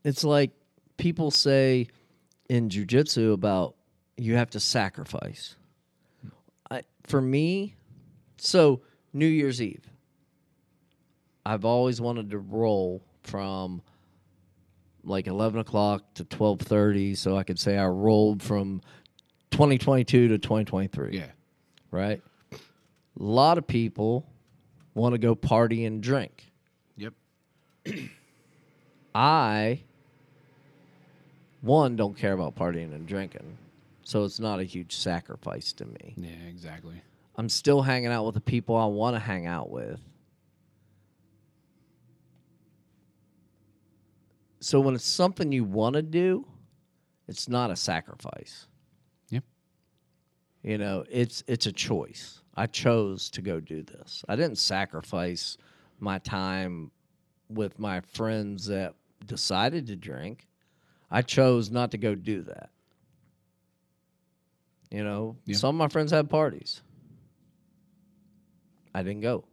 It's 0.03 0.23
like 0.23 0.51
people 0.97 1.31
say 1.31 1.87
in 2.49 2.69
jujitsu 2.69 3.33
about 3.33 3.75
you 4.17 4.35
have 4.35 4.49
to 4.51 4.59
sacrifice. 4.59 5.55
I, 6.69 6.83
for 7.07 7.21
me, 7.21 7.75
so 8.37 8.81
New 9.13 9.25
Year's 9.25 9.61
Eve, 9.61 9.89
I've 11.45 11.65
always 11.65 11.99
wanted 11.99 12.29
to 12.31 12.37
roll 12.37 13.03
from 13.23 13.81
like 15.03 15.27
eleven 15.27 15.59
o'clock 15.59 16.13
to 16.15 16.23
twelve 16.25 16.59
thirty, 16.59 17.15
so 17.15 17.37
I 17.37 17.43
could 17.43 17.59
say 17.59 17.77
I 17.77 17.87
rolled 17.87 18.41
from 18.43 18.81
twenty 19.51 19.77
twenty 19.77 20.03
two 20.03 20.27
to 20.29 20.37
twenty 20.37 20.65
twenty 20.65 20.87
three 20.87 21.17
Yeah. 21.17 21.27
right? 21.91 22.21
A 22.51 22.57
lot 23.15 23.57
of 23.57 23.67
people 23.67 24.25
want 24.93 25.13
to 25.13 25.19
go 25.19 25.35
party 25.35 25.85
and 25.85 26.01
drink. 26.01 26.51
Yep. 26.97 27.13
I, 29.15 29.81
one, 31.61 31.95
don't 31.95 32.15
care 32.15 32.33
about 32.33 32.55
partying 32.55 32.93
and 32.93 33.07
drinking, 33.07 33.57
so 34.03 34.23
it's 34.23 34.39
not 34.39 34.59
a 34.59 34.63
huge 34.63 34.95
sacrifice 34.95 35.73
to 35.73 35.85
me. 35.85 36.13
Yeah, 36.17 36.29
exactly. 36.47 37.01
I'm 37.35 37.49
still 37.49 37.81
hanging 37.81 38.11
out 38.11 38.25
with 38.25 38.35
the 38.35 38.41
people 38.41 38.75
I 38.75 38.85
want 38.85 39.15
to 39.15 39.19
hang 39.19 39.45
out 39.47 39.69
with. 39.69 39.99
So 44.59 44.79
when 44.79 44.95
it's 44.95 45.05
something 45.05 45.51
you 45.51 45.63
want 45.63 45.95
to 45.95 46.01
do, 46.01 46.45
it's 47.27 47.47
not 47.47 47.71
a 47.71 47.75
sacrifice. 47.75 48.67
Yep. 49.29 49.43
You 50.63 50.77
know, 50.77 51.05
it's 51.09 51.43
it's 51.47 51.65
a 51.65 51.71
choice. 51.71 52.41
I 52.55 52.65
chose 52.67 53.29
to 53.31 53.41
go 53.41 53.59
do 53.59 53.83
this. 53.83 54.23
I 54.27 54.35
didn't 54.35 54.57
sacrifice 54.57 55.57
my 55.99 56.17
time 56.19 56.91
with 57.49 57.79
my 57.79 58.01
friends 58.01 58.65
that 58.67 58.95
decided 59.25 59.87
to 59.87 59.95
drink. 59.95 60.47
I 61.09 61.21
chose 61.21 61.71
not 61.71 61.91
to 61.91 61.97
go 61.97 62.13
do 62.15 62.41
that. 62.43 62.69
You 64.91 65.03
know, 65.03 65.37
Yeah. 65.45 65.55
some 65.55 65.75
of 65.75 65.79
my 65.79 65.87
friends 65.87 66.11
had 66.11 66.29
parties. 66.29 66.81
I 68.93 69.03
didn't 69.03 69.21
go. 69.21 69.45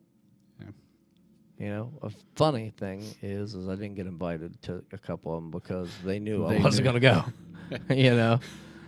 Yeah. 1.58 1.64
You 1.64 1.70
know, 1.70 1.92
a 2.02 2.10
funny 2.34 2.70
thing 2.76 3.02
is, 3.22 3.54
is 3.54 3.68
I 3.68 3.74
didn't 3.76 3.94
get 3.94 4.06
invited 4.06 4.60
to 4.62 4.84
a 4.92 4.98
couple 4.98 5.34
of 5.34 5.42
them 5.42 5.50
because 5.50 5.90
they 6.04 6.18
knew 6.18 6.46
They 6.48 6.58
I 6.58 6.62
wasn't 6.62 6.84
going 6.84 6.94
to 6.94 7.00
go. 7.00 7.24
you 7.94 8.10
know, 8.14 8.38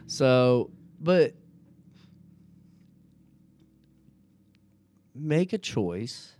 so 0.06 0.70
but 1.00 1.34
make 5.14 5.52
a 5.52 5.58
choice, 5.58 6.34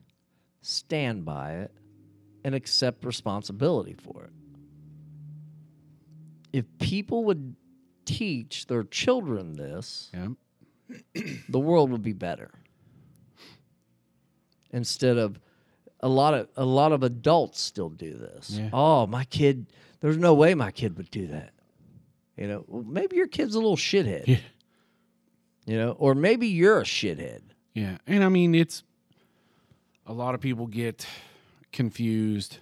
stand 0.63 1.25
by 1.25 1.55
it, 1.55 1.73
and 2.45 2.55
accept 2.55 3.05
responsibility 3.05 3.95
for 3.95 4.25
it. 4.25 4.31
If 6.53 6.65
people 6.79 7.25
would 7.25 7.57
teach 8.05 8.67
their 8.67 8.85
children 8.85 9.55
this, 9.55 10.11
Yep. 10.15 11.35
the 11.49 11.59
world 11.59 11.91
would 11.91 12.03
be 12.03 12.13
better. 12.13 12.51
Instead 14.71 15.19
of 15.19 15.39
a 16.01 16.09
lot 16.09 16.35
of 16.35 16.49
a 16.57 16.65
lot 16.65 16.93
of 16.93 17.03
adults 17.03 17.61
still 17.61 17.89
do 17.89 18.15
this. 18.15 18.51
Yeah. 18.51 18.71
Oh, 18.73 19.07
my 19.07 19.25
kid, 19.25 19.67
there's 20.01 20.17
no 20.17 20.35
way 20.35 20.55
my 20.55 20.71
kid 20.71 20.97
would 20.97 21.11
do 21.11 21.27
that. 21.29 21.53
You 22.37 22.47
know, 22.47 22.65
well, 22.69 22.85
maybe 22.85 23.17
your 23.17 23.27
kid's 23.27 23.55
a 23.55 23.59
little 23.59 23.77
shithead. 23.77 24.27
Yeah. 24.27 24.39
You 25.67 25.77
know, 25.77 25.91
or 25.93 26.15
maybe 26.15 26.47
you're 26.47 26.81
a 26.81 26.85
shithead. 26.85 27.41
Yeah. 27.75 27.99
And 28.07 28.25
I 28.25 28.29
mean, 28.29 28.55
it's 28.55 28.83
a 30.07 30.13
lot 30.13 30.35
of 30.35 30.41
people 30.41 30.67
get 30.67 31.07
confused. 31.73 32.59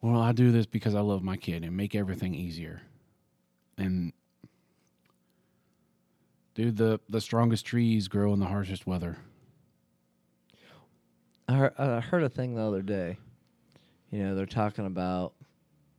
Well, 0.00 0.20
I 0.20 0.32
do 0.32 0.50
this 0.50 0.66
because 0.66 0.94
I 0.94 1.00
love 1.00 1.22
my 1.22 1.36
kid 1.36 1.62
and 1.62 1.76
make 1.76 1.94
everything 1.94 2.34
easier. 2.34 2.82
And 3.78 4.12
dude, 6.54 6.76
the 6.76 6.98
the 7.08 7.20
strongest 7.20 7.66
trees 7.66 8.08
grow 8.08 8.32
in 8.32 8.40
the 8.40 8.46
harshest 8.46 8.86
weather. 8.86 9.18
I 11.52 11.56
heard, 11.56 11.74
I 11.78 12.00
heard 12.00 12.22
a 12.22 12.28
thing 12.28 12.54
the 12.54 12.62
other 12.62 12.82
day. 12.82 13.18
You 14.10 14.24
know, 14.24 14.34
they're 14.34 14.46
talking 14.46 14.86
about 14.86 15.34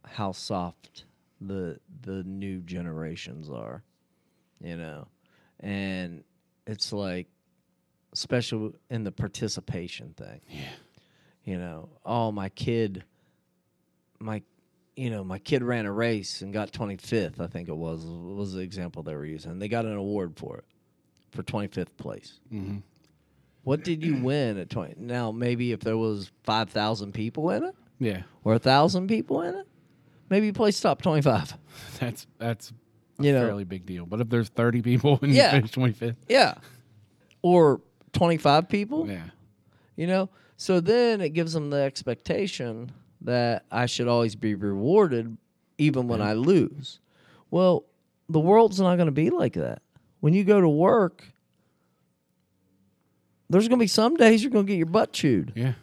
how 0.04 0.32
soft 0.32 1.06
the 1.39 1.80
the 2.01 2.24
new 2.24 2.62
generations 2.62 3.49
are. 3.49 3.84
You 4.62 4.78
know, 4.78 5.08
and 5.60 6.24
it's 6.66 6.91
like, 6.91 7.28
especially 8.14 8.74
in 8.89 9.04
the 9.04 9.12
participation 9.12 10.14
thing. 10.18 10.41
Yeah. 10.49 10.62
You 11.43 11.58
know, 11.58 11.89
oh 12.06 12.32
my 12.32 12.49
kid, 12.49 13.04
my, 14.20 14.41
you 14.95 15.10
know, 15.10 15.24
my 15.26 15.39
kid 15.39 15.62
ran 15.62 15.86
a 15.86 15.91
race 15.91 16.41
and 16.41 16.54
got 16.54 16.72
twenty 16.72 16.97
fifth. 16.97 17.41
I 17.41 17.47
think 17.47 17.68
it 17.68 17.76
was 17.76 18.06
was 18.06 18.54
the 18.54 18.62
example 18.62 19.04
they 19.04 19.16
were 19.16 19.26
using. 19.26 19.60
They 19.60 19.68
got 19.68 19.86
an 19.86 19.97
award 19.97 20.34
for 20.38 20.58
it, 20.58 20.66
for 21.32 21.43
twenty 21.43 21.68
fifth 21.68 21.95
place. 21.97 22.39
Mm-hmm. 22.51 22.78
What 23.64 23.84
did 23.84 24.03
you 24.03 24.18
win 24.18 24.57
at 24.57 24.70
20? 24.70 24.95
Now, 24.99 25.32
maybe 25.32 25.72
if 25.72 25.80
there 25.80 25.97
was 25.97 26.32
5,000 26.43 27.14
people 27.14 27.49
in 27.51 27.64
it 27.64 27.76
Yeah. 27.99 28.24
or 28.43 28.53
a 28.53 28.55
1,000 28.59 29.07
people 29.07 29.41
in 29.41 29.55
it, 29.55 29.68
maybe 30.30 30.47
you 30.47 30.53
place 30.53 30.80
top 30.80 31.01
25. 31.01 31.53
That's 31.99 32.28
that's 32.38 32.74
a 33.20 33.24
You 33.24 33.32
know. 33.32 33.41
fairly 33.45 33.64
big 33.64 33.86
deal. 33.86 34.05
But 34.05 34.20
if 34.22 34.30
there's 34.30 34.49
30 34.49 34.82
people 34.82 35.18
and 35.22 35.32
Yeah. 35.34 35.55
you 35.55 35.68
finish 35.68 35.72
25th, 35.72 36.16
Yeah. 36.28 36.55
Or 37.41 37.82
25 38.14 38.68
people, 38.70 39.07
yeah. 39.09 39.26
you 39.95 40.07
know? 40.07 40.30
So 40.57 40.80
then 40.80 41.20
it 41.22 41.30
gives 41.30 41.53
them 41.53 41.70
the 41.70 41.78
expectation 41.78 42.91
that 43.22 43.66
I 43.72 43.86
should 43.86 44.07
always 44.07 44.36
be 44.36 44.55
rewarded 44.55 45.38
even 45.78 46.07
when 46.07 46.22
I 46.22 46.34
lose. 46.34 46.99
Well, 47.49 47.86
the 48.30 48.39
world's 48.39 48.80
not 48.80 48.95
going 48.95 49.07
to 49.07 49.11
be 49.11 49.30
like 49.30 49.53
that. 49.53 49.82
When 50.20 50.34
you 50.34 50.43
go 50.43 50.61
to 50.61 50.70
work, 50.70 51.26
there's 53.54 53.68
going 53.68 53.80
to 53.80 53.84
be 53.84 53.88
some 53.88 54.16
days 54.16 54.43
you're 54.43 54.51
going 54.51 54.66
to 54.66 54.72
get 54.72 54.78
your 54.78 54.86
butt 54.88 55.14
chewed. 55.14 55.54
Yeah. 55.56 55.74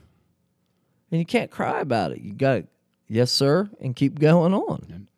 and 1.11 1.19
you 1.21 1.25
can't 1.25 1.51
cry 1.51 1.81
about 1.81 2.13
it. 2.13 2.21
You 2.21 2.33
got 2.35 2.55
to, 2.55 2.65
yes, 3.09 3.31
sir, 3.33 3.71
and 3.81 3.97
keep 3.97 4.19
going 4.19 4.53
on. 4.55 5.09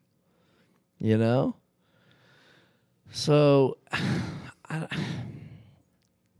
You 1.01 1.19
know? 1.19 1.57
So, 3.11 3.79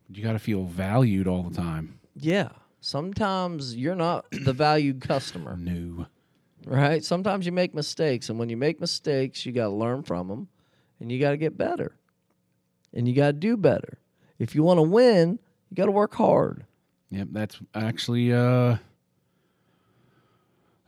You 0.09 0.23
got 0.23 0.33
to 0.33 0.39
feel 0.39 0.65
valued 0.65 1.27
all 1.27 1.43
the 1.43 1.55
time. 1.57 1.99
yeah, 2.15 2.51
sometimes 2.81 3.75
you're 3.75 3.95
not 3.95 4.27
the 4.31 4.53
valued 4.53 5.01
customer, 5.01 5.57
No. 5.57 6.07
right? 6.67 7.03
Sometimes 7.03 7.47
you 7.47 7.53
make 7.53 7.75
mistakes, 7.75 8.29
and 8.29 8.39
when 8.39 8.51
you 8.51 8.57
make 8.59 8.79
mistakes, 8.81 9.47
you 9.47 9.53
got 9.53 9.69
to 9.69 9.75
learn 9.75 10.03
from 10.03 10.29
them 10.29 10.49
and 11.01 11.11
you 11.11 11.19
got 11.19 11.31
to 11.31 11.37
get 11.39 11.57
better 11.57 11.97
and 12.93 13.09
you 13.09 13.15
got 13.15 13.29
to 13.29 13.33
do 13.33 13.57
better. 13.57 13.99
If 14.39 14.55
you 14.55 14.63
want 14.63 14.79
to 14.79 14.83
win, 14.83 15.39
you 15.73 15.77
got 15.77 15.87
to 15.87 15.91
work 15.91 16.15
hard. 16.15 16.67
Yep, 17.11 17.29
that's 17.33 17.59
actually 17.75 18.31
uh 18.33 18.77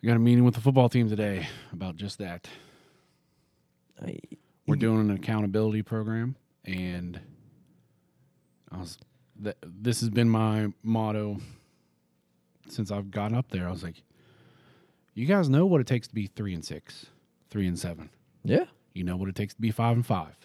I 0.02 0.06
got 0.06 0.16
a 0.16 0.18
meeting 0.18 0.44
with 0.44 0.54
the 0.54 0.60
football 0.60 0.90
team 0.90 1.08
today 1.08 1.48
about 1.72 1.96
just 1.96 2.18
that. 2.18 2.46
I- 4.06 4.18
We're 4.66 4.76
doing 4.76 5.00
an 5.00 5.10
accountability 5.10 5.80
program 5.82 6.36
and 6.66 7.18
I 8.70 8.76
was 8.78 8.98
th- 9.42 9.56
this 9.64 10.00
has 10.00 10.10
been 10.10 10.28
my 10.28 10.70
motto 10.82 11.38
since 12.68 12.90
I've 12.90 13.10
gotten 13.10 13.34
up 13.38 13.48
there. 13.50 13.66
I 13.66 13.70
was 13.70 13.82
like, 13.82 14.02
you 15.14 15.24
guys 15.24 15.48
know 15.48 15.64
what 15.64 15.80
it 15.80 15.86
takes 15.86 16.08
to 16.08 16.14
be 16.14 16.26
three 16.26 16.52
and 16.52 16.64
six, 16.64 17.06
three 17.48 17.66
and 17.66 17.78
seven. 17.78 18.10
Yeah. 18.44 18.64
You 18.92 19.04
know 19.04 19.16
what 19.16 19.30
it 19.30 19.34
takes 19.34 19.54
to 19.54 19.60
be 19.62 19.70
five 19.70 19.96
and 19.96 20.04
five. 20.04 20.36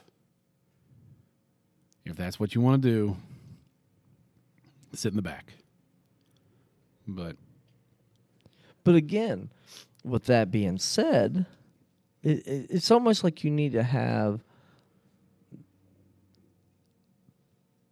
If 2.06 2.16
that's 2.16 2.40
what 2.40 2.56
you 2.56 2.62
want 2.62 2.82
to 2.82 2.90
do, 2.90 3.18
sit 4.94 5.12
in 5.12 5.16
the 5.16 5.22
back. 5.22 5.54
But 7.08 7.36
But 8.84 8.96
again, 8.96 9.50
with 10.04 10.26
that 10.26 10.52
being 10.52 10.78
said, 10.78 11.46
it, 12.24 12.46
it, 12.48 12.68
it's 12.70 12.92
almost 12.92 13.24
like 13.24 13.44
you 13.44 13.52
need 13.52 13.72
to 13.74 13.84
have 13.84 14.42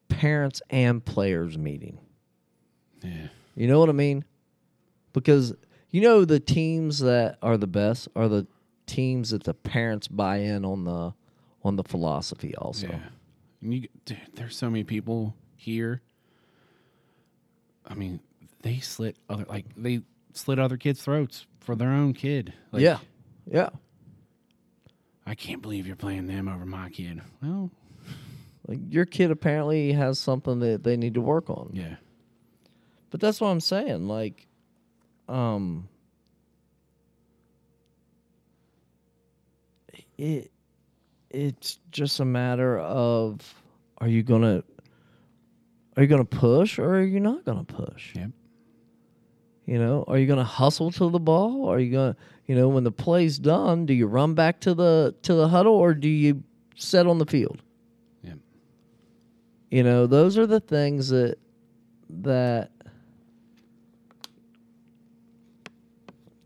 parents 0.10 0.62
and 0.70 1.04
players 1.04 1.58
meeting. 1.58 2.00
yeah, 3.04 3.28
You 3.56 3.68
know 3.68 3.80
what 3.80 3.89
I 3.89 3.93
mean? 3.93 4.26
Because 5.14 5.54
you 5.91 6.02
know 6.02 6.26
the 6.26 6.39
teams 6.39 7.00
that 7.00 7.38
are 7.41 7.58
the 7.58 7.68
best 7.68 8.08
are 8.16 8.28
the 8.28 8.48
teams 8.86 9.32
that 9.32 9.43
the 9.43 9.54
parents 9.54 10.08
buy 10.08 10.38
in 10.38 10.64
on 10.66 10.84
the 10.84 11.14
on 11.64 11.76
the 11.76 11.84
philosophy 11.84 12.56
also. 12.56 12.88
yeah. 12.88 13.00
And 13.62 13.74
you, 13.74 13.88
dude, 14.06 14.20
there's 14.36 14.56
so 14.56 14.70
many 14.70 14.84
people 14.84 15.36
here. 15.56 16.02
I 17.88 17.94
mean, 17.94 18.20
they 18.62 18.80
slit 18.80 19.16
other 19.30 19.46
like 19.48 19.66
they 19.76 20.02
slit 20.34 20.60
other 20.60 20.78
kids' 20.78 21.02
throats 21.02 21.46
for 21.60 21.76
their 21.76 21.90
own 21.90 22.14
kid. 22.14 22.54
Like, 22.72 22.82
yeah. 22.84 23.00
Yeah. 23.50 23.70
I 25.26 25.36
can't 25.36 25.62
believe 25.62 25.86
you're 25.88 25.96
playing 25.96 26.28
them 26.28 26.48
over 26.48 26.66
my 26.66 26.90
kid. 26.90 27.22
Well, 27.42 27.70
Like 28.68 28.80
your 28.90 29.06
kid 29.06 29.32
apparently 29.32 29.92
has 29.94 30.20
something 30.20 30.60
that 30.62 30.84
they 30.84 30.96
need 30.98 31.14
to 31.16 31.22
work 31.22 31.50
on. 31.50 31.72
yeah, 31.74 31.96
But 33.10 33.20
that's 33.20 33.42
what 33.42 33.50
I'm 33.50 33.60
saying. 33.60 34.08
Like, 34.08 34.48
um, 35.28 35.90
it 40.18 40.52
it's 41.30 41.80
just 41.92 42.20
a 42.20 42.26
matter 42.26 42.80
of 42.80 43.62
are 44.00 44.08
you 44.08 44.24
gonna 44.24 44.64
are 45.98 46.04
you 46.04 46.08
gonna 46.08 46.24
push 46.24 46.78
or 46.78 46.98
are 46.98 47.04
you 47.04 47.20
not 47.20 47.43
gonna 47.43 47.64
push? 47.64 48.16
Yep. 48.16 48.30
You 49.66 49.80
know, 49.80 50.06
are 50.08 50.18
you 50.20 50.28
gonna 50.28 50.43
hustle 50.43 50.91
to 50.91 51.10
the 51.10 51.20
ball? 51.20 51.68
Are 51.70 51.80
you 51.80 51.91
gonna 51.91 52.16
you 52.45 52.56
know 52.56 52.70
when 52.70 52.84
the 52.84 52.91
play's 52.91 53.39
done, 53.39 53.88
do 53.88 53.93
you 53.93 54.06
run 54.06 54.36
back 54.36 54.62
to 54.62 54.76
the 54.76 55.16
to 55.24 55.34
the 55.34 55.48
huddle 55.48 55.74
or 55.74 55.95
do 55.95 56.08
you 56.08 56.43
set 56.76 57.08
on 57.08 57.18
the 57.18 57.26
field? 57.26 57.64
Yep. 58.22 58.38
You 59.72 59.84
know, 59.84 60.06
those 60.06 60.38
are 60.38 60.45
the 60.45 60.60
things 60.60 61.10
that 61.10 61.38
that 62.10 62.72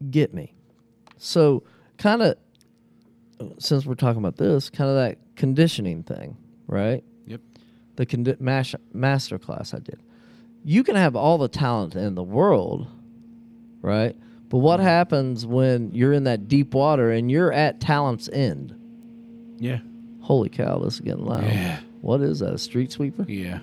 get 0.10 0.34
me. 0.34 0.56
So, 1.18 1.64
kind 1.98 2.22
of 2.22 2.38
since 3.60 3.86
we're 3.86 3.96
talking 3.96 4.20
about 4.20 4.38
this, 4.38 4.70
kind 4.70 4.90
of 4.90 4.96
that 4.96 5.18
conditioning 5.36 6.04
thing, 6.04 6.38
right? 6.68 7.04
The 8.02 8.08
condi- 8.08 8.42
mash- 8.42 8.74
master 8.94 9.38
class 9.38 9.76
I 9.76 9.78
did. 9.78 10.00
You 10.66 10.84
can 10.84 10.96
have 10.96 11.16
all 11.16 11.38
the 11.38 11.48
talent 11.48 11.94
in 11.94 12.16
the 12.16 12.24
world, 12.24 12.88
right? 13.84 14.16
But 14.50 14.58
what 14.58 14.80
mm-hmm. 14.80 14.88
happens 14.88 15.46
when 15.46 15.92
you're 15.94 16.12
in 16.12 16.24
that 16.24 16.48
deep 16.48 16.74
water 16.74 17.12
and 17.12 17.30
you're 17.30 17.54
at 17.54 17.80
talent's 17.80 18.28
end? 18.28 18.74
yeah, 19.60 19.82
Holy 20.22 20.50
cow, 20.50 20.80
this 20.80 20.96
is 20.96 21.02
getting 21.02 21.28
loud. 21.28 21.44
Yeah. 21.44 21.80
What 22.02 22.22
is 22.22 22.40
that? 22.40 22.56
A 22.56 22.58
street 22.58 22.92
sweeper? 22.92 23.24
yeah. 23.28 23.60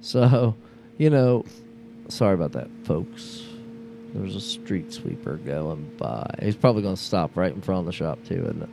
So, 0.00 0.56
you 0.96 1.10
know, 1.10 1.44
sorry 2.08 2.32
about 2.32 2.52
that, 2.52 2.70
folks. 2.84 3.42
There's 4.14 4.36
a 4.36 4.40
street 4.40 4.90
sweeper 4.90 5.36
going 5.36 5.84
by. 5.98 6.34
He's 6.40 6.56
probably 6.56 6.80
going 6.80 6.96
to 6.96 7.02
stop 7.02 7.36
right 7.36 7.52
in 7.52 7.60
front 7.60 7.80
of 7.80 7.84
the 7.84 7.92
shop, 7.92 8.24
too, 8.24 8.42
isn't 8.42 8.62
it? 8.62 8.70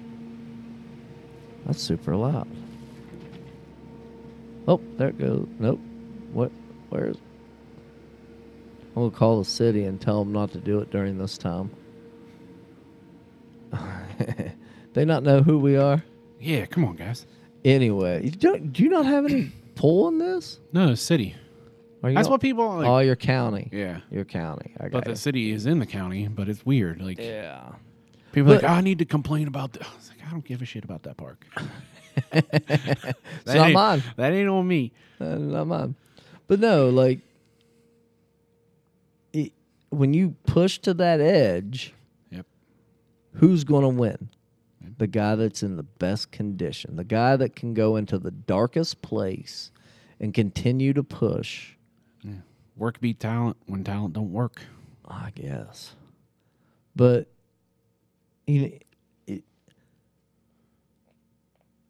That's 1.66 1.82
super 1.82 2.16
loud. 2.16 2.48
Oh, 4.68 4.82
there 4.98 5.10
it 5.10 5.18
goes. 5.18 5.48
Nope. 5.60 5.80
What? 6.34 6.52
Where 6.90 7.08
is 7.08 7.18
I'm 8.90 9.04
going 9.04 9.12
to 9.12 9.18
call 9.18 9.40
the 9.40 9.46
city 9.46 9.84
and 9.84 10.02
tell 10.02 10.24
them 10.24 10.34
not 10.34 10.52
to 10.54 10.58
do 10.60 10.80
it 10.80 10.90
during 10.92 11.18
this 11.20 11.38
time. 11.38 11.70
they 14.94 15.06
not 15.06 15.24
know 15.24 15.42
who 15.42 15.60
we 15.60 15.78
are? 15.78 16.04
Yeah, 16.40 16.66
come 16.66 16.86
on, 16.86 16.96
guys. 16.96 17.26
Anyway, 17.66 18.24
you 18.26 18.32
don't, 18.32 18.72
do 18.74 18.84
you 18.84 18.90
not 18.90 19.06
have 19.06 19.26
any 19.26 19.52
pull 19.76 20.08
in 20.08 20.18
this? 20.20 20.60
No, 20.74 20.96
city. 20.96 21.36
Are 22.04 22.10
you 22.10 22.16
That's 22.16 22.28
not- 22.28 22.32
what 22.34 22.42
people 22.42 22.68
like. 22.78 22.88
oh, 22.88 23.00
your 23.00 23.16
county. 23.16 23.70
yeah, 23.72 24.00
Your 24.12 24.26
county. 24.26 24.74
I 24.80 24.84
but 24.84 24.92
got 24.92 25.04
the 25.06 25.10
you. 25.12 25.16
city 25.16 25.52
is 25.52 25.66
in 25.66 25.80
the 25.80 25.86
county. 25.86 26.28
But 26.28 26.48
it's 26.50 26.66
weird. 26.66 27.02
Like 27.02 27.20
Yeah. 27.20 27.70
people 28.32 28.52
are 28.54 28.56
But- 28.56 28.64
like, 28.64 28.72
I 28.72 28.82
need 28.82 29.00
to 29.00 29.06
complain 29.06 29.48
about. 29.48 29.74
This. 29.74 29.84
I 29.92 29.96
was 29.96 30.10
like, 30.10 30.28
I 30.28 30.32
don't 30.32 30.46
give 30.46 30.62
a 30.62 30.66
shit 30.66 30.84
about 30.84 31.04
that 31.04 31.18
park. 31.18 31.46
It's 32.32 33.14
not 33.46 33.72
mine. 33.72 34.04
That 34.16 34.34
ain't 34.34 34.50
on 34.50 34.68
me. 34.68 34.92
Uh, 35.20 35.36
not 35.36 35.68
mine. 35.68 35.96
But 36.48 36.60
no, 36.60 36.90
like, 36.90 37.20
it, 39.34 39.52
when 39.90 40.14
you 40.14 40.36
push 40.46 40.78
to 40.80 40.94
that 40.96 41.20
edge, 41.20 41.94
Yep. 42.32 42.46
who's 43.34 43.64
going 43.64 43.84
to 43.84 43.90
win? 43.90 44.30
The 44.98 45.08
guy 45.08 45.36
that's 45.36 45.62
in 45.62 45.76
the 45.78 45.84
best 45.84 46.32
condition, 46.32 46.96
the 46.96 47.04
guy 47.04 47.36
that 47.36 47.56
can 47.56 47.74
go 47.74 47.98
into 47.98 48.18
the 48.18 48.32
darkest 48.32 49.02
place 49.02 49.72
and 50.20 50.34
continue 50.34 50.94
to 50.94 51.04
push. 51.04 51.74
Work 52.76 53.00
beat 53.02 53.20
talent 53.20 53.58
when 53.66 53.84
talent 53.84 54.14
don't 54.14 54.32
work. 54.32 54.62
I 55.08 55.32
guess. 55.34 55.96
But 56.96 57.28
you 58.46 58.62
know, 58.62 58.70
it, 59.28 59.44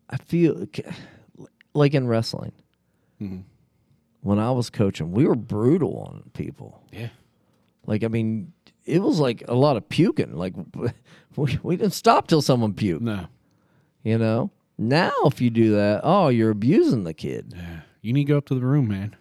I 0.10 0.18
feel 0.18 0.66
like 1.74 1.94
in 1.94 2.08
wrestling 2.08 2.54
Mhm. 3.22 3.44
when 4.22 4.40
I 4.40 4.52
was 4.52 4.70
coaching, 4.70 5.12
we 5.12 5.26
were 5.26 5.36
brutal 5.36 5.98
on 6.00 6.30
people. 6.34 6.82
Yeah. 6.92 7.10
Like 7.86 8.04
I 8.04 8.08
mean, 8.08 8.54
it 8.86 9.02
was 9.02 9.20
like 9.20 9.44
a 9.48 9.54
lot 9.56 9.76
of 9.78 9.88
puking. 9.90 10.36
Like 10.36 10.54
we, 11.36 11.60
we 11.64 11.76
didn't 11.78 11.94
stop 11.94 12.28
till 12.28 12.42
someone 12.42 12.74
puked. 12.74 13.02
No. 13.02 13.28
You 14.04 14.18
know. 14.18 14.52
Now, 14.78 15.12
if 15.26 15.42
you 15.42 15.50
do 15.50 15.72
that, 15.72 16.02
oh, 16.04 16.28
you're 16.30 16.52
abusing 16.52 17.04
the 17.04 17.14
kid. 17.14 17.54
Yeah. 17.56 17.80
You 18.02 18.14
need 18.14 18.26
to 18.26 18.34
go 18.34 18.38
up 18.38 18.46
to 18.46 18.56
the 18.56 18.62
room, 18.66 18.88
man. 18.88 19.16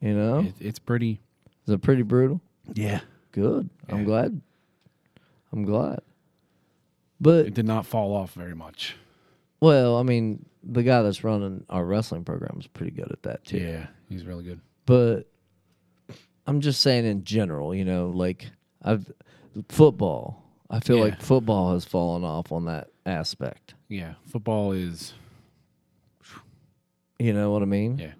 You 0.00 0.14
know, 0.14 0.38
It, 0.40 0.54
it's 0.60 0.78
pretty. 0.78 1.20
is 1.66 1.74
it 1.74 1.82
pretty 1.82 2.02
brutal? 2.02 2.40
Yeah. 2.72 3.00
Good. 3.32 3.68
I'm 3.88 4.04
glad. 4.04 4.40
I'm 5.52 5.64
glad. 5.64 6.00
But 7.20 7.46
It 7.46 7.54
did 7.54 7.66
not 7.66 7.84
fall 7.84 8.14
off 8.14 8.32
very 8.32 8.54
much. 8.54 8.96
Well, 9.60 9.96
I 9.96 10.02
mean, 10.02 10.44
the 10.62 10.82
guy 10.82 11.02
that's 11.02 11.24
running 11.24 11.64
our 11.68 11.84
wrestling 11.84 12.24
program 12.24 12.58
is 12.60 12.66
pretty 12.66 12.92
good 12.92 13.10
at 13.10 13.22
that 13.24 13.44
too. 13.44 13.58
Yeah, 13.58 13.86
he's 14.08 14.24
really 14.24 14.44
good. 14.44 14.60
But 14.86 15.24
I'm 16.46 16.60
just 16.60 16.80
saying 16.80 17.04
in 17.06 17.24
general, 17.24 17.74
you 17.74 17.84
know, 17.84 18.10
like 18.14 18.46
I've 18.82 19.10
football. 19.68 20.42
I 20.70 20.80
feel 20.80 20.96
Yeah. 20.98 21.04
like 21.04 21.20
football 21.22 21.72
has 21.72 21.84
fallen 21.84 22.24
off 22.24 22.52
on 22.52 22.66
that 22.66 22.88
aspect. 23.06 23.74
Yeah, 23.88 24.14
football 24.26 24.72
is. 24.72 25.14
You 27.18 27.32
know 27.32 27.50
what 27.50 27.62
I 27.62 27.66
mean? 27.66 27.98
Yeah. 27.98 28.12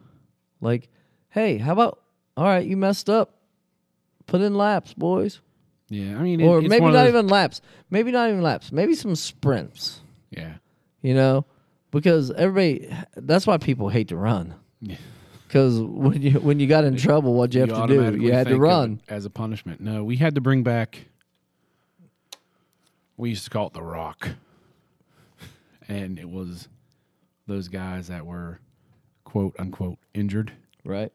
Like, 0.61 0.89
hey, 1.30 1.59
how 1.59 1.72
about 1.72 2.01
all 2.36 2.45
right, 2.45 2.66
you 2.66 2.76
messed 2.76 3.09
up. 3.11 3.34
Put 4.26 4.41
in 4.41 4.55
laps, 4.57 4.93
boys. 4.95 5.41
Yeah, 5.89 6.18
I 6.18 6.22
mean, 6.22 6.43
or 6.43 6.59
it, 6.59 6.64
it's 6.64 6.68
maybe 6.70 6.84
not 6.86 6.93
those- 6.93 7.09
even 7.09 7.28
laps. 7.28 7.61
Maybe 7.91 8.11
not 8.12 8.28
even 8.28 8.43
laps. 8.43 8.70
Maybe 8.72 8.95
some 8.95 9.14
sprints. 9.14 10.01
Yeah. 10.30 10.55
You 11.03 11.15
know? 11.15 11.45
Because 11.91 12.31
everybody 12.33 12.95
that's 13.17 13.47
why 13.47 13.57
people 13.57 13.89
hate 13.89 14.09
to 14.09 14.17
run. 14.17 14.55
Because 15.47 15.81
when 15.81 16.21
you 16.21 16.33
when 16.41 16.61
you 16.61 16.67
got 16.67 16.85
in 16.85 16.97
trouble, 16.97 17.35
what'd 17.35 17.55
you 17.55 17.63
have 17.63 17.87
to 17.89 18.13
do? 18.13 18.23
You 18.23 18.33
had 18.33 18.49
to 18.49 18.59
run. 18.59 19.01
as 19.09 19.25
a 19.25 19.31
punishment. 19.31 19.81
No, 19.81 20.05
we 20.05 20.17
had 20.17 20.35
to 20.35 20.41
bring 20.41 20.63
back. 20.63 21.07
We 23.17 23.31
used 23.31 23.45
to 23.45 23.51
call 23.51 23.69
it 23.69 23.73
the 23.73 23.83
Rock, 23.83 24.29
and 25.89 26.19
it 26.19 26.29
was 26.29 26.69
those 27.47 27.69
guys 27.69 28.09
that 28.09 28.27
were 28.27 28.61
quote 29.25 29.57
unquote 29.59 29.99
injured, 30.15 30.53
Right? 30.85 31.13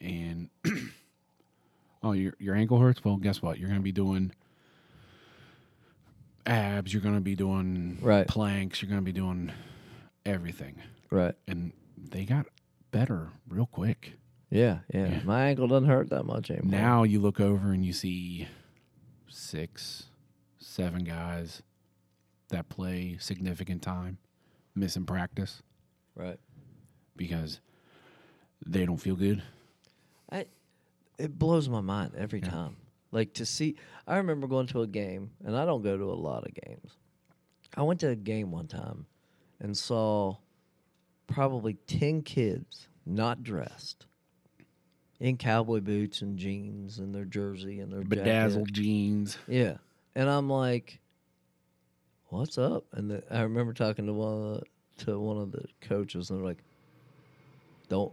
and 0.00 0.48
oh, 2.02 2.12
your 2.12 2.32
your 2.38 2.54
ankle 2.54 2.78
hurts. 2.78 3.04
Well, 3.04 3.16
guess 3.18 3.42
what? 3.42 3.58
You're 3.58 3.68
going 3.68 3.80
to 3.80 3.84
be 3.84 3.92
doing 3.92 4.32
abs. 6.46 6.92
You're 6.92 7.02
going 7.02 7.14
to 7.16 7.20
be 7.20 7.34
doing 7.34 7.98
Right. 8.00 8.26
planks. 8.26 8.80
You're 8.82 8.88
going 8.88 9.00
to 9.00 9.04
be 9.04 9.12
doing 9.12 9.52
everything, 10.24 10.80
Right. 11.10 11.34
and 11.46 11.72
they 11.96 12.24
got 12.24 12.46
better 12.90 13.30
real 13.48 13.66
quick. 13.66 14.14
Yeah, 14.50 14.80
yeah. 14.92 15.08
Yeah. 15.08 15.22
My 15.24 15.46
ankle 15.48 15.66
doesn't 15.68 15.88
hurt 15.88 16.10
that 16.10 16.24
much 16.24 16.50
anymore. 16.50 16.70
Now 16.70 17.02
you 17.02 17.20
look 17.20 17.40
over 17.40 17.72
and 17.72 17.84
you 17.84 17.92
see 17.92 18.46
six, 19.28 20.04
seven 20.58 21.04
guys 21.04 21.62
that 22.48 22.68
play 22.68 23.16
significant 23.18 23.82
time 23.82 24.18
missing 24.74 25.04
practice 25.04 25.62
Right. 26.14 26.38
because 27.16 27.60
they 28.64 28.86
don't 28.86 28.98
feel 28.98 29.16
good. 29.16 29.42
I 30.30 30.46
it 31.18 31.38
blows 31.38 31.68
my 31.68 31.80
mind 31.80 32.14
every 32.14 32.40
Yeah. 32.40 32.50
time. 32.50 32.76
Like 33.12 33.34
to 33.34 33.46
see, 33.46 33.76
I 34.06 34.16
remember 34.16 34.46
going 34.46 34.66
to 34.68 34.82
a 34.82 34.86
game, 34.86 35.30
and 35.44 35.56
I 35.56 35.64
don't 35.64 35.82
go 35.82 35.96
to 35.96 36.04
a 36.04 36.14
lot 36.14 36.46
of 36.46 36.54
games. 36.54 36.92
I 37.76 37.82
went 37.82 38.00
to 38.00 38.08
a 38.08 38.16
game 38.16 38.50
one 38.50 38.66
time 38.66 39.06
and 39.60 39.76
saw 39.76 40.36
probably 41.26 41.74
10 41.86 42.22
kids 42.22 42.88
not 43.04 43.42
dressed 43.42 44.06
in 45.20 45.36
cowboy 45.36 45.80
boots 45.80 46.20
and 46.22 46.38
jeans 46.38 46.98
and 46.98 47.14
their 47.14 47.24
jersey 47.24 47.80
and 47.80 47.92
their 47.92 48.02
jacket. 48.02 48.24
Bedazzled 48.24 48.72
jeans. 48.72 49.38
Yeah. 49.48 49.76
And 50.14 50.28
I'm 50.28 50.48
like, 50.48 51.00
what's 52.28 52.58
up? 52.58 52.84
And 52.92 53.10
the, 53.10 53.22
I 53.30 53.42
remember 53.42 53.72
talking 53.72 54.06
to 54.06 54.12
one 54.12 54.32
of 54.32 54.42
the, 54.42 55.04
to 55.04 55.18
one 55.18 55.38
of 55.38 55.52
the 55.52 55.64
coaches, 55.80 56.30
and 56.30 56.38
they're 56.38 56.46
like, 56.46 56.62
don't 57.88 58.12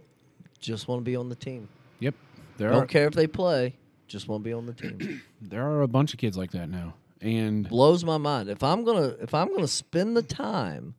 just 0.60 0.88
want 0.88 1.00
to 1.00 1.04
be 1.04 1.16
on 1.16 1.28
the 1.28 1.34
team. 1.34 1.68
Yep. 2.00 2.14
There 2.56 2.70
Don't 2.70 2.84
are 2.84 2.86
care 2.86 3.06
if 3.06 3.14
they 3.14 3.26
play, 3.26 3.74
just 4.14 4.28
won't 4.28 4.44
be 4.44 4.52
on 4.52 4.64
the 4.64 4.72
team. 4.72 5.20
there 5.42 5.66
are 5.66 5.82
a 5.82 5.88
bunch 5.88 6.12
of 6.12 6.20
kids 6.20 6.36
like 6.38 6.52
that 6.52 6.70
now. 6.70 6.94
And 7.20 7.68
Blows 7.68 8.04
my 8.04 8.16
mind. 8.16 8.48
If 8.48 8.62
I'm 8.62 8.84
gonna 8.84 9.08
if 9.20 9.34
I'm 9.34 9.52
gonna 9.52 9.66
spend 9.66 10.16
the 10.16 10.22
time, 10.22 10.94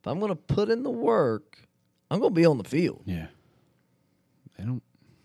if 0.00 0.06
I'm 0.06 0.20
gonna 0.20 0.36
put 0.36 0.68
in 0.68 0.82
the 0.82 0.90
work, 0.90 1.66
I'm 2.10 2.20
gonna 2.20 2.34
be 2.34 2.44
on 2.44 2.58
the 2.58 2.68
field. 2.68 3.02
yeah. 3.06 3.28
They 4.58 4.64
don't 4.64 4.82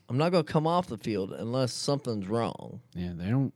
I'm 0.08 0.18
not 0.18 0.32
gonna 0.32 0.46
come 0.46 0.66
off 0.66 0.88
the 0.88 0.98
field 0.98 1.34
unless 1.34 1.74
something's 1.74 2.28
wrong, 2.28 2.80
yeah, 2.96 3.12
they 3.14 3.30
don't 3.30 3.54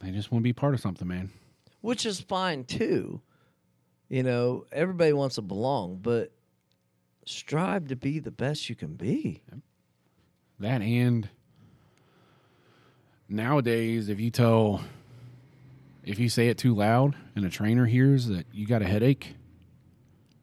they 0.00 0.12
just 0.12 0.30
want 0.30 0.42
to 0.42 0.44
be 0.44 0.52
part 0.52 0.74
of 0.74 0.80
something, 0.80 1.08
man. 1.08 1.30
which 1.80 2.06
is 2.06 2.20
fine 2.20 2.64
too. 2.64 3.20
You 4.08 4.22
know, 4.22 4.64
everybody 4.70 5.12
wants 5.12 5.34
to 5.36 5.42
belong, 5.42 5.98
but 6.02 6.30
strive 7.26 7.88
to 7.88 7.96
be 7.96 8.20
the 8.20 8.30
best 8.30 8.68
you 8.68 8.76
can 8.76 8.94
be. 8.94 9.42
That 10.60 10.82
and 10.82 11.28
nowadays, 13.30 14.08
if 14.08 14.20
you 14.20 14.30
tell, 14.30 14.82
if 16.04 16.18
you 16.18 16.28
say 16.28 16.48
it 16.48 16.58
too 16.58 16.74
loud 16.74 17.14
and 17.36 17.44
a 17.44 17.48
trainer 17.50 17.86
hears 17.86 18.26
that 18.26 18.46
you 18.52 18.66
got 18.66 18.82
a 18.82 18.86
headache 18.86 19.34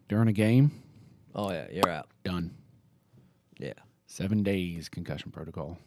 during 0.09 0.27
a 0.27 0.33
game, 0.33 0.71
Oh 1.35 1.51
yeah, 1.51 1.67
you're 1.71 1.89
out. 1.89 2.07
done. 2.23 2.55
Yeah. 3.59 3.73
Seven 4.07 4.41
days 4.41 4.89
concussion 4.89 5.29
protocol. 5.31 5.77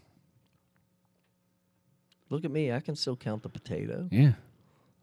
Look 2.29 2.45
at 2.45 2.51
me. 2.53 2.71
I 2.71 2.79
can 2.81 2.95
still 2.95 3.17
count 3.17 3.43
the 3.43 3.49
potato. 3.49 4.07
Yeah. 4.13 4.33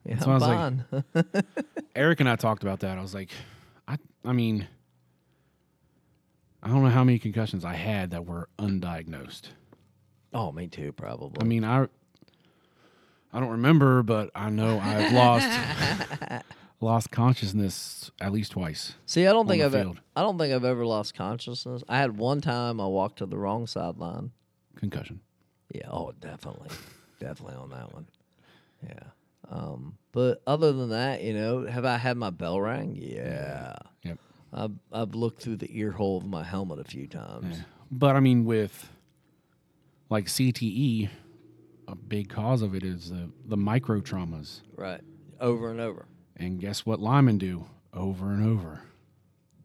Yeah, 0.05 0.15
That's 0.15 0.27
I 0.27 0.31
I'm 0.31 0.39
was 0.39 1.03
fine. 1.23 1.33
Eric 1.95 2.21
and 2.21 2.29
I 2.29 2.37
talked 2.37 2.63
about 2.63 2.79
that. 2.81 2.97
I 2.97 3.01
was 3.01 3.13
like, 3.13 3.31
I, 3.87 3.97
I 4.23 4.31
mean, 4.31 4.65
I 6.63 6.69
don't 6.69 6.83
know 6.83 6.89
how 6.89 7.03
many 7.03 7.19
concussions 7.19 7.65
I 7.65 7.73
had 7.73 8.11
that 8.11 8.25
were 8.25 8.47
undiagnosed. 8.57 9.49
Oh, 10.33 10.51
me 10.51 10.67
too, 10.67 10.91
probably. 10.91 11.41
I 11.41 11.45
mean, 11.45 11.63
I, 11.63 11.87
I 13.33 13.39
don't 13.39 13.49
remember, 13.51 14.03
but 14.03 14.29
I 14.35 14.49
know 14.49 14.79
I've 14.79 15.11
lost, 15.11 15.47
lost 16.81 17.11
consciousness 17.11 18.11
at 18.21 18.31
least 18.31 18.51
twice. 18.53 18.93
See, 19.05 19.27
I 19.27 19.33
don't 19.33 19.47
think 19.47 19.63
I've 19.63 19.75
e- 19.75 19.79
field. 19.79 19.99
I 20.15 20.21
don't 20.21 20.37
think 20.37 20.53
I've 20.53 20.65
ever 20.65 20.85
lost 20.85 21.13
consciousness. 21.15 21.83
I 21.89 21.97
had 21.97 22.17
one 22.17 22.41
time 22.41 22.79
I 22.79 22.87
walked 22.87 23.19
to 23.19 23.25
the 23.25 23.37
wrong 23.37 23.67
sideline. 23.67 24.31
Concussion. 24.75 25.21
Yeah, 25.73 25.89
oh, 25.89 26.13
definitely, 26.19 26.69
definitely 27.19 27.55
on 27.57 27.69
that 27.71 27.93
one. 27.93 28.07
Yeah, 28.83 29.09
um, 29.49 29.97
but 30.11 30.41
other 30.47 30.71
than 30.71 30.89
that, 30.89 31.23
you 31.23 31.33
know, 31.33 31.65
have 31.65 31.83
I 31.83 31.97
had 31.97 32.15
my 32.15 32.29
bell 32.29 32.61
rang? 32.61 32.95
Yeah, 32.95 33.75
Yep. 34.03 34.17
I've 34.53 34.71
I've 34.93 35.15
looked 35.15 35.41
through 35.41 35.57
the 35.57 35.69
ear 35.77 35.91
hole 35.91 36.17
of 36.17 36.25
my 36.25 36.43
helmet 36.43 36.79
a 36.79 36.83
few 36.85 37.07
times. 37.07 37.57
Yeah. 37.57 37.63
But 37.91 38.15
I 38.15 38.19
mean, 38.19 38.45
with 38.45 38.89
like 40.09 40.25
CTE, 40.27 41.09
a 41.87 41.95
big 41.95 42.29
cause 42.29 42.61
of 42.61 42.75
it 42.75 42.83
is 42.83 43.09
the 43.09 43.29
the 43.45 43.57
micro 43.57 43.99
traumas. 44.01 44.61
Right, 44.75 45.01
over 45.39 45.69
and 45.71 45.79
over. 45.79 46.05
And 46.35 46.59
guess 46.59 46.85
what 46.85 46.99
linemen 46.99 47.37
do 47.37 47.65
over 47.93 48.31
and 48.31 48.45
over 48.45 48.81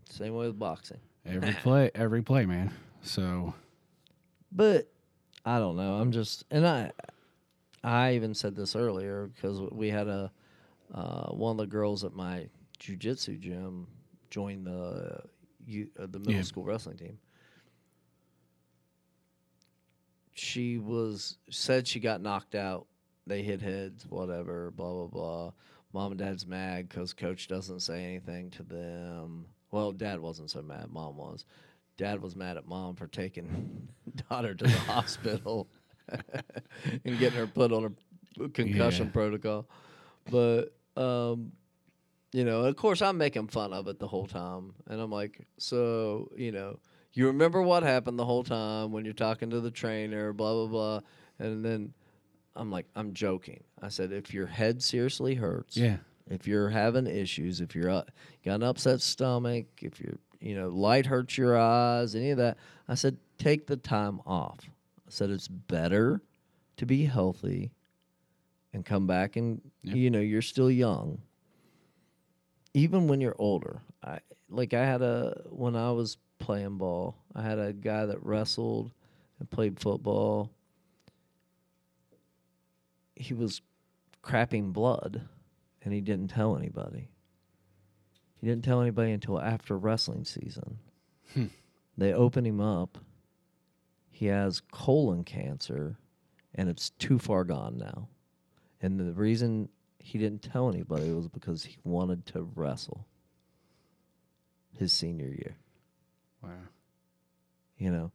Same 0.09 0.35
way 0.35 0.47
with 0.47 0.59
boxing. 0.59 1.01
every 1.27 1.53
play, 1.63 1.91
every 1.95 2.23
play, 2.23 2.47
man. 2.47 2.73
So 3.03 3.55
But 4.51 4.89
I 5.45 5.59
don't 5.59 5.77
know. 5.77 5.95
I'm 5.95 6.13
just, 6.13 6.45
and 6.51 6.67
I, 6.67 6.93
I 7.85 8.15
even 8.15 8.33
said 8.35 8.55
this 8.57 8.75
earlier 8.77 9.27
because 9.35 9.61
we 9.61 9.89
had 9.91 10.09
a 10.09 10.31
uh, 10.95 11.31
one 11.33 11.53
of 11.53 11.57
the 11.59 11.67
girls 11.67 12.05
at 12.05 12.13
my 12.15 12.49
jujitsu 12.79 13.39
gym 13.41 13.87
joined 14.31 14.67
the 14.67 15.21
you, 15.67 15.89
uh, 15.99 16.07
the 16.07 16.19
middle 16.19 16.35
Yeah. 16.35 16.43
school 16.43 16.65
wrestling 16.65 16.97
team. 16.99 17.19
She 20.35 20.79
was 20.79 21.37
said 21.51 21.87
she 21.87 22.01
got 22.01 22.21
knocked 22.23 22.55
out. 22.55 22.87
They 23.27 23.43
hit 23.43 23.61
heads, 23.63 24.07
whatever, 24.09 24.71
blah 24.71 24.93
blah 24.93 25.07
blah. 25.07 25.53
Mom 25.93 26.13
and 26.13 26.19
dad's 26.19 26.47
mad 26.47 26.89
because 26.89 27.13
coach 27.13 27.49
doesn't 27.49 27.81
say 27.81 28.05
anything 28.05 28.51
to 28.53 28.63
them. 28.63 29.47
Well, 29.71 29.93
dad 29.93 30.21
wasn't 30.21 30.51
so 30.51 30.63
mad. 30.63 30.91
Mom 30.91 31.17
was. 31.17 31.45
Dad 31.99 32.23
was 32.23 32.35
mad 32.35 32.57
at 32.57 32.67
mom 32.67 32.97
for 32.97 33.07
taking 33.07 33.89
daughter 34.31 34.55
to 34.55 34.65
the 34.65 34.71
hospital 34.79 35.69
and 37.05 37.19
getting 37.19 37.39
her 37.39 37.47
put 37.47 37.73
on 37.73 37.95
a 38.41 38.49
concussion 38.49 39.07
Yeah. 39.07 39.13
protocol. 39.13 39.69
But 40.31 40.73
um, 40.97 41.53
you 42.33 42.45
know, 42.45 42.63
of 42.65 42.77
course, 42.77 43.03
I'm 43.03 43.19
making 43.19 43.49
fun 43.49 43.73
of 43.75 43.87
it 43.89 43.99
the 43.99 44.09
whole 44.09 44.27
time, 44.27 44.75
and 44.87 45.01
I'm 45.01 45.11
like, 45.13 45.47
so 45.59 46.31
you 46.37 46.53
know, 46.53 46.79
you 47.15 47.27
remember 47.27 47.63
what 47.63 47.83
happened 47.83 48.19
the 48.19 48.25
whole 48.25 48.45
time 48.45 48.93
when 48.93 49.05
you're 49.05 49.15
talking 49.15 49.51
to 49.51 49.61
the 49.61 49.71
trainer, 49.71 50.33
blah 50.33 50.53
blah 50.53 50.67
blah, 50.67 51.01
and 51.39 51.65
then 51.65 51.93
I'm 52.57 52.71
like, 52.71 52.87
I'm 52.95 53.13
joking. 53.15 53.63
I 53.81 53.89
said, 53.89 54.13
if 54.13 54.33
your 54.35 54.47
head 54.47 54.83
seriously 54.83 55.35
hurts, 55.35 55.77
yeah, 55.77 55.97
if 56.29 56.47
you're 56.47 56.69
having 56.71 57.07
issues, 57.07 57.61
if 57.61 57.75
you're 57.75 57.91
uh, 57.91 58.03
got 58.45 58.55
an 58.57 58.63
upset 58.63 59.01
stomach, 59.01 59.67
if 59.81 60.01
you're 60.01 60.19
you 60.41 60.55
know 60.55 60.69
light 60.69 61.07
hurts 61.07 61.37
your 61.39 61.59
eyes, 61.59 62.15
any 62.15 62.31
of 62.31 62.39
that, 62.39 62.59
I 62.89 62.95
said 62.95 63.17
take 63.39 63.67
the 63.67 63.77
time 63.77 64.21
off. 64.27 64.59
I 65.07 65.11
said 65.11 65.31
it's 65.31 65.49
better 65.49 66.23
to 66.79 66.87
be 66.87 67.05
healthy 67.05 67.71
and 68.73 68.85
come 68.85 69.07
back 69.07 69.37
and 69.37 69.61
Yeah. 69.83 69.95
you 69.95 70.11
know 70.11 70.21
you're 70.21 70.41
still 70.43 70.71
young. 70.71 71.21
Even 72.75 73.07
when 73.07 73.21
you're 73.21 73.37
older, 73.39 73.83
I 74.03 74.21
like 74.49 74.73
I 74.73 74.85
had 74.85 75.03
a 75.03 75.43
when 75.51 75.77
I 75.77 75.91
was 75.93 76.17
playing 76.43 76.77
ball, 76.77 77.17
I 77.35 77.43
had 77.43 77.59
a 77.59 77.73
guy 77.73 78.05
that 78.07 78.23
wrestled 78.23 78.91
and 79.39 79.49
played 79.49 79.81
football. 79.81 80.51
He 83.15 83.33
was 83.33 83.63
crapping 84.23 84.73
blood 84.73 85.23
and 85.85 85.95
he 85.95 86.01
didn't 86.01 86.29
tell 86.29 86.57
anybody. 86.57 87.09
He 88.41 88.47
didn't 88.47 88.65
tell 88.65 88.81
anybody 88.81 89.13
until 89.13 89.41
after 89.41 89.79
wrestling 89.79 90.25
season. 90.25 90.79
Hmm. 91.33 91.47
They 91.97 92.13
open 92.13 92.45
him 92.45 92.61
up. 92.61 92.99
He 94.11 94.27
has 94.27 94.61
colon 94.73 95.25
cancer, 95.25 95.97
and 96.55 96.69
it's 96.69 96.91
too 96.91 97.19
far 97.19 97.45
gone 97.45 97.79
now. 97.79 98.09
And 98.81 98.99
the 98.99 99.13
reason 99.13 99.69
he 99.99 100.19
didn't 100.19 100.43
tell 100.43 100.69
anybody 100.69 101.13
was 101.13 101.29
because 101.29 101.65
he 101.65 101.77
wanted 101.85 102.27
to 102.27 102.43
wrestle 102.43 103.07
his 104.77 104.93
senior 104.93 105.29
year. 105.29 105.57
Wow, 106.43 106.51
You 107.79 107.91
know, 107.91 108.13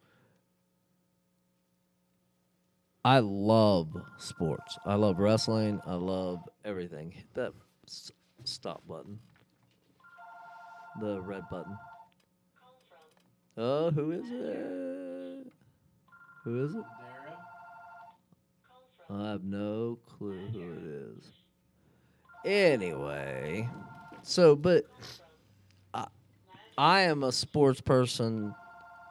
I 3.05 3.19
love 3.19 3.89
sports. 4.17 4.77
I 4.85 4.95
love 4.95 5.19
wrestling. 5.19 5.79
I 5.85 5.93
love 5.95 6.39
everything. 6.65 7.11
Hit 7.11 7.33
that 7.35 7.53
s- 7.87 8.11
stop 8.43 8.85
button. 8.87 9.19
The 10.99 11.21
red 11.21 11.43
button. 11.49 11.77
Oh, 13.57 13.91
who 13.91 14.11
is 14.11 14.25
it? 14.29 15.51
Who 16.43 16.65
is 16.65 16.75
it? 16.75 16.83
I 19.09 19.29
have 19.31 19.43
no 19.43 19.97
clue 20.05 20.37
who 20.51 20.59
it 20.73 20.83
is. 20.83 21.31
Anyway, 22.45 23.69
so 24.21 24.55
but 24.55 24.85
I 26.77 27.01
am 27.01 27.23
a 27.23 27.31
sports 27.31 27.81
person. 27.81 28.53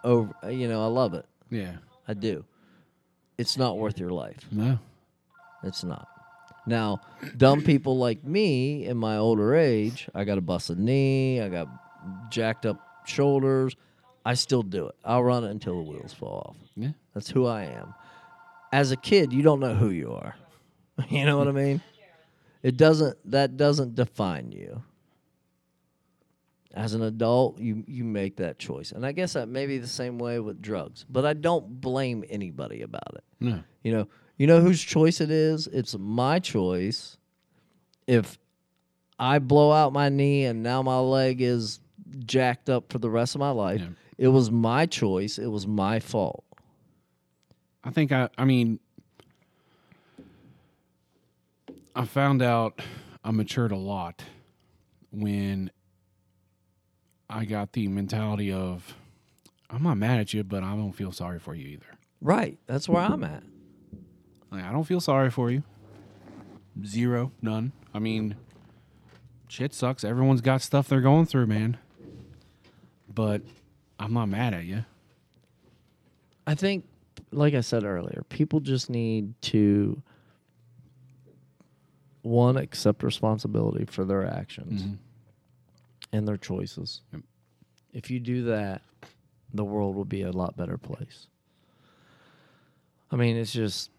Over, 0.04 0.32
you 0.50 0.68
know, 0.68 0.82
I 0.84 0.86
love 0.86 1.14
it. 1.14 1.26
yeah, 1.50 1.76
I 2.06 2.14
do. 2.14 2.44
It's 3.38 3.56
not 3.58 3.76
worth 3.76 3.98
your 3.98 4.10
life. 4.10 4.38
no, 4.52 4.78
It's 5.62 5.82
not. 5.84 6.08
Now, 6.66 7.00
dumb 7.36 7.62
people 7.62 7.96
like 7.98 8.24
me 8.24 8.86
in 8.86 8.96
my 8.96 9.16
older 9.18 9.54
age, 9.54 10.08
I 10.14 10.24
got 10.24 10.38
a 10.38 10.40
busted 10.40 10.78
knee, 10.78 11.40
I 11.40 11.48
got 11.48 11.68
jacked 12.30 12.66
up 12.66 12.80
shoulders. 13.04 13.76
I 14.24 14.34
still 14.34 14.62
do 14.62 14.86
it. 14.88 14.94
I'll 15.04 15.22
run 15.22 15.44
it 15.44 15.50
until 15.50 15.76
the 15.76 15.88
wheels 15.90 16.12
fall 16.12 16.46
off. 16.48 16.56
yeah, 16.76 16.90
That's 17.14 17.30
who 17.30 17.46
I 17.46 17.64
am. 17.64 17.94
As 18.72 18.90
a 18.90 18.96
kid, 18.96 19.32
you 19.32 19.42
don't 19.42 19.60
know 19.60 19.74
who 19.74 19.90
you 19.90 20.12
are. 20.12 20.34
You 21.10 21.26
know 21.26 21.36
what 21.36 21.46
I 21.46 21.52
mean? 21.52 21.82
It 22.62 22.76
doesn't 22.78 23.18
that 23.30 23.56
doesn't 23.58 23.94
define 23.94 24.50
you. 24.50 24.82
As 26.76 26.92
an 26.94 27.02
adult, 27.02 27.58
you 27.58 27.82
you 27.88 28.04
make 28.04 28.36
that 28.36 28.58
choice, 28.58 28.92
and 28.92 29.04
I 29.04 29.12
guess 29.12 29.32
that 29.32 29.48
may 29.48 29.66
be 29.66 29.78
the 29.78 29.86
same 29.88 30.18
way 30.18 30.38
with 30.38 30.60
drugs. 30.62 31.04
But 31.08 31.24
I 31.24 31.32
don't 31.32 31.80
blame 31.80 32.22
anybody 32.28 32.82
about 32.82 33.14
it. 33.14 33.24
No. 33.40 33.60
You 33.82 33.92
know, 33.92 34.08
you 34.36 34.46
know 34.46 34.60
whose 34.60 34.80
choice 34.82 35.20
it 35.20 35.30
is. 35.30 35.66
It's 35.68 35.96
my 35.98 36.38
choice. 36.38 37.16
If 38.06 38.38
I 39.18 39.38
blow 39.38 39.72
out 39.72 39.92
my 39.94 40.10
knee 40.10 40.44
and 40.44 40.62
now 40.62 40.82
my 40.82 40.98
leg 40.98 41.40
is 41.40 41.80
jacked 42.24 42.68
up 42.68 42.92
for 42.92 42.98
the 42.98 43.10
rest 43.10 43.34
of 43.34 43.38
my 43.40 43.50
life, 43.50 43.80
Yeah. 43.80 43.88
it 44.18 44.28
was 44.28 44.50
my 44.50 44.84
choice. 44.86 45.38
It 45.38 45.46
was 45.48 45.66
my 45.66 45.98
fault. 45.98 46.44
I 47.82 47.90
think 47.90 48.12
I 48.12 48.28
I 48.36 48.44
mean 48.44 48.80
I 51.94 52.04
found 52.04 52.42
out 52.42 52.80
I 53.24 53.30
matured 53.30 53.72
a 53.72 53.76
lot 53.76 54.22
when 55.10 55.70
I 57.28 57.44
got 57.44 57.72
the 57.72 57.88
mentality 57.88 58.52
of 58.52 58.94
I'm 59.68 59.82
not 59.82 59.96
mad 59.96 60.20
at 60.20 60.32
you, 60.32 60.44
but 60.44 60.62
I 60.62 60.76
don't 60.76 60.92
feel 60.92 61.10
sorry 61.12 61.38
for 61.40 61.54
you 61.54 61.66
either. 61.68 61.86
Right. 62.20 62.58
That's 62.66 62.88
where 62.88 63.02
I'm 63.02 63.24
at. 63.24 63.42
Like, 64.50 64.62
I 64.64 64.70
don't 64.72 64.84
feel 64.84 65.00
sorry 65.00 65.30
for 65.30 65.50
you. 65.50 65.64
Zero, 66.84 67.32
none. 67.42 67.72
I 67.92 67.98
mean, 67.98 68.36
shit 69.48 69.74
sucks. 69.74 70.04
Everyone's 70.04 70.40
got 70.40 70.62
stuff 70.62 70.86
they're 70.88 71.00
going 71.00 71.26
through, 71.26 71.46
man. 71.46 71.78
But 73.12 73.42
I'm 73.98 74.12
not 74.12 74.26
mad 74.26 74.54
at 74.54 74.64
you. 74.64 74.84
I 76.46 76.54
think, 76.54 76.84
like 77.32 77.54
I 77.54 77.60
said 77.60 77.82
earlier, 77.82 78.22
people 78.28 78.60
just 78.60 78.88
need 78.88 79.34
to 79.42 80.00
one 82.22 82.56
accept 82.56 83.02
responsibility 83.02 83.84
for 83.84 84.04
their 84.04 84.24
actions 84.26 84.82
Mhm. 84.82 84.98
And 86.16 86.26
their 86.26 86.36
choices. 86.36 87.02
Yep. 87.12 87.22
If 87.92 88.10
you 88.10 88.18
do 88.20 88.44
that, 88.44 88.82
the 89.54 89.64
world 89.64 89.94
will 89.94 90.04
be 90.04 90.22
a 90.22 90.32
lot 90.32 90.56
better 90.56 90.76
place. 90.76 91.28
I 93.10 93.16
mean, 93.16 93.36
it's 93.36 93.52
just, 93.52 93.90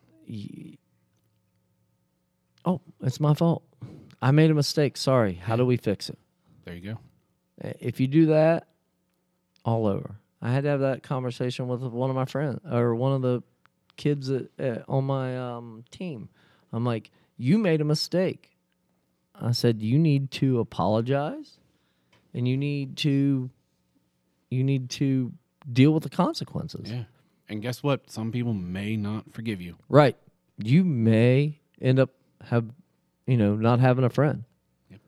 oh, 2.66 2.82
it's 3.02 3.20
my 3.20 3.34
fault. 3.34 3.64
I 4.22 4.32
made 4.32 4.52
a 4.52 4.54
mistake. 4.54 4.98
Sorry. 4.98 5.36
How 5.36 5.56
do 5.56 5.66
we 5.66 5.78
fix 5.78 6.10
it? 6.10 6.20
There 6.66 6.76
you 6.76 6.94
go. 6.94 7.00
If 7.80 8.00
you 8.00 8.08
do 8.08 8.28
that, 8.28 8.68
all 9.64 9.88
over. 9.88 10.16
I 10.42 10.52
had 10.52 10.64
to 10.64 10.70
have 10.70 10.80
that 10.82 11.04
conversation 11.04 11.68
with 11.68 11.82
one 11.82 12.10
of 12.10 12.16
my 12.16 12.26
friends 12.26 12.60
or 12.72 12.96
one 12.96 13.14
of 13.14 13.22
the 13.22 13.42
kids 13.96 14.30
at, 14.30 14.46
uh, 14.60 14.80
on 14.88 15.06
my 15.06 15.38
um, 15.38 15.84
team. 15.92 16.30
I'm 16.72 16.86
like, 16.86 17.12
you 17.38 17.58
made 17.58 17.82
a 17.82 17.86
mistake. 17.86 18.58
I 19.40 19.52
said 19.52 19.82
you 19.82 20.00
need 20.00 20.32
to 20.32 20.60
apologize, 20.60 21.58
and 22.38 22.48
you 22.48 22.56
need 22.56 22.96
to, 22.98 23.50
you 24.52 24.64
need 24.64 24.92
to 24.92 25.34
deal 25.74 25.92
with 25.92 26.04
the 26.04 26.10
consequences. 26.10 26.90
Yeah. 26.90 27.06
And 27.50 27.64
guess 27.64 27.82
what? 27.82 28.12
Some 28.12 28.32
people 28.32 28.54
may 28.54 28.96
not 28.96 29.34
forgive 29.34 29.60
you. 29.60 29.76
Right. 29.90 30.16
You 30.58 30.84
may 30.84 31.60
end 31.82 32.00
up 32.00 32.12
have, 32.46 32.66
you 33.26 33.38
know, 33.38 33.56
not 33.56 33.80
having 33.80 34.06
a 34.06 34.10
friend. 34.10 34.44
Yep. 34.92 35.00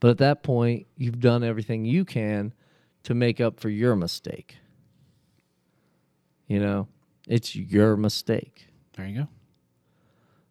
But 0.00 0.10
at 0.10 0.18
that 0.18 0.42
point, 0.42 0.86
you've 0.98 1.20
done 1.20 1.42
everything 1.42 1.86
you 1.86 2.04
can 2.04 2.52
to 3.04 3.14
make 3.14 3.40
up 3.40 3.60
for 3.60 3.70
your 3.70 3.96
mistake. 3.96 4.58
You 6.48 6.60
know, 6.60 6.88
it's 7.26 7.56
your 7.56 7.96
mistake. 7.96 8.66
There 8.94 9.06
you 9.06 9.20
go. 9.22 9.28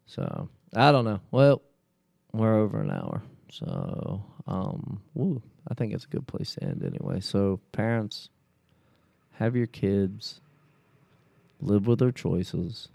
So 0.06 0.48
I 0.74 0.90
don't 0.90 1.04
know. 1.04 1.20
Well, 1.30 1.62
we're 2.32 2.56
over 2.56 2.80
an 2.80 2.90
hour. 2.90 3.22
So 3.52 4.24
um 4.48 5.00
woo, 5.14 5.40
I 5.68 5.74
think 5.74 5.92
it's 5.92 6.04
a 6.04 6.08
good 6.08 6.26
place 6.26 6.54
to 6.54 6.64
end 6.64 6.82
anyway. 6.84 7.20
So 7.20 7.60
parents, 7.72 8.30
have 9.34 9.54
your 9.56 9.66
kids 9.66 10.40
live 11.60 11.86
with 11.86 11.98
their 11.98 12.12
choices. 12.12 12.88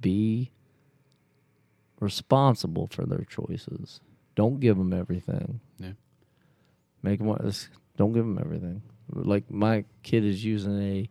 Be 0.00 0.52
responsible 2.00 2.88
for 2.88 3.04
their 3.06 3.24
choices. 3.24 4.00
Don't 4.34 4.60
give 4.60 4.76
them 4.76 4.92
everything. 4.92 5.60
Yeah. 5.78 5.92
Make 7.02 7.18
them 7.18 7.34
don't 7.96 8.12
give 8.12 8.24
them 8.24 8.38
everything. 8.38 8.82
Like 9.10 9.50
my 9.50 9.84
kid 10.02 10.24
is 10.24 10.44
using 10.44 10.78
a 10.80 11.08